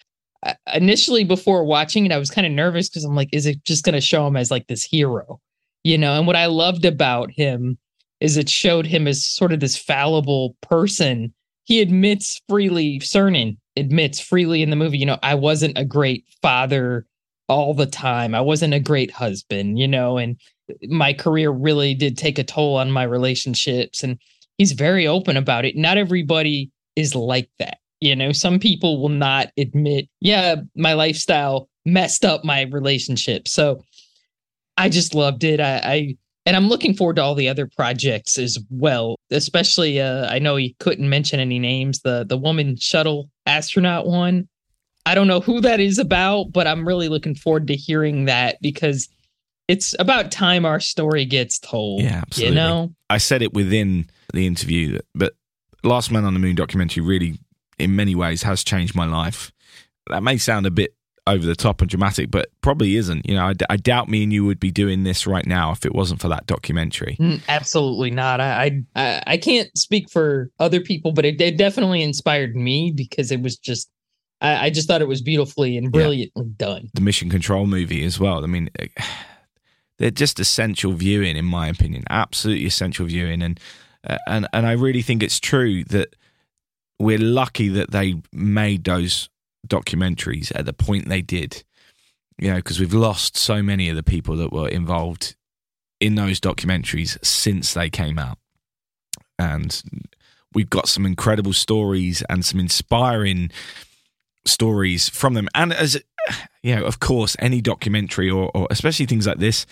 I, 0.43 0.55
initially, 0.73 1.23
before 1.23 1.63
watching 1.63 2.05
it, 2.05 2.11
I 2.11 2.17
was 2.17 2.31
kind 2.31 2.47
of 2.47 2.53
nervous 2.53 2.89
because 2.89 3.03
I'm 3.03 3.15
like, 3.15 3.29
is 3.31 3.45
it 3.45 3.63
just 3.63 3.83
going 3.83 3.93
to 3.93 4.01
show 4.01 4.25
him 4.25 4.37
as 4.37 4.51
like 4.51 4.67
this 4.67 4.83
hero, 4.83 5.39
you 5.83 5.97
know? 5.97 6.17
And 6.17 6.25
what 6.25 6.35
I 6.35 6.47
loved 6.47 6.85
about 6.85 7.31
him 7.31 7.77
is 8.19 8.37
it 8.37 8.49
showed 8.49 8.87
him 8.87 9.07
as 9.07 9.25
sort 9.25 9.53
of 9.53 9.59
this 9.59 9.77
fallible 9.77 10.55
person. 10.61 11.33
He 11.65 11.81
admits 11.81 12.41
freely, 12.47 12.99
Cernan 12.99 13.57
admits 13.77 14.19
freely 14.19 14.61
in 14.61 14.69
the 14.69 14.75
movie, 14.75 14.97
you 14.97 15.05
know, 15.05 15.19
I 15.21 15.35
wasn't 15.35 15.77
a 15.77 15.85
great 15.85 16.25
father 16.41 17.05
all 17.47 17.73
the 17.73 17.85
time. 17.85 18.33
I 18.33 18.41
wasn't 18.41 18.73
a 18.73 18.79
great 18.79 19.11
husband, 19.11 19.77
you 19.77 19.87
know, 19.87 20.17
and 20.17 20.39
my 20.87 21.13
career 21.13 21.51
really 21.51 21.93
did 21.93 22.17
take 22.17 22.39
a 22.39 22.43
toll 22.43 22.75
on 22.77 22.91
my 22.91 23.03
relationships. 23.03 24.03
And 24.03 24.17
he's 24.57 24.71
very 24.71 25.07
open 25.07 25.37
about 25.37 25.65
it. 25.65 25.75
Not 25.75 25.97
everybody 25.97 26.71
is 26.95 27.13
like 27.13 27.49
that. 27.59 27.77
You 28.01 28.15
know, 28.15 28.31
some 28.31 28.59
people 28.59 29.01
will 29.01 29.09
not 29.09 29.51
admit, 29.57 30.07
yeah, 30.21 30.55
my 30.75 30.93
lifestyle 30.93 31.69
messed 31.85 32.25
up 32.25 32.43
my 32.43 32.63
relationship. 32.63 33.47
So 33.47 33.83
I 34.77 34.89
just 34.89 35.15
loved 35.15 35.43
it. 35.43 35.59
I, 35.59 35.81
I 35.83 36.17
and 36.45 36.55
I'm 36.55 36.67
looking 36.67 36.93
forward 36.93 37.15
to 37.15 37.23
all 37.23 37.35
the 37.35 37.49
other 37.49 37.67
projects 37.67 38.37
as 38.37 38.57
well. 38.69 39.15
Especially, 39.31 39.99
uh, 39.99 40.27
I 40.27 40.39
know 40.39 40.55
he 40.55 40.75
couldn't 40.79 41.09
mention 41.09 41.39
any 41.39 41.59
names. 41.59 42.01
The 42.01 42.25
the 42.27 42.37
woman 42.37 42.75
shuttle 42.77 43.29
astronaut 43.45 44.07
one. 44.07 44.47
I 45.05 45.13
don't 45.13 45.27
know 45.27 45.39
who 45.39 45.61
that 45.61 45.79
is 45.79 45.99
about, 45.99 46.51
but 46.51 46.65
I'm 46.65 46.87
really 46.87 47.09
looking 47.09 47.35
forward 47.35 47.67
to 47.67 47.75
hearing 47.75 48.25
that 48.25 48.57
because 48.61 49.07
it's 49.67 49.95
about 49.99 50.31
time 50.31 50.65
our 50.65 50.79
story 50.79 51.25
gets 51.25 51.59
told. 51.59 52.01
Yeah, 52.01 52.21
absolutely. 52.25 52.55
You 52.55 52.55
know, 52.55 52.95
I 53.09 53.19
said 53.19 53.41
it 53.41 53.53
within 53.53 54.07
the 54.33 54.47
interview, 54.47 54.99
but 55.13 55.33
Last 55.83 56.11
Man 56.11 56.25
on 56.25 56.33
the 56.33 56.39
Moon 56.39 56.55
documentary 56.55 57.03
really, 57.03 57.39
in 57.77 57.95
many 57.95 58.15
ways, 58.15 58.43
has 58.43 58.63
changed 58.63 58.95
my 58.95 59.05
life. 59.05 59.51
That 60.09 60.23
may 60.23 60.37
sound 60.37 60.65
a 60.65 60.71
bit 60.71 60.95
over 61.27 61.45
the 61.45 61.55
top 61.55 61.81
and 61.81 61.89
dramatic, 61.89 62.29
but 62.29 62.49
probably 62.61 62.95
isn't. 62.95 63.27
You 63.27 63.35
know, 63.35 63.47
I, 63.47 63.53
d- 63.53 63.65
I 63.69 63.77
doubt 63.77 64.09
me 64.09 64.23
and 64.23 64.31
you 64.31 64.45
would 64.45 64.59
be 64.59 64.71
doing 64.71 65.03
this 65.03 65.25
right 65.25 65.45
now 65.45 65.71
if 65.71 65.85
it 65.85 65.93
wasn't 65.93 66.21
for 66.21 66.29
that 66.29 66.45
documentary. 66.45 67.17
Mm, 67.19 67.41
absolutely 67.47 68.11
not. 68.11 68.39
I 68.39 68.83
I, 68.95 69.23
I 69.25 69.37
can't 69.37 69.75
speak 69.77 70.09
for 70.09 70.51
other 70.59 70.79
people, 70.79 71.11
but 71.11 71.25
it, 71.25 71.41
it 71.41 71.57
definitely 71.57 72.03
inspired 72.03 72.55
me 72.55 72.91
because 72.95 73.31
it 73.31 73.41
was 73.41 73.57
just. 73.57 73.89
I, 74.41 74.65
I 74.65 74.69
just 74.69 74.87
thought 74.87 75.01
it 75.01 75.07
was 75.07 75.21
beautifully 75.21 75.77
and 75.77 75.91
brilliantly 75.91 76.43
yeah. 76.45 76.53
done. 76.57 76.89
The 76.93 77.01
Mission 77.01 77.29
Control 77.29 77.65
movie 77.65 78.03
as 78.03 78.19
well. 78.19 78.43
I 78.43 78.47
mean, 78.47 78.69
they're 79.97 80.11
just 80.11 80.39
essential 80.39 80.91
viewing, 80.91 81.37
in 81.37 81.45
my 81.45 81.67
opinion. 81.67 82.03
Absolutely 82.09 82.65
essential 82.65 83.05
viewing, 83.05 83.41
and 83.41 83.59
uh, 84.07 84.17
and 84.27 84.47
and 84.53 84.67
I 84.67 84.73
really 84.73 85.01
think 85.01 85.23
it's 85.23 85.39
true 85.39 85.83
that 85.85 86.15
we're 86.99 87.17
lucky 87.17 87.69
that 87.69 87.91
they 87.91 88.15
made 88.31 88.83
those 88.83 89.29
documentaries 89.67 90.51
at 90.55 90.65
the 90.65 90.73
point 90.73 91.07
they 91.07 91.21
did. 91.21 91.63
You 92.37 92.49
know, 92.51 92.57
because 92.57 92.79
we've 92.79 92.93
lost 92.93 93.37
so 93.37 93.63
many 93.63 93.89
of 93.89 93.95
the 93.95 94.03
people 94.03 94.35
that 94.37 94.51
were 94.51 94.67
involved 94.67 95.35
in 96.01 96.15
those 96.15 96.39
documentaries 96.39 97.23
since 97.23 97.73
they 97.73 97.89
came 97.89 98.19
out. 98.19 98.37
And 99.39 99.81
we've 100.53 100.69
got 100.69 100.89
some 100.89 101.05
incredible 101.05 101.53
stories 101.53 102.23
and 102.29 102.43
some 102.43 102.59
inspiring 102.59 103.51
stories 104.45 105.09
from 105.09 105.33
them. 105.33 105.47
And 105.55 105.73
as 105.73 106.01
you 106.63 106.75
know, 106.75 106.85
of 106.85 106.99
course, 106.99 107.35
any 107.39 107.61
documentary 107.61 108.29
or, 108.29 108.51
or 108.53 108.67
especially 108.69 109.05
things 109.05 109.27
like 109.27 109.37
this, 109.37 109.65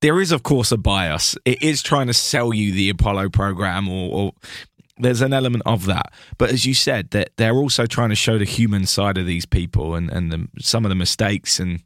there 0.00 0.20
is, 0.20 0.32
of 0.32 0.42
course, 0.42 0.70
a 0.70 0.76
bias. 0.76 1.36
It 1.44 1.62
is 1.62 1.82
trying 1.82 2.06
to 2.06 2.14
sell 2.14 2.52
you 2.52 2.72
the 2.72 2.90
Apollo 2.90 3.30
program 3.30 3.88
or, 3.88 4.12
or 4.12 4.32
there's 4.98 5.20
an 5.20 5.32
element 5.32 5.62
of 5.66 5.86
that. 5.86 6.12
But 6.36 6.50
as 6.50 6.66
you 6.66 6.74
said, 6.74 7.10
that 7.10 7.30
they're 7.36 7.56
also 7.56 7.86
trying 7.86 8.10
to 8.10 8.14
show 8.14 8.38
the 8.38 8.44
human 8.44 8.86
side 8.86 9.18
of 9.18 9.26
these 9.26 9.46
people 9.46 9.94
and 9.94 10.10
and 10.10 10.32
the, 10.32 10.48
some 10.58 10.84
of 10.84 10.88
the 10.88 10.94
mistakes 10.94 11.58
and 11.60 11.82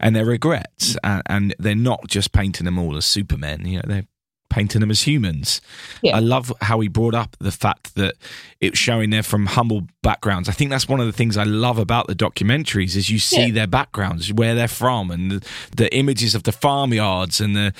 and 0.00 0.16
their 0.16 0.24
regrets, 0.24 0.94
mm. 0.94 0.98
and, 1.04 1.22
and, 1.26 1.54
they're 1.58 1.74
not 1.74 2.08
just 2.08 2.32
painting 2.32 2.64
them 2.64 2.78
all 2.78 2.96
as 2.96 3.06
supermen. 3.06 3.64
You 3.64 3.76
know, 3.76 3.82
they're 3.86 4.06
painting 4.54 4.80
them 4.80 4.90
as 4.90 5.02
humans. 5.02 5.60
Yeah. 6.02 6.16
I 6.16 6.20
love 6.20 6.52
how 6.60 6.78
he 6.80 6.88
brought 6.88 7.14
up 7.14 7.36
the 7.40 7.50
fact 7.50 7.96
that 7.96 8.14
it's 8.60 8.78
showing 8.78 9.10
they're 9.10 9.24
from 9.24 9.46
humble 9.46 9.82
backgrounds. 10.02 10.48
I 10.48 10.52
think 10.52 10.70
that's 10.70 10.88
one 10.88 11.00
of 11.00 11.06
the 11.06 11.12
things 11.12 11.36
I 11.36 11.42
love 11.42 11.78
about 11.78 12.06
the 12.06 12.14
documentaries 12.14 12.94
is 12.94 13.10
you 13.10 13.18
see 13.18 13.46
yeah. 13.46 13.52
their 13.52 13.66
backgrounds, 13.66 14.32
where 14.32 14.54
they're 14.54 14.68
from, 14.68 15.10
and 15.10 15.30
the, 15.30 15.46
the 15.76 15.94
images 15.94 16.34
of 16.34 16.44
the 16.44 16.52
farmyards 16.52 17.40
and 17.40 17.56
the 17.56 17.72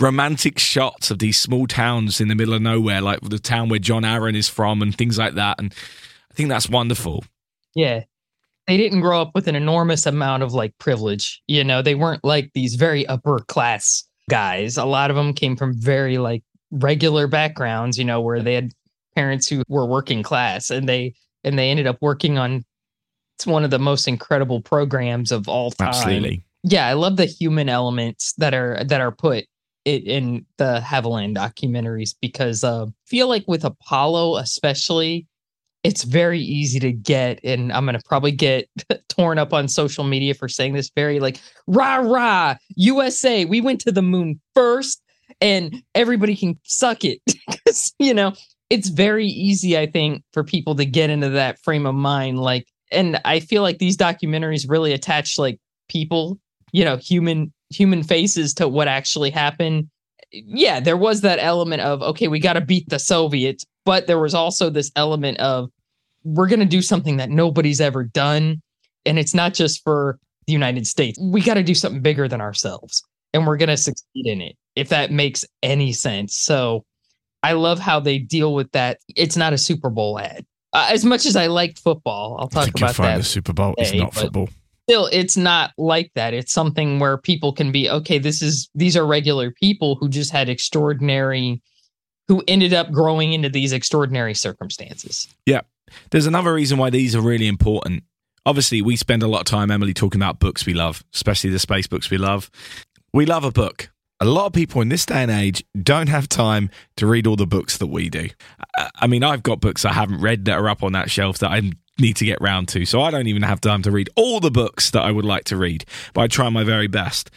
romantic 0.00 0.58
shots 0.58 1.10
of 1.10 1.18
these 1.18 1.38
small 1.38 1.66
towns 1.66 2.20
in 2.20 2.28
the 2.28 2.34
middle 2.34 2.54
of 2.54 2.62
nowhere, 2.62 3.00
like 3.00 3.20
the 3.20 3.38
town 3.38 3.68
where 3.68 3.78
John 3.78 4.04
Aaron 4.04 4.36
is 4.36 4.48
from, 4.48 4.82
and 4.82 4.96
things 4.96 5.18
like 5.18 5.34
that. 5.34 5.58
And 5.58 5.72
I 6.30 6.34
think 6.34 6.48
that's 6.48 6.68
wonderful. 6.68 7.24
Yeah. 7.74 8.04
They 8.66 8.76
didn't 8.76 9.00
grow 9.00 9.22
up 9.22 9.30
with 9.34 9.46
an 9.46 9.54
enormous 9.54 10.06
amount 10.06 10.42
of 10.42 10.52
like 10.52 10.76
privilege. 10.78 11.40
You 11.46 11.62
know, 11.62 11.82
they 11.82 11.94
weren't 11.94 12.24
like 12.24 12.50
these 12.52 12.74
very 12.74 13.06
upper 13.06 13.38
class 13.38 14.02
guys. 14.28 14.76
A 14.76 14.84
lot 14.84 15.10
of 15.10 15.16
them 15.16 15.32
came 15.32 15.56
from 15.56 15.72
very 15.80 16.18
like 16.18 16.42
regular 16.72 17.28
backgrounds, 17.28 17.96
you 17.96 18.04
know, 18.04 18.20
where 18.20 18.42
they 18.42 18.54
had 18.54 18.72
parents 19.14 19.48
who 19.48 19.62
were 19.68 19.86
working 19.86 20.22
class 20.22 20.70
and 20.70 20.88
they 20.88 21.14
and 21.44 21.58
they 21.58 21.70
ended 21.70 21.86
up 21.86 21.98
working 22.00 22.38
on 22.38 22.64
it's 23.36 23.46
one 23.46 23.64
of 23.64 23.70
the 23.70 23.78
most 23.78 24.08
incredible 24.08 24.60
programs 24.60 25.30
of 25.30 25.48
all 25.48 25.70
time. 25.70 25.88
Absolutely 25.88 26.42
yeah, 26.68 26.88
I 26.88 26.94
love 26.94 27.16
the 27.16 27.26
human 27.26 27.68
elements 27.68 28.32
that 28.34 28.52
are 28.52 28.82
that 28.84 29.00
are 29.00 29.12
put 29.12 29.44
it 29.86 30.04
in 30.04 30.44
the 30.58 30.82
Haviland 30.84 31.36
documentaries 31.36 32.14
because 32.20 32.64
uh, 32.64 32.86
I 32.86 32.88
feel 33.06 33.28
like 33.28 33.44
with 33.46 33.64
Apollo 33.64 34.36
especially, 34.36 35.26
it's 35.84 36.02
very 36.02 36.40
easy 36.40 36.80
to 36.80 36.92
get, 36.92 37.38
and 37.44 37.72
I'm 37.72 37.86
gonna 37.86 38.00
probably 38.04 38.32
get 38.32 38.68
torn 39.08 39.38
up 39.38 39.54
on 39.54 39.68
social 39.68 40.04
media 40.04 40.34
for 40.34 40.48
saying 40.48 40.74
this 40.74 40.90
very 40.94 41.20
like 41.20 41.40
rah 41.68 41.96
rah 41.96 42.56
USA, 42.74 43.44
we 43.44 43.60
went 43.60 43.80
to 43.82 43.92
the 43.92 44.02
moon 44.02 44.40
first, 44.54 45.00
and 45.40 45.82
everybody 45.94 46.34
can 46.36 46.58
suck 46.64 47.04
it 47.04 47.20
because 47.26 47.94
you 47.98 48.12
know 48.12 48.34
it's 48.68 48.88
very 48.88 49.28
easy, 49.28 49.78
I 49.78 49.86
think, 49.86 50.24
for 50.32 50.42
people 50.42 50.74
to 50.74 50.84
get 50.84 51.08
into 51.08 51.30
that 51.30 51.62
frame 51.62 51.86
of 51.86 51.94
mind, 51.94 52.40
like. 52.40 52.66
And 52.92 53.20
I 53.24 53.40
feel 53.40 53.62
like 53.62 53.78
these 53.78 53.96
documentaries 53.96 54.70
really 54.70 54.92
attach 54.92 55.38
like 55.38 55.58
people, 55.88 56.38
you 56.70 56.84
know, 56.84 56.96
human 56.96 57.52
human 57.70 58.02
faces 58.02 58.54
to 58.54 58.68
what 58.68 58.88
actually 58.88 59.30
happened. 59.30 59.88
Yeah, 60.32 60.80
there 60.80 60.96
was 60.96 61.20
that 61.22 61.38
element 61.40 61.82
of 61.82 62.02
okay, 62.02 62.28
we 62.28 62.38
got 62.38 62.54
to 62.54 62.60
beat 62.60 62.88
the 62.88 62.98
Soviets, 62.98 63.64
but 63.84 64.06
there 64.06 64.18
was 64.18 64.34
also 64.34 64.70
this 64.70 64.90
element 64.96 65.38
of 65.38 65.70
we're 66.24 66.48
going 66.48 66.60
to 66.60 66.66
do 66.66 66.82
something 66.82 67.18
that 67.18 67.30
nobody's 67.30 67.80
ever 67.80 68.02
done 68.02 68.60
and 69.04 69.18
it's 69.18 69.32
not 69.32 69.54
just 69.54 69.82
for 69.84 70.18
the 70.46 70.52
United 70.52 70.86
States. 70.86 71.18
We 71.20 71.40
got 71.40 71.54
to 71.54 71.62
do 71.62 71.74
something 71.74 72.02
bigger 72.02 72.26
than 72.26 72.40
ourselves 72.40 73.02
and 73.32 73.46
we're 73.46 73.56
going 73.56 73.68
to 73.68 73.76
succeed 73.76 74.26
in 74.26 74.40
it. 74.40 74.56
If 74.74 74.88
that 74.90 75.10
makes 75.10 75.44
any 75.62 75.92
sense. 75.92 76.36
So 76.36 76.84
I 77.42 77.52
love 77.52 77.78
how 77.78 78.00
they 78.00 78.18
deal 78.18 78.54
with 78.54 78.70
that. 78.72 78.98
It's 79.14 79.36
not 79.36 79.52
a 79.52 79.58
Super 79.58 79.88
Bowl 79.88 80.18
ad. 80.18 80.44
Uh, 80.72 80.88
as 80.90 81.04
much 81.04 81.24
as 81.24 81.36
I 81.36 81.46
like 81.46 81.78
football, 81.78 82.36
I'll 82.38 82.60
I 82.60 82.66
talk 82.66 82.76
about 82.76 82.94
find 82.96 83.08
that 83.10 83.18
the 83.18 83.24
Super 83.24 83.52
Bowl 83.52 83.74
is 83.78 83.94
not 83.94 84.12
football. 84.12 84.48
Still 84.88 85.08
it's 85.12 85.36
not 85.36 85.72
like 85.76 86.10
that 86.14 86.32
it's 86.34 86.52
something 86.52 86.98
where 87.00 87.18
people 87.18 87.52
can 87.52 87.72
be 87.72 87.90
okay 87.90 88.18
this 88.18 88.40
is 88.42 88.68
these 88.74 88.96
are 88.96 89.06
regular 89.06 89.50
people 89.50 89.96
who 89.96 90.08
just 90.08 90.30
had 90.30 90.48
extraordinary 90.48 91.60
who 92.28 92.42
ended 92.48 92.72
up 92.72 92.90
growing 92.92 93.32
into 93.32 93.48
these 93.48 93.72
extraordinary 93.72 94.34
circumstances 94.34 95.28
yeah 95.46 95.60
There's 96.10 96.26
another 96.26 96.52
reason 96.52 96.78
why 96.78 96.90
these 96.90 97.14
are 97.14 97.20
really 97.20 97.46
important. 97.46 98.02
Obviously, 98.44 98.82
we 98.82 98.96
spend 98.96 99.22
a 99.22 99.28
lot 99.28 99.40
of 99.40 99.46
time, 99.46 99.70
Emily, 99.70 99.94
talking 99.94 100.20
about 100.20 100.38
books 100.38 100.66
we 100.66 100.74
love, 100.74 101.04
especially 101.14 101.50
the 101.50 101.58
space 101.58 101.86
books 101.86 102.10
we 102.10 102.18
love. 102.18 102.50
We 103.12 103.26
love 103.26 103.44
a 103.44 103.50
book. 103.50 103.90
A 104.20 104.24
lot 104.24 104.46
of 104.46 104.52
people 104.52 104.80
in 104.82 104.88
this 104.88 105.04
day 105.06 105.22
and 105.22 105.30
age 105.30 105.64
don't 105.80 106.08
have 106.08 106.28
time 106.28 106.70
to 106.96 107.06
read 107.06 107.26
all 107.26 107.36
the 107.36 107.46
books 107.46 107.78
that 107.78 107.88
we 107.88 108.08
do. 108.08 108.28
I- 109.00 109.06
mean, 109.06 109.22
I've 109.24 109.42
got 109.42 109.60
books 109.60 109.84
I 109.84 109.92
haven't 109.92 110.20
read 110.20 110.44
that 110.46 110.58
are 110.58 110.68
up 110.68 110.82
on 110.82 110.92
that 110.92 111.10
shelf 111.10 111.38
that 111.38 111.50
I 111.50 111.70
need 111.98 112.16
to 112.16 112.24
get 112.24 112.40
round 112.40 112.68
to. 112.68 112.84
So 112.84 113.00
I 113.02 113.10
don't 113.10 113.26
even 113.26 113.42
have 113.42 113.60
time 113.60 113.82
to 113.82 113.90
read 113.90 114.10
all 114.16 114.40
the 114.40 114.50
books 114.50 114.90
that 114.90 115.02
I 115.02 115.12
would 115.12 115.24
like 115.24 115.44
to 115.44 115.56
read, 115.56 115.84
but 116.14 116.22
I 116.22 116.26
try 116.26 116.48
my 116.48 116.64
very 116.64 116.86
best. 116.86 117.30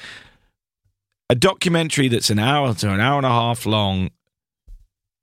A 1.29 1.35
documentary 1.35 2.07
that's 2.07 2.29
an 2.29 2.39
hour 2.39 2.73
to 2.73 2.91
an 2.91 2.99
hour 2.99 3.17
and 3.17 3.25
a 3.25 3.29
half 3.29 3.65
long 3.65 4.09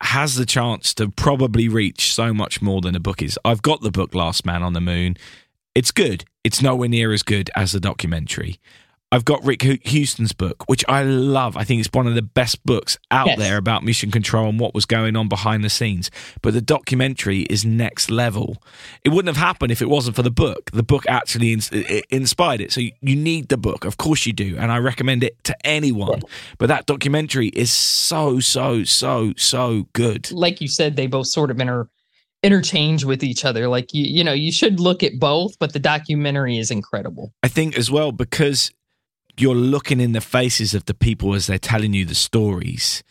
has 0.02 0.36
the 0.36 0.46
chance 0.46 0.94
to 0.94 1.08
probably 1.08 1.68
reach 1.68 2.12
so 2.12 2.32
much 2.32 2.60
more 2.60 2.80
than 2.80 2.94
a 2.94 3.00
book 3.00 3.22
is. 3.22 3.38
I've 3.44 3.62
got 3.62 3.80
the 3.80 3.90
book 3.90 4.14
Last 4.14 4.44
Man 4.44 4.62
on 4.62 4.72
the 4.72 4.80
Moon. 4.80 5.16
It's 5.74 5.90
good. 5.90 6.24
It's 6.44 6.62
nowhere 6.62 6.88
near 6.88 7.12
as 7.12 7.22
good 7.22 7.50
as 7.56 7.72
the 7.72 7.80
documentary. 7.80 8.60
I've 9.12 9.24
got 9.24 9.44
Rick 9.44 9.62
Houston's 9.62 10.32
book, 10.32 10.68
which 10.68 10.84
I 10.88 11.04
love. 11.04 11.56
I 11.56 11.62
think 11.62 11.78
it's 11.78 11.88
one 11.92 12.08
of 12.08 12.16
the 12.16 12.22
best 12.22 12.64
books 12.66 12.98
out 13.12 13.28
Yes. 13.28 13.38
there 13.38 13.56
about 13.56 13.84
mission 13.84 14.10
control 14.10 14.48
and 14.48 14.58
what 14.58 14.74
was 14.74 14.84
going 14.84 15.14
on 15.14 15.28
behind 15.28 15.62
the 15.62 15.70
scenes. 15.70 16.10
But 16.42 16.54
the 16.54 16.60
documentary 16.60 17.42
is 17.42 17.64
next 17.64 18.10
level. 18.10 18.60
It 19.04 19.10
wouldn't 19.10 19.34
have 19.34 19.42
happened 19.42 19.70
if 19.70 19.80
it 19.80 19.88
wasn't 19.88 20.16
for 20.16 20.22
the 20.22 20.30
book. 20.30 20.72
The 20.72 20.82
book 20.82 21.04
actually 21.08 21.52
ins- 21.52 21.70
it 21.72 22.04
inspired 22.10 22.60
it. 22.60 22.72
So 22.72 22.80
you, 22.80 22.92
need 23.00 23.48
the 23.48 23.56
book. 23.56 23.84
Of 23.84 23.96
course 23.96 24.26
you 24.26 24.32
do. 24.32 24.56
And 24.58 24.72
I 24.72 24.78
recommend 24.78 25.22
it 25.22 25.42
to 25.44 25.56
anyone. 25.64 26.22
But 26.58 26.66
that 26.66 26.86
documentary 26.86 27.48
is 27.48 27.70
so, 27.72 28.40
so, 28.40 28.82
so, 28.82 29.32
so 29.36 29.86
good. 29.92 30.32
like 30.32 30.60
you 30.60 30.66
said 30.68 30.96
they 30.96 31.06
both 31.06 31.28
sort 31.28 31.50
of 31.52 31.60
inter 31.60 31.88
interchange 32.42 33.04
with 33.04 33.24
each 33.24 33.44
other 33.44 33.66
like 33.66 33.92
you 33.94 34.04
you 34.04 34.22
know 34.22 34.32
you 34.32 34.52
should 34.52 34.78
look 34.78 35.02
at 35.02 35.18
both 35.18 35.58
but 35.58 35.72
the 35.72 35.78
documentary 35.80 36.58
is 36.58 36.70
incredible 36.70 37.32
I 37.42 37.48
think 37.48 37.76
as 37.76 37.90
well 37.90 38.12
because 38.12 38.70
you're 39.38 39.54
looking 39.54 40.00
in 40.00 40.12
the 40.12 40.20
faces 40.20 40.74
of 40.74 40.84
the 40.86 40.94
people 40.94 41.34
as 41.34 41.46
they're 41.46 41.58
telling 41.58 41.92
you 41.94 42.04
the 42.04 42.14
stories 42.14 43.02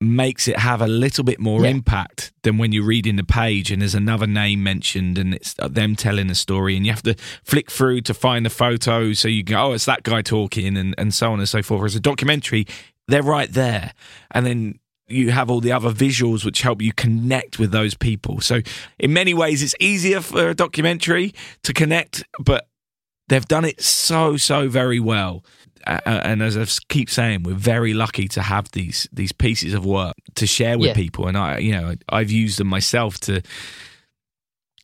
makes 0.00 0.48
it 0.48 0.58
have 0.58 0.82
a 0.82 0.86
little 0.86 1.24
bit 1.24 1.40
more 1.40 1.62
Yeah. 1.62 1.70
impact 1.70 2.32
than 2.42 2.58
when 2.58 2.72
you're 2.72 2.84
reading 2.84 3.16
the 3.16 3.24
page 3.24 3.70
and 3.70 3.80
there's 3.80 3.94
another 3.94 4.26
name 4.26 4.62
mentioned 4.62 5.16
and 5.16 5.32
it's 5.34 5.54
them 5.54 5.96
telling 5.96 6.26
the 6.26 6.34
story 6.34 6.76
and 6.76 6.84
you 6.84 6.92
have 6.92 7.02
to 7.04 7.14
flick 7.44 7.70
through 7.70 8.02
to 8.02 8.12
find 8.12 8.44
the 8.44 8.50
photo 8.50 9.12
so 9.14 9.28
you 9.28 9.42
go 9.42 9.56
oh 9.56 9.72
it's 9.72 9.86
that 9.86 10.02
guy 10.02 10.20
talking 10.20 10.76
and, 10.76 10.94
and 10.98 11.14
so 11.14 11.32
on 11.32 11.38
and 11.38 11.48
so 11.48 11.62
forth. 11.62 11.78
Whereas 11.78 11.94
a 11.96 12.00
documentary 12.00 12.66
they're 13.08 13.22
right 13.22 13.50
there. 13.52 13.92
And 14.32 14.44
then 14.46 14.78
you 15.06 15.30
have 15.30 15.48
all 15.50 15.60
the 15.60 15.72
other 15.72 15.90
visuals 15.90 16.44
which 16.44 16.62
help 16.62 16.80
you 16.82 16.92
connect 16.92 17.58
with 17.58 17.70
those 17.70 17.94
people. 17.94 18.40
So 18.40 18.60
in 18.98 19.12
many 19.12 19.32
ways 19.32 19.62
it's 19.62 19.74
easier 19.78 20.20
for 20.20 20.50
a 20.50 20.54
documentary 20.54 21.34
to 21.62 21.72
connect 21.72 22.24
but 22.38 22.68
they've 23.28 23.46
done 23.46 23.64
it 23.64 23.80
so 23.80 24.36
so 24.36 24.68
very 24.68 25.00
well 25.00 25.44
and 25.86 26.42
as 26.42 26.56
I 26.56 26.64
keep 26.88 27.10
saying, 27.10 27.42
we're 27.42 27.54
very 27.54 27.94
lucky 27.94 28.28
to 28.28 28.42
have 28.42 28.70
these 28.72 29.08
these 29.12 29.32
pieces 29.32 29.74
of 29.74 29.84
work 29.84 30.14
to 30.36 30.46
share 30.46 30.78
with 30.78 30.88
Yeah. 30.88 30.94
people. 30.94 31.26
And 31.28 31.36
I, 31.36 31.58
you 31.58 31.72
know, 31.72 31.94
I've 32.08 32.30
used 32.30 32.58
them 32.58 32.68
myself 32.68 33.18
to 33.20 33.42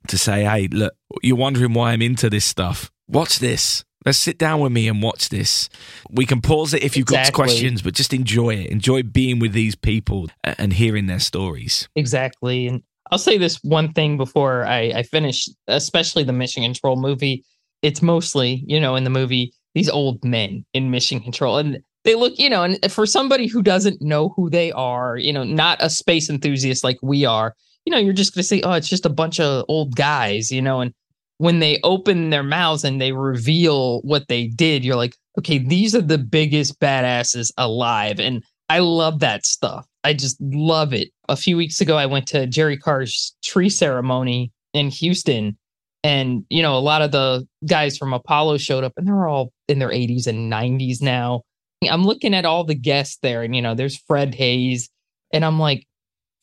to 0.08 0.18
say, 0.18 0.44
hey, 0.44 0.68
look, 0.68 0.94
you're 1.22 1.36
wondering 1.36 1.72
why 1.74 1.92
I'm 1.92 2.02
into 2.02 2.30
this 2.30 2.44
stuff. 2.44 2.90
Watch 3.08 3.38
this. 3.38 3.84
Let's 4.06 4.16
sit 4.16 4.38
down 4.38 4.60
with 4.60 4.72
me 4.72 4.88
and 4.88 5.02
watch 5.02 5.28
this. 5.28 5.68
We 6.10 6.24
can 6.24 6.40
pause 6.40 6.72
it 6.72 6.82
if 6.82 6.96
you've 6.96 7.06
got 7.06 7.32
questions, 7.34 7.82
but 7.82 7.92
just 7.92 8.14
enjoy 8.14 8.54
it. 8.54 8.70
Enjoy 8.70 9.02
being 9.02 9.38
with 9.40 9.52
these 9.52 9.74
people 9.74 10.28
and 10.42 10.72
hearing 10.72 11.06
their 11.06 11.18
stories. 11.20 11.88
exactly 11.96 12.66
and 12.66 12.82
i'll 13.12 13.18
say 13.18 13.36
this 13.36 13.56
one 13.64 13.92
thing 13.92 14.16
before 14.16 14.64
i 14.66 14.82
i 14.94 15.02
finish 15.02 15.48
especially 15.66 16.22
the 16.22 16.32
mission 16.32 16.62
control 16.62 16.94
movie 16.96 17.44
it's 17.82 18.00
mostly 18.02 18.62
you 18.68 18.78
know 18.78 18.94
in 18.94 19.02
the 19.02 19.10
movie 19.10 19.52
these 19.74 19.88
old 19.88 20.24
men 20.24 20.64
in 20.74 20.90
mission 20.90 21.20
control. 21.20 21.58
And 21.58 21.82
they 22.04 22.14
look 22.14 22.38
you 22.38 22.48
know 22.48 22.62
and 22.62 22.78
for 22.90 23.06
somebody 23.06 23.46
who 23.46 23.62
doesn't 23.62 24.00
know 24.00 24.30
who 24.30 24.50
they 24.50 24.72
are 24.72 25.16
you 25.16 25.32
know 25.32 25.44
not 25.44 25.78
a 25.80 25.90
space 25.90 26.30
enthusiast 26.30 26.84
like 26.84 26.98
we 27.02 27.24
are 27.24 27.54
you 27.84 27.90
know 27.90 27.98
you're 27.98 28.12
just 28.12 28.34
going 28.34 28.42
to 28.42 28.48
say 28.48 28.60
oh 28.62 28.72
it's 28.72 28.88
just 28.88 29.06
a 29.06 29.10
bunch 29.10 29.40
of 29.40 29.64
old 29.68 29.96
guys 29.96 30.50
you 30.50 30.62
know 30.62 30.80
and 30.80 30.92
when 31.38 31.58
they 31.58 31.78
open 31.84 32.30
their 32.30 32.42
mouths 32.42 32.84
and 32.84 33.00
they 33.00 33.12
reveal 33.12 34.00
what 34.02 34.28
they 34.28 34.46
did 34.46 34.84
you're 34.84 34.96
like 34.96 35.16
okay 35.38 35.58
these 35.58 35.94
are 35.94 36.02
the 36.02 36.18
biggest 36.18 36.78
badasses 36.80 37.52
alive 37.56 38.18
and 38.20 38.42
i 38.68 38.78
love 38.78 39.20
that 39.20 39.44
stuff. 39.44 39.86
I 40.02 40.14
just 40.14 40.40
love 40.40 40.94
it. 40.94 41.10
A 41.28 41.36
few 41.36 41.56
weeks 41.56 41.80
ago 41.80 41.96
i 41.96 42.06
went 42.06 42.26
to 42.28 42.46
jerry 42.46 42.76
carr's 42.76 43.36
tree 43.42 43.70
ceremony 43.70 44.52
in 44.72 44.90
houston 44.90 45.56
and 46.02 46.44
you 46.50 46.62
know 46.62 46.76
a 46.76 46.80
lot 46.80 47.02
of 47.02 47.12
the 47.12 47.46
guys 47.66 47.96
from 47.98 48.12
apollo 48.12 48.56
showed 48.56 48.84
up 48.84 48.92
and 48.96 49.06
they're 49.06 49.28
all 49.28 49.52
in 49.68 49.78
their 49.78 49.90
80s 49.90 50.26
and 50.26 50.52
90s 50.52 51.00
now. 51.02 51.42
I'm 51.88 52.04
looking 52.04 52.34
at 52.34 52.44
all 52.44 52.64
the 52.64 52.74
guests 52.74 53.18
there 53.22 53.42
and 53.42 53.56
you 53.56 53.62
know 53.62 53.74
there's 53.74 53.96
fred 53.96 54.34
haise 54.34 54.90
and 55.32 55.44
i'm 55.44 55.58
like 55.58 55.86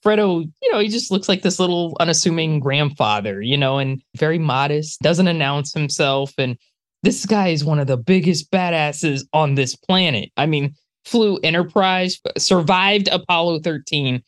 fredo 0.03 0.49
you 0.61 0.71
know 0.71 0.79
he 0.79 0.87
just 0.87 1.11
looks 1.11 1.27
like 1.27 1.41
this 1.41 1.59
little 1.59 1.95
unassuming 1.99 2.59
grandfather 2.59 3.41
you 3.41 3.57
know 3.57 3.77
and 3.77 4.01
very 4.15 4.39
modest 4.39 5.01
doesn't 5.01 5.27
announce 5.27 5.73
himself. 5.73 6.33
And 6.37 6.57
this 7.03 7.25
guy 7.25 7.49
is 7.49 7.63
one 7.63 7.79
of 7.79 7.87
the 7.87 7.97
biggest 7.97 8.51
badasses 8.51 9.21
on 9.33 9.55
this 9.55 9.75
planet. 9.75 10.31
I 10.37 10.45
mean 10.45 10.73
flew 11.05 11.37
enterprise 11.37 12.19
survived 12.37 13.07
apollo 13.07 13.59
13 13.59 14.21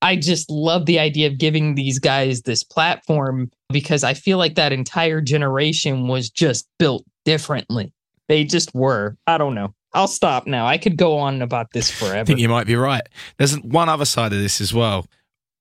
I 0.00 0.16
just 0.16 0.48
love 0.50 0.86
the 0.86 0.98
idea 0.98 1.26
of 1.26 1.38
giving 1.38 1.74
these 1.74 1.98
guys 1.98 2.42
this 2.42 2.62
platform 2.62 3.50
because 3.70 4.04
I 4.04 4.14
feel 4.14 4.38
like 4.38 4.54
that 4.54 4.72
entire 4.72 5.20
generation 5.20 6.06
was 6.06 6.30
just 6.30 6.68
built 6.78 7.04
differently. 7.24 7.92
They 8.28 8.44
just 8.44 8.74
were. 8.74 9.16
I 9.26 9.38
don't 9.38 9.54
know. 9.54 9.74
I'll 9.94 10.06
stop 10.06 10.46
now. 10.46 10.66
I 10.66 10.78
could 10.78 10.96
go 10.96 11.18
on 11.18 11.42
about 11.42 11.72
this 11.72 11.90
forever. 11.90 12.18
I 12.18 12.24
think 12.24 12.38
you 12.38 12.48
might 12.48 12.66
be 12.66 12.76
right. 12.76 13.02
There's 13.38 13.58
one 13.60 13.88
other 13.88 14.04
side 14.04 14.32
of 14.32 14.38
this 14.38 14.60
as 14.60 14.72
well. 14.72 15.06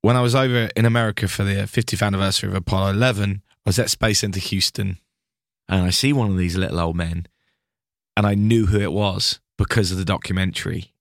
When 0.02 0.16
I 0.16 0.22
was 0.22 0.36
over 0.36 0.70
in 0.76 0.86
America 0.86 1.28
for 1.28 1.44
the 1.44 1.64
uh, 1.64 1.66
50th 1.66 2.06
anniversary 2.06 2.50
of 2.50 2.56
Apollo 2.56 2.92
11, 2.92 3.42
I 3.48 3.70
was 3.70 3.80
at 3.80 3.90
Space 3.90 4.20
Center 4.20 4.40
Houston 4.40 4.98
and 5.68 5.84
I 5.84 5.90
see 5.90 6.14
one 6.14 6.30
of 6.30 6.38
these 6.38 6.56
little 6.56 6.80
old 6.80 6.96
men 6.96 7.28
and 8.16 8.26
I 8.26 8.36
knew 8.36 8.68
who 8.68 8.80
it 8.80 8.92
was 8.92 9.40
because 9.58 9.92
of 9.92 9.98
the 9.98 10.06
documentary. 10.06 10.94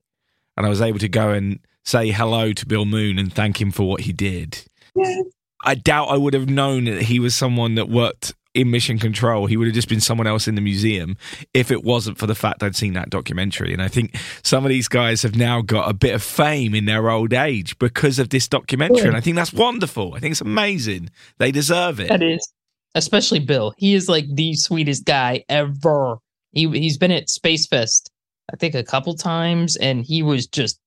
And 0.57 0.65
I 0.65 0.69
was 0.69 0.81
able 0.81 0.99
to 1.01 1.09
go 1.09 1.31
and 1.31 1.61
say 1.87 2.11
hello 2.11 2.53
to 2.53 2.67
Bill 2.67 2.85
Moon 2.85 3.19
and 3.19 3.33
thank 3.33 3.61
him 3.61 3.71
for 3.71 3.89
what 3.89 4.03
he 4.03 4.13
did. 4.13 4.65
Yeah. 4.95 5.23
I 5.65 5.75
doubt 5.75 6.09
I 6.09 6.17
would 6.17 6.35
have 6.35 6.51
known 6.51 6.85
that 6.85 7.03
he 7.03 7.19
was 7.19 7.35
someone 7.35 7.77
that 7.77 7.89
worked 7.89 8.35
in 8.55 8.71
mission 8.71 8.99
control. 8.99 9.47
He 9.47 9.57
would 9.57 9.67
have 9.67 9.75
just 9.75 9.89
been 9.89 10.01
someone 10.01 10.27
else 10.27 10.49
in 10.49 10.55
the 10.55 10.61
museum 10.61 11.17
if 11.55 11.71
it 11.71 11.85
wasn't 11.85 12.19
for 12.19 12.27
the 12.27 12.35
fact 12.35 12.63
I'd 12.63 12.75
seen 12.75 12.95
that 12.95 13.11
documentary. 13.11 13.73
And 13.73 13.83
I 13.83 13.89
think 13.89 14.17
some 14.43 14.65
of 14.65 14.71
these 14.71 14.89
guys 14.89 15.23
have 15.23 15.37
now 15.37 15.63
got 15.63 15.89
a 15.89 15.95
bit 15.95 16.15
of 16.15 16.23
fame 16.23 16.75
in 16.75 16.87
their 16.87 17.11
old 17.11 17.33
age 17.33 17.79
because 17.79 18.19
of 18.19 18.31
this 18.31 18.49
documentary. 18.49 19.01
Yeah. 19.01 19.09
And 19.09 19.17
I 19.17 19.21
think 19.21 19.37
that's 19.37 19.53
wonderful. 19.53 20.15
I 20.15 20.19
think 20.19 20.33
it's 20.33 20.41
amazing. 20.41 21.11
They 21.39 21.53
deserve 21.53 22.01
it. 22.01 22.09
that 22.09 22.23
is, 22.23 22.53
especially 22.95 23.41
Bill. 23.41 23.75
He 23.77 23.95
is 23.95 24.09
like 24.09 24.25
the 24.35 24.55
sweetest 24.55 25.05
guy 25.05 25.45
ever. 25.49 26.17
He 26.53 26.69
he's 26.71 26.99
been 26.99 27.13
at 27.13 27.29
Space 27.29 27.67
Fest, 27.67 28.11
I 28.53 28.57
think, 28.57 28.75
a 28.75 28.85
couple 28.85 29.15
times, 29.15 29.77
and 29.77 30.05
he 30.05 30.23
was 30.23 30.47
just 30.47 30.81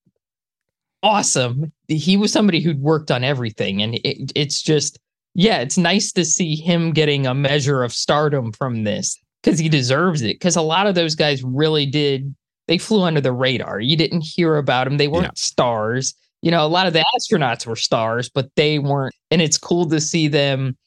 awesome. 1.04 1.72
He 1.88 2.18
was 2.18 2.32
somebody 2.32 2.62
who'd 2.62 2.80
worked 2.80 3.12
on 3.12 3.24
everything, 3.24 3.82
and 3.82 3.96
it, 3.96 4.32
it's 4.36 4.62
just 4.62 5.00
yeah, 5.36 5.60
it's 5.60 5.78
nice 5.78 6.12
to 6.14 6.26
see 6.26 6.56
him 6.56 6.92
getting 6.92 7.28
a 7.28 7.34
measure 7.34 7.84
of 7.84 7.94
stardom 7.94 8.52
from 8.52 8.84
this 8.84 9.18
because 9.44 9.60
he 9.60 9.70
deserves 9.70 10.22
it. 10.22 10.36
Because 10.36 10.56
a 10.56 10.62
lot 10.62 10.88
of 10.88 10.96
those 10.96 11.16
guys 11.16 11.44
really 11.44 11.86
did. 11.86 12.34
They 12.68 12.78
flew 12.78 13.04
under 13.04 13.22
the 13.22 13.32
radar. 13.32 13.80
You 13.80 13.96
didn't 13.96 14.22
hear 14.22 14.58
about 14.58 14.86
them. 14.86 14.98
They 14.98 15.08
weren't 15.08 15.26
Yeah. 15.26 15.32
stars. 15.36 16.14
You 16.42 16.52
know, 16.52 16.66
a 16.66 16.68
lot 16.68 16.88
of 16.88 16.94
the 16.94 17.06
astronauts 17.16 17.66
were 17.66 17.76
stars, 17.76 18.30
but 18.30 18.50
they 18.56 18.80
weren't. 18.80 19.14
And 19.32 19.42
it's 19.42 19.58
cool 19.58 19.88
to 19.90 20.00
see 20.02 20.28
them, 20.28 20.78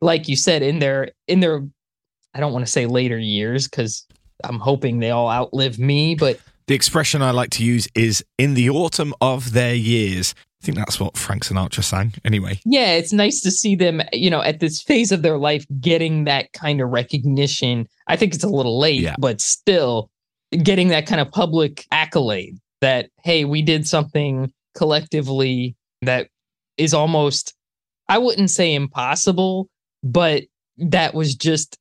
like 0.00 0.28
you 0.28 0.36
said, 0.36 0.62
in 0.62 0.78
their 0.78 1.10
in 1.26 1.40
their. 1.40 1.62
I 2.34 2.40
don't 2.40 2.52
want 2.52 2.66
to 2.66 2.70
say 2.70 2.86
later 2.86 3.18
years 3.18 3.66
because 3.66 4.06
I'm 4.44 4.58
hoping 4.60 4.98
they 4.98 5.10
all 5.10 5.30
outlive 5.30 5.78
me, 5.78 6.14
but 6.14 6.38
The 6.66 6.74
expression 6.74 7.22
I 7.22 7.30
like 7.30 7.50
to 7.50 7.64
use 7.64 7.88
is 7.94 8.24
in 8.38 8.54
the 8.54 8.68
autumn 8.70 9.14
of 9.20 9.52
their 9.52 9.74
years. 9.74 10.34
I 10.62 10.66
think 10.66 10.76
that's 10.78 10.98
what 10.98 11.16
Frank 11.16 11.44
Sinatra 11.44 11.84
sang. 11.84 12.14
Anyway, 12.24 12.58
yeah, 12.64 12.94
it's 12.94 13.12
nice 13.12 13.40
to 13.42 13.50
see 13.52 13.76
them, 13.76 14.02
you 14.12 14.30
know, 14.30 14.42
at 14.42 14.58
this 14.58 14.82
phase 14.82 15.12
of 15.12 15.22
their 15.22 15.38
life 15.38 15.64
getting 15.80 16.24
that 16.24 16.52
kind 16.52 16.80
of 16.80 16.88
recognition. 16.88 17.86
I 18.08 18.16
think 18.16 18.34
it's 18.34 18.42
a 18.42 18.48
little 18.48 18.78
late, 18.80 19.00
Yeah. 19.00 19.14
but 19.18 19.40
still 19.40 20.10
getting 20.62 20.88
that 20.88 21.06
kind 21.06 21.20
of 21.20 21.30
public 21.30 21.86
accolade 21.92 22.58
that, 22.80 23.10
hey, 23.22 23.44
we 23.44 23.62
did 23.62 23.86
something 23.86 24.52
collectively 24.74 25.76
that 26.02 26.28
is 26.76 26.92
almost, 26.94 27.54
I 28.08 28.18
wouldn't 28.18 28.50
say 28.50 28.74
impossible, 28.74 29.68
but 30.02 30.44
that 30.78 31.14
was 31.14 31.34
just 31.36 31.78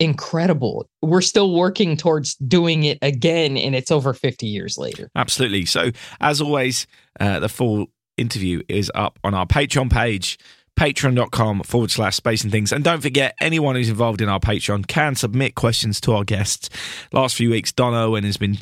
incredible. 0.00 0.88
We're 1.02 1.20
still 1.20 1.54
working 1.54 1.96
towards 1.96 2.34
doing 2.36 2.84
it 2.84 2.98
again, 3.02 3.56
and 3.56 3.74
it's 3.74 3.90
over 3.90 4.12
50 4.14 4.46
years 4.46 4.78
later. 4.78 5.10
absolutely. 5.14 5.66
So, 5.66 5.90
as 6.20 6.40
always, 6.40 6.86
uh, 7.20 7.38
the 7.38 7.48
full 7.48 7.86
interview 8.16 8.62
is 8.68 8.90
up 8.94 9.18
on 9.22 9.34
our 9.34 9.46
Patreon 9.46 9.92
page. 9.92 10.38
Patreon.com 10.78 11.62
forward 11.64 11.90
slash 11.90 12.16
space 12.16 12.42
and 12.42 12.50
things. 12.50 12.72
And 12.72 12.82
don't 12.82 13.02
forget, 13.02 13.34
anyone 13.38 13.74
who's 13.74 13.90
involved 13.90 14.22
in 14.22 14.30
our 14.30 14.40
Patreon 14.40 14.86
can 14.86 15.14
submit 15.14 15.54
questions 15.54 16.00
to 16.02 16.12
our 16.14 16.24
guests. 16.24 16.70
Last 17.12 17.36
few 17.36 17.50
weeks, 17.50 17.70
Don 17.70 17.92
Owen 17.92 18.24
has 18.24 18.38
been 18.38 18.58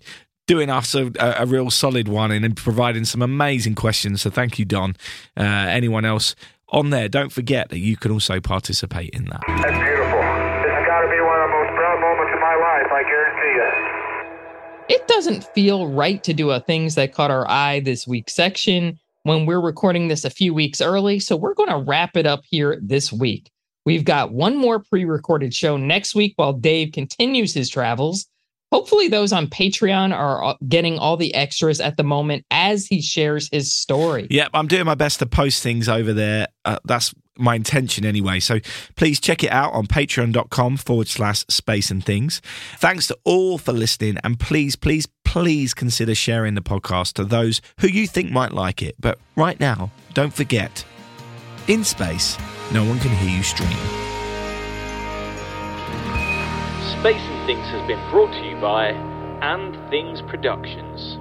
doing 0.48 0.68
us 0.68 0.96
a, 0.96 1.12
a, 1.20 1.42
a 1.42 1.46
real 1.46 1.70
solid 1.70 2.08
one 2.08 2.32
and 2.32 2.56
providing 2.56 3.04
some 3.04 3.22
amazing 3.22 3.76
questions. 3.76 4.22
So 4.22 4.30
thank 4.30 4.58
you, 4.58 4.64
Don. 4.64 4.96
Uh, 5.36 5.42
anyone 5.42 6.04
else 6.04 6.34
on 6.70 6.90
there, 6.90 7.08
don't 7.08 7.30
forget 7.30 7.68
that 7.68 7.78
you 7.78 7.96
can 7.96 8.10
also 8.10 8.40
participate 8.40 9.10
in 9.10 9.26
that. 9.26 9.97
It 14.88 15.06
doesn't 15.08 15.44
feel 15.54 15.88
right 15.88 16.22
to 16.24 16.32
do 16.32 16.50
a 16.50 16.60
things 16.60 16.94
that 16.94 17.12
caught 17.12 17.30
our 17.30 17.48
eye 17.48 17.80
this 17.80 18.06
week 18.06 18.30
section 18.30 18.98
when 19.22 19.46
we're 19.46 19.60
recording 19.60 20.08
this 20.08 20.24
a 20.24 20.30
few 20.30 20.54
weeks 20.54 20.80
early. 20.80 21.20
So 21.20 21.36
we're 21.36 21.54
going 21.54 21.68
to 21.68 21.78
wrap 21.78 22.16
it 22.16 22.26
up 22.26 22.40
here 22.44 22.78
this 22.82 23.12
week. 23.12 23.50
We've 23.84 24.04
got 24.04 24.32
one 24.32 24.56
more 24.56 24.80
pre 24.80 25.04
recorded 25.04 25.54
show 25.54 25.76
next 25.76 26.14
week 26.14 26.34
while 26.36 26.52
Dave 26.52 26.92
continues 26.92 27.54
his 27.54 27.70
travels. 27.70 28.26
Hopefully, 28.70 29.08
those 29.08 29.32
on 29.32 29.46
Patreon 29.46 30.14
are 30.14 30.44
uh, 30.44 30.54
getting 30.68 30.98
all 30.98 31.16
the 31.16 31.34
extras 31.34 31.80
at 31.80 31.96
the 31.96 32.02
moment 32.02 32.44
as 32.50 32.86
he 32.86 33.00
shares 33.00 33.48
his 33.50 33.72
story. 33.72 34.26
Yep, 34.28 34.50
I'm 34.52 34.66
doing 34.66 34.84
my 34.84 34.94
best 34.94 35.20
to 35.20 35.26
post 35.26 35.62
things 35.62 35.88
over 35.88 36.12
there. 36.12 36.48
Uh, 36.66 36.78
that's 36.84 37.14
my 37.38 37.54
intention 37.54 38.04
anyway. 38.04 38.40
So 38.40 38.60
please 38.96 39.20
check 39.20 39.44
it 39.44 39.50
out 39.50 39.72
on 39.72 39.86
patreon.com 39.86 40.76
forward 40.78 41.08
slash 41.08 41.44
space 41.48 41.90
and 41.90 42.04
things. 42.04 42.40
Thanks 42.76 43.06
to 43.08 43.18
all 43.24 43.58
for 43.58 43.72
listening. 43.72 44.18
And 44.24 44.38
please, 44.38 44.76
please, 44.76 45.06
please 45.24 45.74
consider 45.74 46.14
sharing 46.14 46.54
the 46.54 46.60
podcast 46.60 47.14
to 47.14 47.24
those 47.24 47.60
who 47.80 47.88
you 47.88 48.06
think 48.06 48.30
might 48.30 48.52
like 48.52 48.82
it. 48.82 48.96
But 48.98 49.18
right 49.36 49.58
now, 49.58 49.90
don't 50.14 50.32
forget 50.32 50.84
in 51.68 51.84
space, 51.84 52.38
no 52.72 52.84
one 52.84 52.98
can 52.98 53.10
hear 53.16 53.36
you 53.36 53.42
stream. 53.42 53.68
Space 56.98 57.20
and 57.20 57.46
Things 57.46 57.66
has 57.68 57.86
been 57.86 58.10
brought 58.10 58.32
to 58.32 58.48
you 58.48 58.56
by 58.60 58.88
And 59.42 59.76
Things 59.90 60.20
Productions. 60.22 61.17